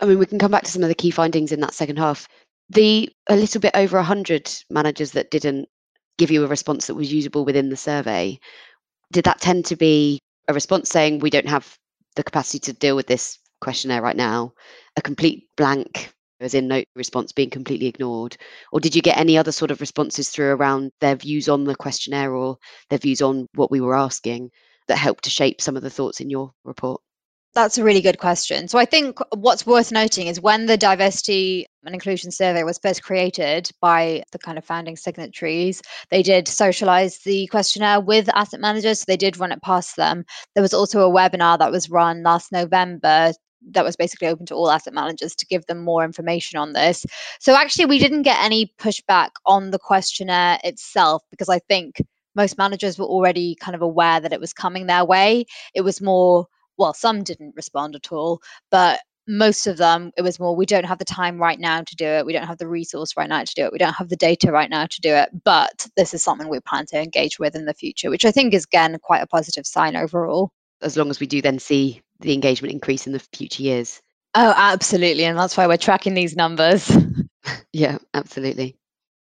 I 0.00 0.06
mean, 0.06 0.18
we 0.18 0.26
can 0.26 0.40
come 0.40 0.50
back 0.50 0.64
to 0.64 0.70
some 0.70 0.82
of 0.82 0.88
the 0.88 0.94
key 0.94 1.12
findings 1.12 1.52
in 1.52 1.60
that 1.60 1.74
second 1.74 1.98
half. 1.98 2.26
The 2.68 3.08
a 3.28 3.36
little 3.36 3.60
bit 3.60 3.76
over 3.76 3.96
100 3.96 4.52
managers 4.70 5.12
that 5.12 5.30
didn't 5.30 5.68
give 6.18 6.32
you 6.32 6.44
a 6.44 6.48
response 6.48 6.88
that 6.88 6.94
was 6.94 7.12
usable 7.12 7.44
within 7.44 7.68
the 7.68 7.76
survey, 7.76 8.38
did 9.12 9.24
that 9.24 9.40
tend 9.40 9.66
to 9.66 9.76
be 9.76 10.18
a 10.48 10.54
response 10.54 10.88
saying 10.88 11.18
we 11.18 11.30
don't 11.30 11.48
have 11.48 11.78
the 12.16 12.24
capacity 12.24 12.58
to 12.58 12.72
deal 12.72 12.96
with 12.96 13.06
this 13.06 13.38
questionnaire 13.60 14.02
right 14.02 14.16
now, 14.16 14.52
a 14.96 15.02
complete 15.02 15.48
blank, 15.56 16.12
as 16.40 16.54
in 16.54 16.68
no 16.68 16.82
response 16.96 17.32
being 17.32 17.50
completely 17.50 17.86
ignored? 17.86 18.36
Or 18.72 18.80
did 18.80 18.94
you 18.94 19.02
get 19.02 19.18
any 19.18 19.38
other 19.38 19.52
sort 19.52 19.70
of 19.70 19.80
responses 19.80 20.28
through 20.28 20.50
around 20.50 20.92
their 21.00 21.16
views 21.16 21.48
on 21.48 21.64
the 21.64 21.76
questionnaire 21.76 22.34
or 22.34 22.58
their 22.90 22.98
views 22.98 23.22
on 23.22 23.48
what 23.54 23.70
we 23.70 23.80
were 23.80 23.94
asking 23.94 24.50
that 24.88 24.98
helped 24.98 25.24
to 25.24 25.30
shape 25.30 25.60
some 25.60 25.76
of 25.76 25.82
the 25.82 25.90
thoughts 25.90 26.20
in 26.20 26.28
your 26.28 26.52
report? 26.64 27.00
That's 27.54 27.76
a 27.76 27.84
really 27.84 28.00
good 28.00 28.18
question. 28.18 28.66
So 28.66 28.78
I 28.78 28.86
think 28.86 29.18
what's 29.34 29.66
worth 29.66 29.92
noting 29.92 30.26
is 30.26 30.40
when 30.40 30.64
the 30.64 30.78
diversity 30.78 31.66
and 31.84 31.94
inclusion 31.94 32.30
survey 32.30 32.62
was 32.62 32.78
first 32.78 33.02
created 33.02 33.70
by 33.78 34.22
the 34.32 34.38
kind 34.38 34.56
of 34.56 34.64
founding 34.64 34.96
signatories, 34.96 35.82
they 36.08 36.22
did 36.22 36.48
socialize 36.48 37.18
the 37.18 37.46
questionnaire 37.48 38.00
with 38.00 38.34
asset 38.34 38.60
managers. 38.60 39.00
So 39.00 39.04
they 39.06 39.18
did 39.18 39.38
run 39.38 39.52
it 39.52 39.60
past 39.60 39.96
them. 39.96 40.24
There 40.54 40.62
was 40.62 40.72
also 40.72 41.06
a 41.06 41.12
webinar 41.12 41.58
that 41.58 41.70
was 41.70 41.90
run 41.90 42.22
last 42.22 42.52
November 42.52 43.32
that 43.72 43.84
was 43.84 43.96
basically 43.96 44.28
open 44.28 44.46
to 44.46 44.54
all 44.54 44.70
asset 44.70 44.94
managers 44.94 45.34
to 45.36 45.46
give 45.46 45.66
them 45.66 45.84
more 45.84 46.04
information 46.04 46.58
on 46.58 46.72
this. 46.72 47.04
So 47.38 47.54
actually, 47.54 47.84
we 47.84 47.98
didn't 47.98 48.22
get 48.22 48.42
any 48.42 48.72
pushback 48.78 49.28
on 49.44 49.72
the 49.72 49.78
questionnaire 49.78 50.58
itself 50.64 51.22
because 51.30 51.50
I 51.50 51.58
think 51.58 52.02
most 52.34 52.56
managers 52.56 52.98
were 52.98 53.04
already 53.04 53.56
kind 53.56 53.74
of 53.74 53.82
aware 53.82 54.20
that 54.20 54.32
it 54.32 54.40
was 54.40 54.54
coming 54.54 54.86
their 54.86 55.04
way. 55.04 55.44
It 55.74 55.82
was 55.82 56.00
more 56.00 56.46
well, 56.78 56.94
some 56.94 57.22
didn't 57.22 57.54
respond 57.56 57.94
at 57.94 58.12
all, 58.12 58.40
but 58.70 59.00
most 59.28 59.66
of 59.66 59.76
them 59.76 60.10
it 60.16 60.22
was 60.22 60.40
more 60.40 60.56
we 60.56 60.66
don't 60.66 60.84
have 60.84 60.98
the 60.98 61.04
time 61.04 61.38
right 61.38 61.60
now 61.60 61.82
to 61.82 61.96
do 61.96 62.04
it. 62.04 62.26
We 62.26 62.32
don't 62.32 62.46
have 62.46 62.58
the 62.58 62.66
resource 62.66 63.16
right 63.16 63.28
now 63.28 63.44
to 63.44 63.54
do 63.54 63.64
it. 63.64 63.72
We 63.72 63.78
don't 63.78 63.94
have 63.94 64.08
the 64.08 64.16
data 64.16 64.50
right 64.50 64.70
now 64.70 64.86
to 64.86 65.00
do 65.00 65.10
it 65.10 65.30
but 65.44 65.86
this 65.96 66.12
is 66.12 66.22
something 66.22 66.48
we 66.48 66.60
plan 66.60 66.86
to 66.86 67.00
engage 67.00 67.38
with 67.38 67.54
in 67.54 67.64
the 67.66 67.74
future 67.74 68.10
which 68.10 68.24
i 68.24 68.30
think 68.30 68.52
is 68.52 68.64
again 68.64 68.98
quite 69.02 69.22
a 69.22 69.26
positive 69.26 69.66
sign 69.66 69.96
overall. 69.96 70.50
As 70.82 70.96
long 70.96 71.10
as 71.10 71.20
we 71.20 71.26
do 71.26 71.40
then 71.40 71.58
see 71.58 72.02
the 72.20 72.32
engagement 72.32 72.72
increase 72.72 73.06
in 73.06 73.12
the 73.12 73.20
future 73.20 73.62
years. 73.62 74.00
Oh 74.34 74.54
absolutely 74.56 75.24
and 75.24 75.38
that's 75.38 75.56
why 75.56 75.66
we're 75.66 75.76
tracking 75.76 76.14
these 76.14 76.36
numbers. 76.36 76.90
Yeah 77.72 77.98
absolutely 78.14 78.76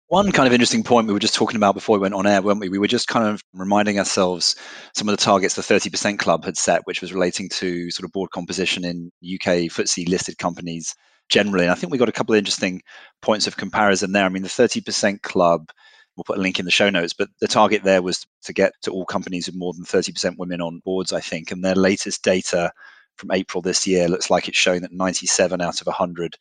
one 0.07 0.31
kind 0.31 0.47
of 0.47 0.53
interesting 0.53 0.83
point 0.83 1.07
we 1.07 1.13
were 1.13 1.19
just 1.19 1.35
talking 1.35 1.57
about 1.57 1.75
before 1.75 1.97
we 1.97 2.01
went 2.01 2.13
on 2.13 2.25
air, 2.25 2.41
weren't 2.41 2.61
we? 2.61 2.69
We 2.69 2.79
were 2.79 2.87
just 2.87 3.07
kind 3.07 3.27
of 3.27 3.41
reminding 3.53 3.99
ourselves 3.99 4.55
some 4.95 5.09
of 5.09 5.17
the 5.17 5.23
targets 5.23 5.55
the 5.55 5.61
30% 5.61 6.17
Club 6.17 6.45
had 6.45 6.57
set, 6.57 6.85
which 6.85 7.01
was 7.01 7.13
relating 7.13 7.49
to 7.49 7.91
sort 7.91 8.05
of 8.05 8.13
board 8.13 8.31
composition 8.31 8.85
in 8.85 9.11
UK 9.21 9.67
FTSE 9.69 10.07
listed 10.07 10.37
companies 10.37 10.95
generally. 11.27 11.65
And 11.65 11.71
I 11.71 11.75
think 11.75 11.91
we 11.91 11.97
got 11.97 12.07
a 12.07 12.13
couple 12.13 12.33
of 12.33 12.39
interesting 12.39 12.81
points 13.21 13.47
of 13.47 13.57
comparison 13.57 14.13
there. 14.13 14.23
I 14.23 14.29
mean, 14.29 14.43
the 14.43 14.49
30% 14.49 15.21
Club, 15.23 15.69
we'll 16.15 16.23
put 16.23 16.37
a 16.37 16.41
link 16.41 16.57
in 16.57 16.65
the 16.65 16.71
show 16.71 16.89
notes, 16.89 17.13
but 17.13 17.27
the 17.41 17.47
target 17.47 17.83
there 17.83 18.01
was 18.01 18.25
to 18.43 18.53
get 18.53 18.71
to 18.83 18.91
all 18.91 19.05
companies 19.05 19.47
with 19.47 19.57
more 19.57 19.73
than 19.73 19.83
30% 19.83 20.37
women 20.37 20.61
on 20.61 20.81
boards, 20.85 21.11
I 21.11 21.19
think. 21.19 21.51
And 21.51 21.65
their 21.65 21.75
latest 21.75 22.23
data 22.23 22.71
from 23.17 23.31
April 23.31 23.61
this 23.61 23.85
year 23.85 24.07
looks 24.07 24.29
like 24.29 24.47
it's 24.47 24.57
showing 24.57 24.83
that 24.83 24.93
97 24.93 25.59
out 25.59 25.81
of 25.81 25.87
100 25.87 26.37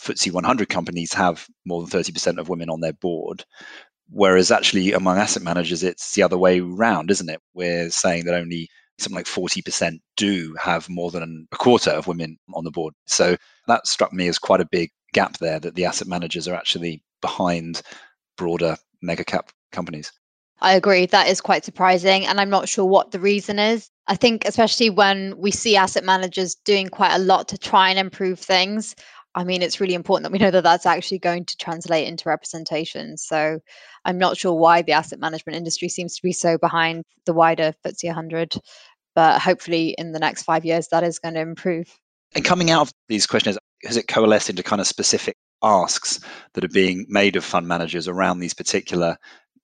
FTSE 0.00 0.32
100 0.32 0.68
companies 0.68 1.12
have 1.12 1.46
more 1.64 1.84
than 1.84 2.02
30% 2.02 2.38
of 2.38 2.48
women 2.48 2.70
on 2.70 2.80
their 2.80 2.92
board. 2.92 3.44
Whereas 4.10 4.50
actually 4.50 4.92
among 4.92 5.18
asset 5.18 5.42
managers, 5.42 5.82
it's 5.82 6.14
the 6.14 6.22
other 6.22 6.36
way 6.36 6.60
around, 6.60 7.10
isn't 7.10 7.30
it? 7.30 7.40
We're 7.54 7.90
saying 7.90 8.24
that 8.24 8.34
only 8.34 8.68
something 8.98 9.16
like 9.16 9.26
40% 9.26 9.98
do 10.16 10.54
have 10.60 10.88
more 10.88 11.10
than 11.10 11.46
a 11.50 11.56
quarter 11.56 11.90
of 11.90 12.06
women 12.06 12.38
on 12.54 12.64
the 12.64 12.70
board. 12.70 12.94
So 13.06 13.36
that 13.66 13.86
struck 13.86 14.12
me 14.12 14.28
as 14.28 14.38
quite 14.38 14.60
a 14.60 14.68
big 14.70 14.90
gap 15.12 15.38
there 15.38 15.60
that 15.60 15.74
the 15.74 15.84
asset 15.84 16.08
managers 16.08 16.46
are 16.48 16.54
actually 16.54 17.02
behind 17.20 17.82
broader 18.36 18.76
mega 19.00 19.24
cap 19.24 19.50
companies. 19.72 20.12
I 20.60 20.74
agree. 20.74 21.06
That 21.06 21.28
is 21.28 21.40
quite 21.40 21.64
surprising. 21.64 22.24
And 22.24 22.40
I'm 22.40 22.50
not 22.50 22.68
sure 22.68 22.84
what 22.84 23.10
the 23.10 23.18
reason 23.18 23.58
is. 23.58 23.90
I 24.06 24.16
think, 24.16 24.46
especially 24.46 24.90
when 24.90 25.36
we 25.38 25.50
see 25.50 25.76
asset 25.76 26.04
managers 26.04 26.54
doing 26.64 26.88
quite 26.88 27.14
a 27.14 27.18
lot 27.18 27.48
to 27.48 27.58
try 27.58 27.90
and 27.90 27.98
improve 27.98 28.38
things, 28.38 28.94
I 29.34 29.44
mean, 29.44 29.62
it's 29.62 29.80
really 29.80 29.94
important 29.94 30.24
that 30.24 30.32
we 30.32 30.38
know 30.38 30.50
that 30.50 30.62
that's 30.62 30.86
actually 30.86 31.18
going 31.18 31.46
to 31.46 31.56
translate 31.56 32.06
into 32.06 32.28
representation. 32.28 33.16
So 33.16 33.60
I'm 34.04 34.18
not 34.18 34.36
sure 34.36 34.52
why 34.52 34.82
the 34.82 34.92
asset 34.92 35.20
management 35.20 35.56
industry 35.56 35.88
seems 35.88 36.16
to 36.16 36.22
be 36.22 36.32
so 36.32 36.58
behind 36.58 37.04
the 37.24 37.32
wider 37.32 37.72
FTSE 37.84 38.08
100, 38.08 38.56
but 39.14 39.40
hopefully 39.40 39.94
in 39.96 40.12
the 40.12 40.18
next 40.18 40.42
five 40.42 40.64
years 40.64 40.88
that 40.88 41.02
is 41.02 41.18
going 41.18 41.34
to 41.34 41.40
improve. 41.40 41.98
And 42.34 42.44
coming 42.44 42.70
out 42.70 42.82
of 42.82 42.92
these 43.08 43.26
questions, 43.26 43.58
has 43.84 43.96
it 43.96 44.08
coalesced 44.08 44.50
into 44.50 44.62
kind 44.62 44.80
of 44.80 44.86
specific 44.86 45.36
asks 45.62 46.20
that 46.54 46.64
are 46.64 46.68
being 46.68 47.06
made 47.08 47.36
of 47.36 47.44
fund 47.44 47.68
managers 47.68 48.08
around 48.08 48.38
these 48.40 48.54
particular 48.54 49.16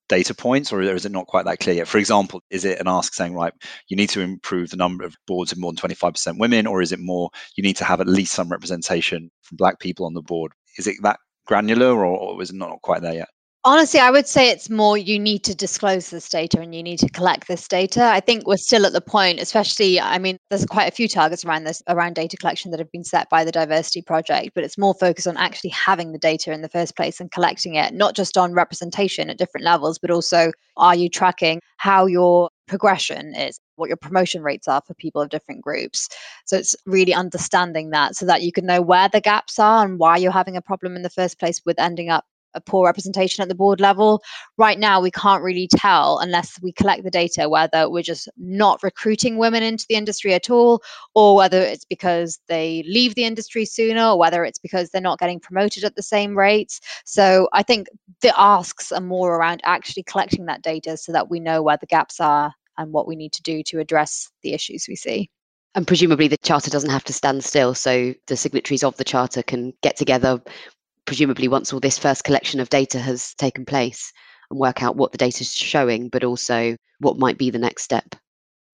data 0.08 0.34
points, 0.34 0.72
or 0.72 0.80
is 0.80 1.04
it 1.04 1.12
not 1.12 1.26
quite 1.26 1.44
that 1.44 1.60
clear 1.60 1.76
yet? 1.76 1.88
For 1.88 1.98
example, 1.98 2.42
is 2.50 2.64
it 2.64 2.80
an 2.80 2.88
ask 2.88 3.14
saying, 3.14 3.34
right, 3.34 3.52
you 3.88 3.96
need 3.96 4.10
to 4.10 4.20
improve 4.20 4.70
the 4.70 4.76
number 4.76 5.04
of 5.04 5.14
boards 5.26 5.52
of 5.52 5.58
more 5.58 5.72
than 5.72 5.90
25% 5.90 6.38
women, 6.38 6.66
or 6.66 6.82
is 6.82 6.92
it 6.92 7.00
more 7.00 7.30
you 7.56 7.62
need 7.62 7.76
to 7.76 7.84
have 7.84 8.00
at 8.00 8.08
least 8.08 8.32
some 8.32 8.48
representation 8.48 9.30
from 9.42 9.56
black 9.56 9.78
people 9.78 10.06
on 10.06 10.14
the 10.14 10.22
board? 10.22 10.52
Is 10.78 10.86
it 10.86 10.96
that 11.02 11.20
granular, 11.46 12.04
or, 12.04 12.18
or 12.18 12.42
is 12.42 12.50
it 12.50 12.56
not 12.56 12.82
quite 12.82 13.02
there 13.02 13.14
yet? 13.14 13.28
Honestly, 13.64 13.98
I 13.98 14.12
would 14.12 14.28
say 14.28 14.48
it's 14.48 14.70
more 14.70 14.96
you 14.96 15.18
need 15.18 15.42
to 15.44 15.54
disclose 15.54 16.10
this 16.10 16.28
data 16.28 16.60
and 16.60 16.74
you 16.74 16.82
need 16.82 17.00
to 17.00 17.08
collect 17.10 17.48
this 17.48 17.66
data. 17.66 18.04
I 18.04 18.20
think 18.20 18.46
we're 18.46 18.56
still 18.56 18.86
at 18.86 18.92
the 18.92 19.00
point, 19.00 19.40
especially, 19.40 20.00
I 20.00 20.18
mean, 20.18 20.38
there's 20.48 20.64
quite 20.64 20.86
a 20.86 20.94
few 20.94 21.08
targets 21.08 21.44
around 21.44 21.64
this, 21.64 21.82
around 21.88 22.14
data 22.14 22.36
collection 22.36 22.70
that 22.70 22.78
have 22.78 22.92
been 22.92 23.02
set 23.02 23.28
by 23.28 23.44
the 23.44 23.50
Diversity 23.50 24.00
Project, 24.00 24.52
but 24.54 24.62
it's 24.62 24.78
more 24.78 24.94
focused 24.94 25.26
on 25.26 25.36
actually 25.36 25.70
having 25.70 26.12
the 26.12 26.18
data 26.18 26.52
in 26.52 26.62
the 26.62 26.68
first 26.68 26.96
place 26.96 27.20
and 27.20 27.32
collecting 27.32 27.74
it, 27.74 27.92
not 27.92 28.14
just 28.14 28.38
on 28.38 28.54
representation 28.54 29.28
at 29.28 29.38
different 29.38 29.64
levels, 29.64 29.98
but 29.98 30.12
also 30.12 30.52
are 30.76 30.94
you 30.94 31.08
tracking 31.10 31.60
how 31.78 32.06
your 32.06 32.48
progression 32.68 33.34
is, 33.34 33.58
what 33.74 33.88
your 33.88 33.96
promotion 33.96 34.42
rates 34.42 34.68
are 34.68 34.82
for 34.86 34.94
people 34.94 35.20
of 35.20 35.30
different 35.30 35.62
groups. 35.62 36.08
So 36.46 36.56
it's 36.56 36.76
really 36.86 37.12
understanding 37.12 37.90
that 37.90 38.14
so 38.14 38.24
that 38.26 38.42
you 38.42 38.52
can 38.52 38.66
know 38.66 38.80
where 38.80 39.08
the 39.08 39.20
gaps 39.20 39.58
are 39.58 39.84
and 39.84 39.98
why 39.98 40.16
you're 40.16 40.30
having 40.30 40.56
a 40.56 40.62
problem 40.62 40.94
in 40.94 41.02
the 41.02 41.10
first 41.10 41.40
place 41.40 41.60
with 41.66 41.78
ending 41.80 42.08
up 42.08 42.24
a 42.54 42.60
poor 42.60 42.86
representation 42.86 43.42
at 43.42 43.48
the 43.48 43.54
board 43.54 43.80
level. 43.80 44.22
Right 44.56 44.78
now, 44.78 45.00
we 45.00 45.10
can't 45.10 45.42
really 45.42 45.68
tell 45.68 46.18
unless 46.18 46.60
we 46.62 46.72
collect 46.72 47.04
the 47.04 47.10
data 47.10 47.48
whether 47.48 47.88
we're 47.88 48.02
just 48.02 48.28
not 48.36 48.82
recruiting 48.82 49.38
women 49.38 49.62
into 49.62 49.86
the 49.88 49.94
industry 49.94 50.34
at 50.34 50.50
all, 50.50 50.82
or 51.14 51.36
whether 51.36 51.60
it's 51.60 51.84
because 51.84 52.38
they 52.48 52.84
leave 52.88 53.14
the 53.14 53.24
industry 53.24 53.64
sooner, 53.64 54.08
or 54.08 54.18
whether 54.18 54.44
it's 54.44 54.58
because 54.58 54.90
they're 54.90 55.00
not 55.00 55.18
getting 55.18 55.40
promoted 55.40 55.84
at 55.84 55.96
the 55.96 56.02
same 56.02 56.36
rates. 56.36 56.80
So 57.04 57.48
I 57.52 57.62
think 57.62 57.88
the 58.22 58.38
asks 58.38 58.92
are 58.92 59.00
more 59.00 59.36
around 59.36 59.60
actually 59.64 60.02
collecting 60.04 60.46
that 60.46 60.62
data 60.62 60.96
so 60.96 61.12
that 61.12 61.30
we 61.30 61.40
know 61.40 61.62
where 61.62 61.78
the 61.78 61.86
gaps 61.86 62.20
are 62.20 62.54
and 62.76 62.92
what 62.92 63.06
we 63.06 63.16
need 63.16 63.32
to 63.32 63.42
do 63.42 63.62
to 63.64 63.80
address 63.80 64.30
the 64.42 64.54
issues 64.54 64.86
we 64.88 64.96
see. 64.96 65.30
And 65.74 65.86
presumably 65.86 66.28
the 66.28 66.38
charter 66.38 66.70
doesn't 66.70 66.90
have 66.90 67.04
to 67.04 67.12
stand 67.12 67.44
still, 67.44 67.74
so 67.74 68.14
the 68.26 68.36
signatories 68.36 68.82
of 68.82 68.96
the 68.96 69.04
charter 69.04 69.42
can 69.42 69.74
get 69.82 69.96
together 69.96 70.40
presumably 71.08 71.48
once 71.48 71.72
all 71.72 71.80
this 71.80 71.98
first 71.98 72.22
collection 72.22 72.60
of 72.60 72.68
data 72.68 72.98
has 72.98 73.32
taken 73.36 73.64
place 73.64 74.12
and 74.50 74.60
work 74.60 74.82
out 74.82 74.96
what 74.96 75.10
the 75.10 75.16
data 75.16 75.40
is 75.40 75.54
showing, 75.54 76.10
but 76.10 76.22
also 76.22 76.76
what 77.00 77.18
might 77.18 77.38
be 77.38 77.48
the 77.48 77.58
next 77.58 77.82
step. 77.82 78.14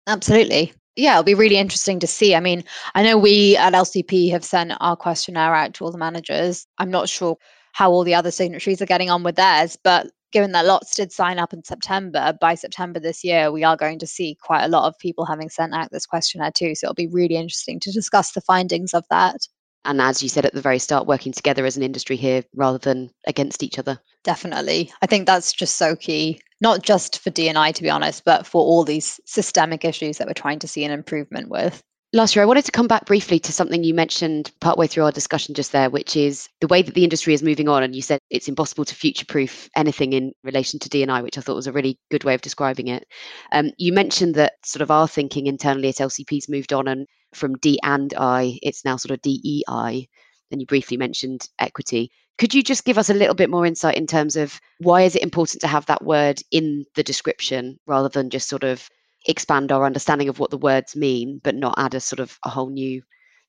Absolutely. 0.06 0.72
Yeah, 0.96 1.14
it'll 1.14 1.24
be 1.24 1.34
really 1.34 1.58
interesting 1.58 2.00
to 2.02 2.06
see. 2.06 2.36
I 2.36 2.40
mean, 2.40 2.64
I 2.94 3.02
know 3.02 3.18
we 3.18 3.58
at 3.58 3.74
LCP 3.74 4.30
have 4.30 4.46
sent 4.46 4.74
our 4.80 4.96
questionnaire 4.96 5.56
out 5.56 5.74
to 5.74 5.84
all 5.84 5.92
the 5.92 5.98
managers. 5.98 6.68
I'm 6.78 6.92
not 6.92 7.10
sure 7.10 7.36
how 7.74 7.90
all 7.90 8.04
the 8.04 8.14
other 8.14 8.30
signatories 8.30 8.80
are 8.80 8.86
getting 8.86 9.10
on 9.10 9.24
with 9.24 9.36
theirs, 9.36 9.76
but 9.84 10.12
given 10.32 10.52
that 10.52 10.68
lots 10.68 10.96
did 10.96 11.12
sign 11.12 11.40
up 11.40 11.52
in 11.52 11.64
September, 11.64 12.38
by 12.40 12.54
September 12.54 13.00
this 13.00 13.24
year, 13.24 13.52
we 13.52 13.64
are 13.64 13.76
going 13.76 13.98
to 13.98 14.08
see 14.08 14.38
quite 14.40 14.64
a 14.64 14.68
lot 14.70 14.88
of 14.88 15.00
people 15.00 15.26
having 15.26 15.50
sent 15.50 15.74
out 15.74 15.90
this 15.92 16.06
questionnaire 16.06 16.52
too. 16.52 16.76
So 16.76 16.86
it'll 16.86 16.94
be 16.94 17.08
really 17.08 17.38
interesting 17.38 17.80
to 17.80 17.92
discuss 17.92 18.34
the 18.34 18.42
findings 18.42 18.94
of 18.94 19.04
that 19.10 19.48
and 19.86 20.02
as 20.02 20.22
you 20.22 20.30
said 20.30 20.46
at 20.46 20.54
the 20.54 20.62
very 20.62 20.80
start 20.80 21.08
working 21.08 21.32
together 21.32 21.66
as 21.66 21.78
an 21.78 21.84
industry 21.84 22.16
here 22.16 22.44
rather 22.56 22.78
than 22.78 23.10
against 23.28 23.64
each 23.64 23.80
other 23.80 24.00
definitely 24.24 24.92
i 25.02 25.06
think 25.06 25.26
that's 25.26 25.54
just 25.54 25.78
so 25.78 25.96
key 25.96 26.40
not 26.62 26.84
just 26.84 27.20
for 27.20 27.30
D&I 27.30 27.72
to 27.72 27.84
be 27.84 27.90
honest 27.90 28.24
but 28.26 28.46
for 28.46 28.62
all 28.62 28.84
these 28.84 29.20
systemic 29.26 29.86
issues 29.86 30.18
that 30.18 30.28
we're 30.28 30.34
trying 30.34 30.60
to 30.60 30.68
see 30.68 30.84
an 30.84 30.92
improvement 30.92 31.50
with 31.50 31.82
Laasya, 32.16 32.42
I 32.42 32.46
wanted 32.46 32.66
to 32.66 32.72
come 32.72 32.88
back 32.88 33.06
briefly 33.06 33.38
to 33.38 33.54
something 33.54 33.84
you 33.84 33.94
mentioned 33.94 34.52
partway 34.62 34.88
through 34.88 35.04
our 35.04 35.12
discussion 35.12 35.54
just 35.54 35.72
there, 35.72 35.92
which 35.92 36.16
is 36.16 36.50
the 36.60 36.66
way 36.66 36.82
that 36.82 36.96
the 36.96 37.04
industry 37.04 37.36
is 37.36 37.44
moving 37.44 37.70
on. 37.70 37.84
And 37.84 37.96
you 37.96 38.02
said 38.02 38.18
it's 38.32 38.48
impossible 38.48 38.84
to 38.86 38.96
future 38.96 39.28
proof 39.28 39.70
anything 39.76 40.14
in 40.14 40.32
relation 40.44 40.80
to 40.80 40.90
D&I, 40.90 41.22
which 41.22 41.38
I 41.38 41.42
thought 41.42 41.56
was 41.56 41.68
a 41.68 41.72
really 41.72 42.00
good 42.10 42.24
way 42.24 42.34
of 42.34 42.42
describing 42.42 42.88
it. 42.88 43.06
Um, 43.52 43.70
you 43.78 43.94
mentioned 43.94 44.34
that 44.36 44.54
sort 44.66 44.82
of 44.82 44.90
our 44.90 45.08
thinking 45.08 45.46
internally 45.46 45.90
at 45.90 45.98
LCP's 45.98 46.50
moved 46.50 46.74
on, 46.74 46.88
and 46.88 47.06
from 47.34 47.58
D 47.58 47.80
and 47.84 48.14
I, 48.18 48.60
it's 48.62 48.86
now 48.86 48.98
sort 48.98 49.12
of 49.12 49.22
DEI. 49.22 50.08
Then 50.50 50.60
you 50.60 50.66
briefly 50.66 50.98
mentioned 50.98 51.48
equity. 51.60 52.12
Could 52.38 52.54
you 52.54 52.64
just 52.64 52.86
give 52.86 52.98
us 52.98 53.10
a 53.10 53.14
little 53.14 53.36
bit 53.36 53.50
more 53.50 53.66
insight 53.66 53.98
in 53.98 54.08
terms 54.08 54.36
of 54.36 54.60
why 54.80 55.02
is 55.02 55.16
it 55.16 55.24
important 55.24 55.62
to 55.62 55.68
have 55.68 55.86
that 55.88 56.04
word 56.04 56.42
in 56.52 56.86
the 56.96 57.04
description 57.04 57.80
rather 57.86 58.10
than 58.10 58.30
just 58.30 58.48
sort 58.50 58.64
of 58.64 58.90
expand 59.28 59.72
our 59.72 59.86
understanding 59.86 60.30
of 60.30 60.40
what 60.40 60.50
the 60.50 60.58
words 60.58 60.96
mean, 60.96 61.42
but 61.44 61.56
not 61.56 61.76
add 61.78 61.94
a 61.94 62.00
sort 62.00 62.20
of 62.20 62.40
a 62.46 62.50
whole 62.50 62.70
new 62.70 63.02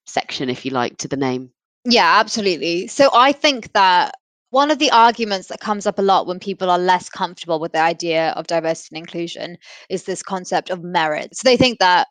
section, 0.07 0.51
if 0.51 0.65
you 0.65 0.73
like, 0.73 0.99
to 0.99 1.09
the 1.09 1.17
name. 1.17 1.53
Yeah, 1.85 2.19
absolutely. 2.19 2.89
So 2.89 3.11
I 3.15 3.33
think 3.33 3.73
that 3.73 4.15
one 4.51 4.71
of 4.71 4.79
the 4.79 4.91
arguments 4.91 5.49
that 5.49 5.61
comes 5.61 5.87
up 5.87 5.99
a 5.99 6.03
lot 6.03 6.27
when 6.27 6.41
people 6.41 6.71
are 6.71 6.79
less 6.79 7.09
comfortable 7.09 7.61
with 7.61 7.73
the 7.73 7.81
idea 7.81 8.31
of 8.31 8.49
diversity 8.49 8.97
and 8.97 9.03
inclusion 9.03 9.57
is 9.89 10.05
this 10.05 10.23
concept 10.23 10.71
of 10.71 10.83
merit. 10.83 11.37
So 11.37 11.49
they 11.49 11.57
think 11.57 11.79
that 11.79 12.09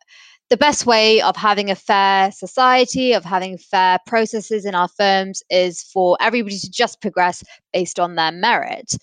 the 0.49 0.57
best 0.57 0.85
way 0.85 1.21
of 1.21 1.35
having 1.35 1.69
a 1.69 1.75
fair 1.75 2.31
society, 2.31 3.13
of 3.13 3.23
having 3.23 3.57
fair 3.57 3.99
processes 4.07 4.65
in 4.65 4.73
our 4.73 4.87
firms, 4.87 5.43
is 5.49 5.83
for 5.83 6.17
everybody 6.19 6.57
to 6.57 6.71
just 6.71 7.01
progress 7.01 7.43
based 7.71 7.99
on 7.99 8.15
their 8.15 8.31
merit. 8.31 8.95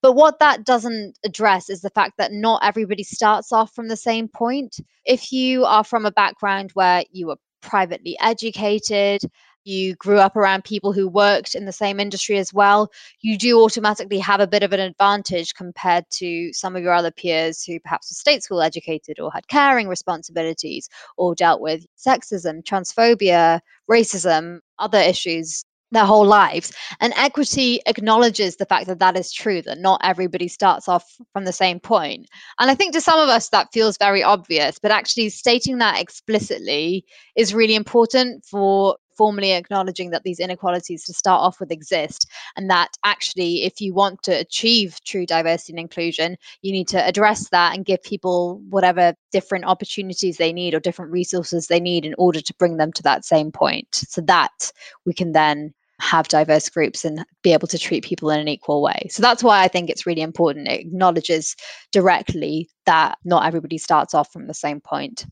But 0.00 0.12
what 0.12 0.38
that 0.38 0.64
doesn't 0.64 1.18
address 1.24 1.68
is 1.68 1.80
the 1.80 1.90
fact 1.90 2.14
that 2.18 2.32
not 2.32 2.64
everybody 2.64 3.02
starts 3.02 3.52
off 3.52 3.74
from 3.74 3.88
the 3.88 3.96
same 3.96 4.28
point. 4.28 4.76
If 5.04 5.32
you 5.32 5.64
are 5.64 5.84
from 5.84 6.06
a 6.06 6.12
background 6.12 6.70
where 6.72 7.04
you 7.10 7.28
were 7.28 7.36
privately 7.60 8.16
educated, 8.20 9.22
you 9.64 9.94
grew 9.96 10.18
up 10.18 10.36
around 10.36 10.64
people 10.64 10.92
who 10.92 11.08
worked 11.08 11.54
in 11.54 11.64
the 11.64 11.72
same 11.72 12.00
industry 12.00 12.38
as 12.38 12.52
well, 12.52 12.90
you 13.20 13.38
do 13.38 13.60
automatically 13.60 14.18
have 14.18 14.40
a 14.40 14.46
bit 14.46 14.62
of 14.62 14.72
an 14.72 14.80
advantage 14.80 15.54
compared 15.54 16.04
to 16.10 16.52
some 16.52 16.76
of 16.76 16.82
your 16.82 16.92
other 16.92 17.10
peers 17.10 17.62
who 17.64 17.80
perhaps 17.80 18.10
were 18.10 18.14
state 18.14 18.42
school 18.42 18.60
educated 18.60 19.18
or 19.20 19.30
had 19.32 19.48
caring 19.48 19.88
responsibilities 19.88 20.88
or 21.16 21.34
dealt 21.34 21.60
with 21.60 21.86
sexism, 21.96 22.62
transphobia, 22.62 23.60
racism, 23.90 24.60
other 24.78 24.98
issues 24.98 25.64
their 25.94 26.04
whole 26.04 26.26
lives. 26.26 26.72
And 27.00 27.14
equity 27.16 27.80
acknowledges 27.86 28.56
the 28.56 28.66
fact 28.66 28.86
that 28.88 28.98
that 28.98 29.16
is 29.16 29.32
true, 29.32 29.62
that 29.62 29.78
not 29.78 30.00
everybody 30.04 30.48
starts 30.48 30.88
off 30.88 31.16
from 31.32 31.44
the 31.44 31.52
same 31.52 31.80
point. 31.80 32.28
And 32.58 32.70
I 32.70 32.74
think 32.74 32.92
to 32.92 33.00
some 33.00 33.18
of 33.18 33.28
us 33.28 33.48
that 33.50 33.72
feels 33.72 33.96
very 33.96 34.22
obvious, 34.22 34.78
but 34.78 34.90
actually 34.90 35.30
stating 35.30 35.78
that 35.78 36.00
explicitly 36.00 37.06
is 37.36 37.54
really 37.54 37.74
important 37.74 38.44
for 38.44 38.96
formally 39.16 39.52
acknowledging 39.52 40.10
that 40.10 40.22
these 40.24 40.40
inequalities 40.40 41.04
to 41.04 41.12
start 41.12 41.40
off 41.40 41.60
with 41.60 41.70
exist 41.70 42.26
and 42.56 42.70
that 42.70 42.96
actually 43.04 43.64
if 43.64 43.80
you 43.80 43.94
want 43.94 44.22
to 44.22 44.32
achieve 44.32 44.98
true 45.04 45.26
diversity 45.26 45.72
and 45.72 45.80
inclusion 45.80 46.36
you 46.62 46.72
need 46.72 46.88
to 46.88 47.06
address 47.06 47.48
that 47.50 47.74
and 47.74 47.84
give 47.84 48.02
people 48.02 48.60
whatever 48.68 49.14
different 49.32 49.64
opportunities 49.64 50.36
they 50.36 50.52
need 50.52 50.74
or 50.74 50.80
different 50.80 51.12
resources 51.12 51.66
they 51.66 51.80
need 51.80 52.04
in 52.04 52.14
order 52.18 52.40
to 52.40 52.54
bring 52.54 52.76
them 52.76 52.92
to 52.92 53.02
that 53.02 53.24
same 53.24 53.50
point 53.50 53.88
so 53.94 54.20
that 54.20 54.72
we 55.06 55.12
can 55.12 55.32
then 55.32 55.72
have 56.00 56.28
diverse 56.28 56.68
groups 56.68 57.04
and 57.04 57.24
be 57.42 57.52
able 57.52 57.68
to 57.68 57.78
treat 57.78 58.04
people 58.04 58.30
in 58.30 58.40
an 58.40 58.48
equal 58.48 58.82
way. 58.82 59.06
So 59.10 59.22
that's 59.22 59.42
why 59.42 59.62
I 59.62 59.68
think 59.68 59.88
it's 59.88 60.06
really 60.06 60.22
important. 60.22 60.68
It 60.68 60.80
acknowledges 60.80 61.56
directly 61.92 62.68
that 62.86 63.16
not 63.24 63.46
everybody 63.46 63.78
starts 63.78 64.12
off 64.12 64.32
from 64.32 64.46
the 64.46 64.54
same 64.54 64.80
point. 64.80 65.24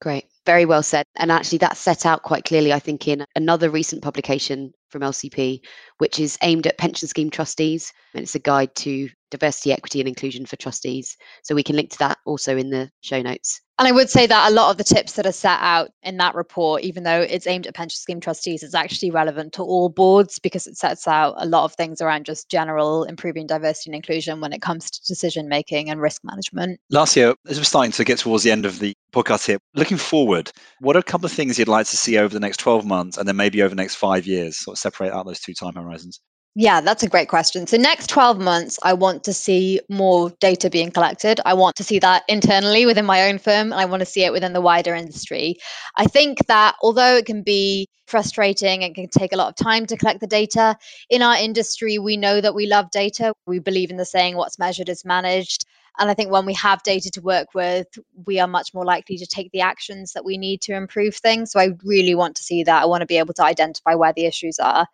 Great. 0.00 0.24
Very 0.50 0.64
well 0.64 0.82
said. 0.82 1.04
And 1.14 1.30
actually, 1.30 1.58
that's 1.58 1.78
set 1.78 2.04
out 2.04 2.24
quite 2.24 2.44
clearly, 2.44 2.72
I 2.72 2.80
think, 2.80 3.06
in 3.06 3.24
another 3.36 3.70
recent 3.70 4.02
publication 4.02 4.72
from 4.90 5.02
LCP, 5.02 5.60
which 5.98 6.18
is 6.18 6.38
aimed 6.42 6.66
at 6.66 6.78
pension 6.78 7.08
scheme 7.08 7.30
trustees. 7.30 7.92
And 8.14 8.22
it's 8.22 8.34
a 8.34 8.40
guide 8.40 8.74
to 8.76 9.08
diversity, 9.30 9.72
equity, 9.72 10.00
and 10.00 10.08
inclusion 10.08 10.46
for 10.46 10.56
trustees. 10.56 11.16
So 11.42 11.54
we 11.54 11.62
can 11.62 11.76
link 11.76 11.90
to 11.90 11.98
that 11.98 12.18
also 12.26 12.56
in 12.56 12.70
the 12.70 12.90
show 13.00 13.22
notes. 13.22 13.60
And 13.80 13.88
I 13.88 13.92
would 13.92 14.10
say 14.10 14.26
that 14.26 14.50
a 14.50 14.52
lot 14.52 14.70
of 14.70 14.76
the 14.76 14.84
tips 14.84 15.14
that 15.14 15.24
are 15.24 15.32
set 15.32 15.58
out 15.58 15.88
in 16.02 16.18
that 16.18 16.34
report, 16.34 16.82
even 16.82 17.02
though 17.02 17.22
it's 17.22 17.46
aimed 17.46 17.66
at 17.66 17.74
pension 17.74 17.96
scheme 17.96 18.20
trustees, 18.20 18.62
is 18.62 18.74
actually 18.74 19.10
relevant 19.10 19.54
to 19.54 19.62
all 19.62 19.88
boards 19.88 20.38
because 20.38 20.66
it 20.66 20.76
sets 20.76 21.08
out 21.08 21.34
a 21.38 21.46
lot 21.46 21.64
of 21.64 21.72
things 21.72 22.02
around 22.02 22.26
just 22.26 22.50
general 22.50 23.04
improving 23.04 23.46
diversity 23.46 23.88
and 23.88 23.96
inclusion 23.96 24.42
when 24.42 24.52
it 24.52 24.60
comes 24.60 24.90
to 24.90 25.00
decision 25.06 25.48
making 25.48 25.88
and 25.88 25.98
risk 25.98 26.22
management. 26.24 26.78
Laasya, 26.92 27.34
as 27.48 27.56
we're 27.56 27.64
starting 27.64 27.92
to 27.92 28.04
get 28.04 28.18
towards 28.18 28.44
the 28.44 28.50
end 28.50 28.66
of 28.66 28.80
the 28.80 28.92
podcast 29.14 29.46
here, 29.46 29.56
looking 29.74 29.96
forward, 29.96 30.52
what 30.80 30.94
are 30.94 30.98
a 31.00 31.02
couple 31.02 31.24
of 31.24 31.32
things 31.32 31.58
you'd 31.58 31.66
like 31.66 31.86
to 31.86 31.96
see 31.96 32.18
over 32.18 32.34
the 32.34 32.38
next 32.38 32.58
12 32.58 32.84
months 32.84 33.16
and 33.16 33.26
then 33.26 33.36
maybe 33.36 33.62
over 33.62 33.70
the 33.70 33.82
next 33.82 33.94
five 33.94 34.26
years? 34.26 34.58
Sort 34.58 34.74
of 34.74 34.78
separate 34.80 35.12
out 35.12 35.26
those 35.26 35.40
two 35.40 35.54
time 35.54 35.74
horizons. 35.74 36.20
Yeah, 36.56 36.80
that's 36.80 37.04
a 37.04 37.08
great 37.08 37.28
question. 37.28 37.68
So, 37.68 37.76
next 37.76 38.08
12 38.08 38.40
months, 38.40 38.76
I 38.82 38.92
want 38.92 39.22
to 39.24 39.32
see 39.32 39.80
more 39.88 40.30
data 40.40 40.68
being 40.68 40.90
collected. 40.90 41.40
I 41.46 41.54
want 41.54 41.76
to 41.76 41.84
see 41.84 42.00
that 42.00 42.24
internally 42.26 42.86
within 42.86 43.06
my 43.06 43.28
own 43.28 43.38
firm, 43.38 43.70
and 43.70 43.80
I 43.80 43.84
want 43.84 44.00
to 44.00 44.06
see 44.06 44.24
it 44.24 44.32
within 44.32 44.52
the 44.52 44.60
wider 44.60 44.92
industry. 44.92 45.56
I 45.96 46.06
think 46.06 46.46
that 46.48 46.74
although 46.82 47.16
it 47.16 47.26
can 47.26 47.44
be 47.44 47.86
frustrating 48.08 48.82
and 48.82 48.96
can 48.96 49.08
take 49.08 49.32
a 49.32 49.36
lot 49.36 49.48
of 49.48 49.64
time 49.64 49.86
to 49.86 49.96
collect 49.96 50.18
the 50.18 50.26
data, 50.26 50.76
in 51.08 51.22
our 51.22 51.36
industry, 51.36 51.98
we 51.98 52.16
know 52.16 52.40
that 52.40 52.54
we 52.54 52.66
love 52.66 52.90
data. 52.90 53.32
We 53.46 53.60
believe 53.60 53.92
in 53.92 53.96
the 53.96 54.04
saying, 54.04 54.36
what's 54.36 54.58
measured 54.58 54.88
is 54.88 55.04
managed. 55.04 55.64
And 55.98 56.10
I 56.10 56.14
think 56.14 56.30
when 56.30 56.46
we 56.46 56.54
have 56.54 56.82
data 56.82 57.10
to 57.10 57.20
work 57.20 57.54
with, 57.54 57.86
we 58.26 58.40
are 58.40 58.46
much 58.46 58.72
more 58.72 58.84
likely 58.84 59.16
to 59.18 59.26
take 59.26 59.50
the 59.52 59.60
actions 59.60 60.12
that 60.12 60.24
we 60.24 60.38
need 60.38 60.60
to 60.62 60.74
improve 60.74 61.16
things. 61.16 61.52
So 61.52 61.60
I 61.60 61.70
really 61.84 62.14
want 62.14 62.36
to 62.36 62.42
see 62.42 62.62
that. 62.64 62.82
I 62.82 62.86
want 62.86 63.02
to 63.02 63.06
be 63.06 63.18
able 63.18 63.34
to 63.34 63.44
identify 63.44 63.94
where 63.94 64.12
the 64.12 64.26
issues 64.26 64.58
are. 64.58 64.86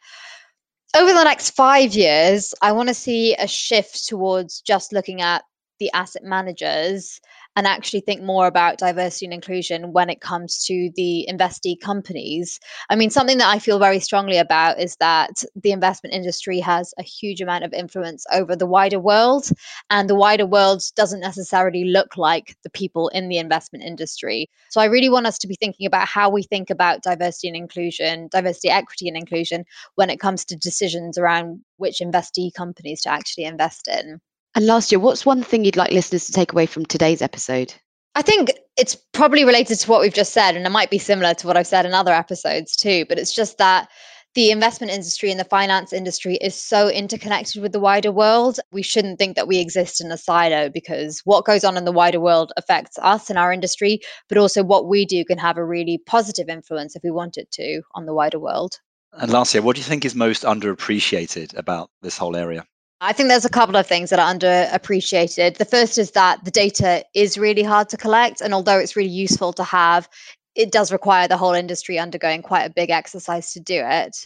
Over 0.97 1.12
the 1.12 1.24
next 1.24 1.51
five 1.51 1.94
years, 1.94 2.55
I 2.62 2.72
want 2.72 2.88
to 2.88 2.94
see 2.94 3.34
a 3.34 3.47
shift 3.47 4.09
towards 4.09 4.61
just 4.62 4.92
looking 4.92 5.20
at 5.20 5.44
the 5.78 5.90
asset 5.92 6.24
managers 6.24 7.20
and 7.57 7.66
actually 7.66 8.00
think 8.00 8.22
more 8.22 8.46
about 8.46 8.78
diversity 8.78 9.26
and 9.26 9.32
inclusion 9.32 9.92
when 9.92 10.11
it 10.11 10.20
comes 10.20 10.64
to 10.66 10.90
the 10.94 11.26
investee 11.28 11.80
companies. 11.80 12.61
I 12.90 12.96
mean, 12.96 13.11
something 13.11 13.38
that 13.38 13.48
I 13.48 13.59
feel 13.59 13.78
very 13.78 13.98
strongly 13.98 14.36
about 14.36 14.78
is 14.78 14.96
that 14.96 15.42
the 15.57 15.72
investment 15.72 16.14
industry 16.14 16.61
has 16.61 16.92
a 16.98 17.02
huge 17.02 17.40
amount 17.40 17.64
of 17.64 17.72
influence 17.72 18.26
over 18.32 18.54
the 18.54 18.66
wider 18.66 19.00
world, 19.00 19.48
and 19.90 20.09
the 20.09 20.14
wider 20.14 20.46
world 20.46 20.82
doesn't 20.94 21.20
necessarily 21.20 21.84
look 21.84 22.16
like 22.16 22.57
the 22.62 22.70
people 22.70 23.09
in 23.09 23.28
the 23.28 23.38
investment 23.38 23.84
industry. 23.84 24.50
So 24.68 24.80
I 24.80 24.86
really 24.86 25.09
want 25.09 25.26
us 25.26 25.38
to 25.38 25.48
be 25.48 25.57
thinking 25.57 25.86
about 25.86 26.07
how 26.09 26.28
we 26.28 26.42
think 26.42 26.70
about 26.70 27.02
diversity 27.02 27.48
and 27.48 27.57
inclusion, 27.57 28.28
diversity, 28.30 28.68
equity, 28.68 29.09
and 29.09 29.16
inclusion 29.16 29.64
when 29.94 30.11
it 30.11 30.20
comes 30.20 30.44
to 30.46 30.57
decisions 30.57 31.16
around 31.16 31.61
which 31.78 32.00
investee 32.00 32.52
companies 32.52 33.00
to 33.02 33.11
actually 33.11 33.44
invest 33.44 33.88
in. 33.88 34.20
And 34.57 34.64
Laasya, 34.64 34.96
what's 34.96 35.26
one 35.26 35.42
thing 35.42 35.66
you'd 35.66 35.76
like 35.76 35.92
listeners 35.92 36.24
to 36.24 36.32
take 36.32 36.50
away 36.50 36.64
from 36.64 36.86
today's 36.86 37.20
episode? 37.20 37.74
I 38.14 38.22
think 38.22 38.50
it's 38.78 38.96
probably 39.12 39.44
related 39.44 39.78
to 39.80 39.90
what 39.90 40.00
we've 40.00 40.14
just 40.14 40.32
said, 40.32 40.57
and 40.57 40.64
it 40.64 40.70
might 40.70 40.88
be 40.88 40.98
similar 40.98 41.34
to 41.34 41.46
what 41.46 41.59
I've 41.59 41.66
said 41.66 41.84
in 41.84 41.92
other 41.92 42.14
episodes 42.14 42.74
too, 42.74 43.04
but 43.07 43.18
it's 43.18 43.34
just 43.34 43.59
that 43.59 43.90
the 44.34 44.50
investment 44.50 44.94
industry 44.94 45.30
and 45.30 45.38
the 45.38 45.44
finance 45.44 45.92
industry 45.92 46.36
is 46.36 46.54
so 46.54 46.88
interconnected 46.88 47.61
with 47.61 47.72
the 47.72 47.80
wider 47.80 48.11
world. 48.11 48.59
We 48.72 48.80
shouldn't 48.80 49.18
think 49.18 49.36
that 49.36 49.46
we 49.46 49.59
exist 49.59 50.00
in 50.00 50.11
a 50.11 50.16
silo 50.16 50.70
because 50.70 51.20
what 51.26 51.44
goes 51.44 51.62
on 51.62 51.76
in 51.76 51.84
the 51.84 51.92
wider 51.92 52.20
world 52.20 52.54
affects 52.57 52.98
us 53.02 53.28
and 53.28 53.38
our 53.38 53.52
industry, 53.52 54.00
but 54.26 54.38
also 54.38 54.64
what 54.64 54.88
we 54.88 55.04
do 55.04 55.22
can 55.26 55.36
have 55.36 55.59
a 55.59 55.64
really 55.66 55.98
positive 56.07 56.48
influence 56.48 56.96
if 56.96 57.02
we 57.04 57.11
want 57.11 57.36
it 57.36 57.50
to 57.52 57.82
on 57.94 58.07
the 58.07 58.14
wider 58.14 58.38
world. 58.38 58.80
And 59.12 59.30
Laasya, 59.30 59.61
what 59.61 59.76
do 59.76 59.80
you 59.80 59.86
think 59.86 60.07
is 60.07 60.14
most 60.14 60.44
underappreciated 60.44 61.54
about 61.59 61.90
this 62.00 62.16
whole 62.16 62.36
area? 62.36 62.64
I 63.01 63.12
think 63.12 63.28
there's 63.28 63.44
a 63.44 63.51
couple 63.51 63.76
of 63.76 63.86
things 63.86 64.11
that 64.11 64.18
are 64.18 64.32
underappreciated. 64.32 65.59
The 65.59 65.66
first 65.66 65.99
is 65.99 66.12
that 66.12 66.44
the 66.44 66.51
data 66.51 67.05
is 67.14 67.36
really 67.36 67.62
hard 67.62 67.90
to 67.90 67.97
collect. 67.97 68.40
And 68.40 68.55
although 68.55 68.78
it's 68.78 68.97
really 68.97 69.11
useful 69.11 69.53
to 69.55 69.64
have, 69.64 70.09
it 70.55 70.72
does 70.72 70.90
require 70.90 71.28
the 71.28 71.36
whole 71.36 71.53
industry 71.53 71.99
undergoing 71.99 72.40
quite 72.40 72.64
a 72.64 72.70
big 72.70 72.90
exercise 72.90 73.53
to 73.53 73.61
do 73.61 73.82
it. 73.84 74.16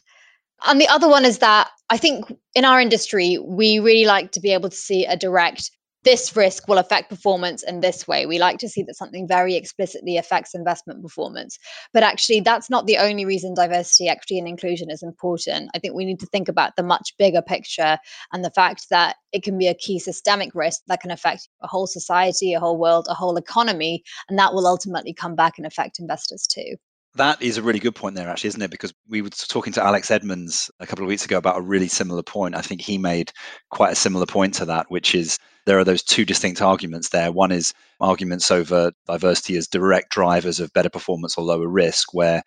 And 0.64 0.80
the 0.80 0.88
other 0.88 1.08
one 1.08 1.24
is 1.24 1.38
that 1.38 1.68
I 1.88 1.96
think 1.96 2.26
in 2.54 2.64
our 2.64 2.80
industry, 2.80 3.38
we 3.42 3.80
really 3.80 4.04
like 4.04 4.32
to 4.32 4.40
be 4.40 4.52
able 4.52 4.70
to 4.70 4.76
see 4.76 5.04
a 5.04 5.16
direct 5.16 5.70
this 6.02 6.34
risk 6.34 6.66
will 6.66 6.78
affect 6.78 7.10
performance 7.10 7.62
in 7.62 7.80
this 7.80 8.08
way. 8.08 8.24
We 8.24 8.38
like 8.38 8.58
to 8.58 8.68
see 8.68 8.82
that 8.84 8.96
something 8.96 9.28
very 9.28 9.54
explicitly 9.54 10.16
affects 10.16 10.54
investment 10.54 11.02
performance. 11.02 11.58
But 11.92 12.02
actually, 12.02 12.40
that's 12.40 12.70
not 12.70 12.86
the 12.86 12.96
only 12.96 13.24
reason 13.24 13.54
diversity, 13.54 14.08
equity, 14.08 14.38
and 14.38 14.48
inclusion 14.48 14.90
is 14.90 15.02
important. 15.02 15.70
I 15.74 15.78
think 15.78 15.94
we 15.94 16.06
need 16.06 16.20
to 16.20 16.26
think 16.26 16.48
about 16.48 16.76
the 16.76 16.82
much 16.82 17.14
bigger 17.18 17.42
picture 17.42 17.98
and 18.32 18.44
the 18.44 18.50
fact 18.50 18.86
that 18.90 19.16
it 19.32 19.42
can 19.42 19.58
be 19.58 19.68
a 19.68 19.74
key 19.74 19.98
systemic 19.98 20.54
risk 20.54 20.80
that 20.86 21.00
can 21.00 21.10
affect 21.10 21.48
a 21.62 21.66
whole 21.66 21.86
society, 21.86 22.54
a 22.54 22.60
whole 22.60 22.78
world, 22.78 23.06
a 23.08 23.14
whole 23.14 23.36
economy. 23.36 24.02
And 24.28 24.38
that 24.38 24.54
will 24.54 24.66
ultimately 24.66 25.12
come 25.12 25.34
back 25.34 25.58
and 25.58 25.66
affect 25.66 26.00
investors 26.00 26.46
too. 26.46 26.76
That 27.16 27.42
is 27.42 27.58
a 27.58 27.62
really 27.62 27.80
good 27.80 27.96
point 27.96 28.14
there, 28.14 28.28
actually, 28.28 28.48
isn't 28.48 28.62
it? 28.62 28.70
Because 28.70 28.94
we 29.08 29.20
were 29.20 29.30
talking 29.30 29.72
to 29.72 29.82
Alex 29.82 30.10
Edmans 30.10 30.70
a 30.78 30.86
couple 30.86 31.04
of 31.04 31.08
weeks 31.08 31.24
ago 31.24 31.38
about 31.38 31.58
a 31.58 31.62
really 31.62 31.88
similar 31.88 32.22
point. 32.22 32.54
I 32.54 32.60
think 32.60 32.80
he 32.80 32.98
made 32.98 33.32
quite 33.70 33.92
a 33.92 33.96
similar 33.96 34.26
point 34.26 34.54
to 34.54 34.64
that, 34.66 34.88
which 34.90 35.14
is 35.14 35.36
there 35.70 35.78
are 35.78 35.84
those 35.84 36.02
two 36.02 36.24
distinct 36.24 36.60
arguments 36.60 37.10
there. 37.10 37.30
One 37.30 37.52
is 37.52 37.72
arguments 38.00 38.50
over 38.50 38.90
diversity 39.06 39.56
as 39.56 39.68
direct 39.68 40.10
drivers 40.10 40.58
of 40.58 40.72
better 40.72 40.90
performance 40.90 41.38
or 41.38 41.44
lower 41.44 41.68
risk, 41.68 42.12
where 42.12 42.42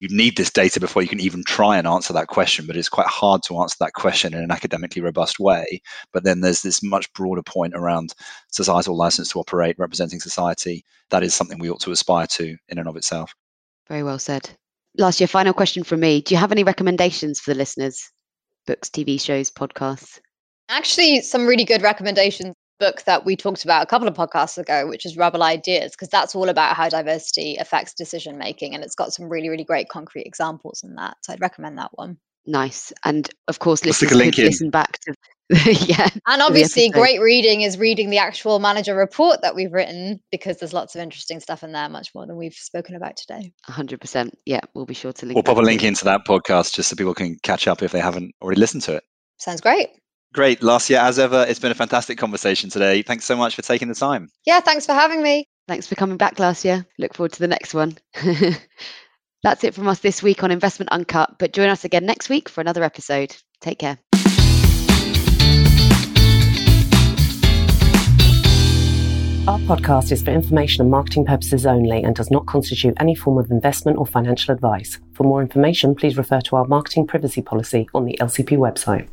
you 0.00 0.14
need 0.14 0.36
this 0.36 0.50
data 0.50 0.78
before 0.78 1.00
you 1.00 1.08
can 1.08 1.18
even 1.18 1.42
try 1.42 1.78
and 1.78 1.86
answer 1.86 2.12
that 2.12 2.26
question, 2.26 2.66
but 2.66 2.76
it's 2.76 2.90
quite 2.90 3.06
hard 3.06 3.42
to 3.44 3.58
answer 3.62 3.76
that 3.80 3.94
question 3.94 4.34
in 4.34 4.42
an 4.42 4.50
academically 4.50 5.00
robust 5.00 5.40
way. 5.40 5.80
But 6.12 6.24
then 6.24 6.42
there's 6.42 6.60
this 6.60 6.82
much 6.82 7.10
broader 7.14 7.42
point 7.42 7.72
around 7.74 8.12
societal 8.52 8.94
license 8.94 9.30
to 9.30 9.40
operate, 9.40 9.76
representing 9.78 10.20
society. 10.20 10.84
That 11.08 11.22
is 11.22 11.32
something 11.32 11.58
we 11.58 11.70
ought 11.70 11.80
to 11.80 11.92
aspire 11.92 12.26
to 12.32 12.58
in 12.68 12.78
and 12.78 12.86
of 12.86 12.96
itself. 12.96 13.34
Very 13.88 14.02
well 14.02 14.18
said. 14.18 14.50
Laasya, 14.98 15.30
final 15.30 15.54
question 15.54 15.82
from 15.82 16.00
me. 16.00 16.20
Do 16.20 16.34
you 16.34 16.38
have 16.38 16.52
any 16.52 16.62
recommendations 16.62 17.40
for 17.40 17.54
the 17.54 17.58
listeners? 17.58 18.10
Books, 18.66 18.90
TV 18.90 19.18
shows, 19.18 19.50
podcasts? 19.50 20.20
Actually, 20.68 21.22
some 21.22 21.46
really 21.46 21.64
good 21.64 21.80
recommendations. 21.80 22.52
Book 22.78 23.02
that 23.02 23.24
we 23.24 23.36
talked 23.36 23.64
about 23.64 23.82
a 23.82 23.86
couple 23.86 24.08
of 24.08 24.14
podcasts 24.14 24.58
ago, 24.58 24.86
which 24.86 25.06
is 25.06 25.16
Rebel 25.16 25.42
Ideas, 25.42 25.92
because 25.92 26.08
that's 26.08 26.34
all 26.34 26.48
about 26.48 26.76
how 26.76 26.88
diversity 26.88 27.56
affects 27.56 27.94
decision 27.94 28.38
making. 28.38 28.74
And 28.74 28.84
it's 28.84 28.94
got 28.94 29.12
some 29.12 29.28
really, 29.28 29.48
really 29.48 29.64
great 29.64 29.88
concrete 29.88 30.26
examples 30.26 30.82
in 30.84 30.94
that. 30.96 31.16
So 31.22 31.32
I'd 31.32 31.40
recommend 31.40 31.78
that 31.78 31.90
one. 31.94 32.18
Nice. 32.46 32.92
And 33.04 33.28
of 33.48 33.58
course, 33.58 33.82
We'll 33.82 33.90
listeners 33.90 34.10
could 34.12 34.38
listen 34.38 34.70
back 34.70 34.98
to 35.00 35.14
yeah. 35.66 36.08
And 36.26 36.42
obviously, 36.42 36.88
great 36.88 37.20
reading 37.20 37.62
is 37.62 37.78
reading 37.78 38.10
the 38.10 38.18
actual 38.18 38.58
manager 38.58 38.96
report 38.96 39.42
that 39.42 39.54
we've 39.54 39.72
written 39.72 40.20
because 40.32 40.58
there's 40.58 40.72
lots 40.72 40.96
of 40.96 41.00
interesting 41.00 41.38
stuff 41.38 41.62
in 41.62 41.70
there, 41.70 41.88
much 41.88 42.12
more 42.16 42.26
than 42.26 42.36
we've 42.36 42.54
spoken 42.54 42.96
about 42.96 43.16
today. 43.16 43.52
100%. 43.68 44.30
Yeah, 44.44 44.60
we'll 44.74 44.86
be 44.86 44.94
sure 44.94 45.12
to 45.12 45.26
link. 45.26 45.36
We'll 45.36 45.44
pop 45.44 45.58
a 45.58 45.60
link 45.60 45.84
into 45.84 46.04
that 46.06 46.22
podcast 46.26 46.74
just 46.74 46.88
so 46.88 46.96
people 46.96 47.14
can 47.14 47.36
catch 47.44 47.68
up 47.68 47.82
if 47.82 47.92
they 47.92 48.00
haven't 48.00 48.34
already 48.42 48.60
listened 48.60 48.82
to 48.84 48.96
it. 48.96 49.04
Sounds 49.38 49.60
great. 49.60 49.90
Great. 50.36 50.60
Laasya, 50.60 50.98
as 50.98 51.18
ever, 51.18 51.46
it's 51.48 51.58
been 51.58 51.70
a 51.70 51.74
fantastic 51.74 52.18
conversation 52.18 52.68
today. 52.68 53.00
Thanks 53.00 53.24
so 53.24 53.34
much 53.34 53.56
for 53.56 53.62
taking 53.62 53.88
the 53.88 53.94
time. 53.94 54.28
Yeah, 54.44 54.60
thanks 54.60 54.84
for 54.84 54.92
having 54.92 55.22
me. 55.22 55.48
Thanks 55.66 55.86
for 55.86 55.94
coming 55.94 56.18
back 56.18 56.36
Laasya. 56.36 56.84
Look 56.98 57.14
forward 57.14 57.32
to 57.32 57.38
the 57.38 57.48
next 57.48 57.72
one. 57.72 57.96
That's 59.42 59.64
it 59.64 59.74
from 59.74 59.88
us 59.88 60.00
this 60.00 60.22
week 60.22 60.44
on 60.44 60.50
Investment 60.50 60.92
Uncut, 60.92 61.38
but 61.38 61.54
join 61.54 61.70
us 61.70 61.86
again 61.86 62.04
next 62.04 62.28
week 62.28 62.50
for 62.50 62.60
another 62.60 62.84
episode. 62.84 63.34
Take 63.62 63.78
care. 63.78 63.98
Our 69.48 69.58
podcast 69.60 70.12
is 70.12 70.22
for 70.22 70.32
information 70.32 70.82
and 70.82 70.90
marketing 70.90 71.24
purposes 71.24 71.64
only 71.64 72.02
and 72.02 72.14
does 72.14 72.30
not 72.30 72.44
constitute 72.44 72.92
any 73.00 73.14
form 73.14 73.38
of 73.38 73.50
investment 73.50 73.96
or 73.96 74.04
financial 74.04 74.52
advice. 74.52 74.98
For 75.14 75.22
more 75.22 75.40
information, 75.40 75.94
please 75.94 76.18
refer 76.18 76.42
to 76.42 76.56
our 76.56 76.66
marketing 76.66 77.06
privacy 77.06 77.40
policy 77.40 77.88
on 77.94 78.04
the 78.04 78.18
LCP 78.20 78.58
website. 78.58 79.08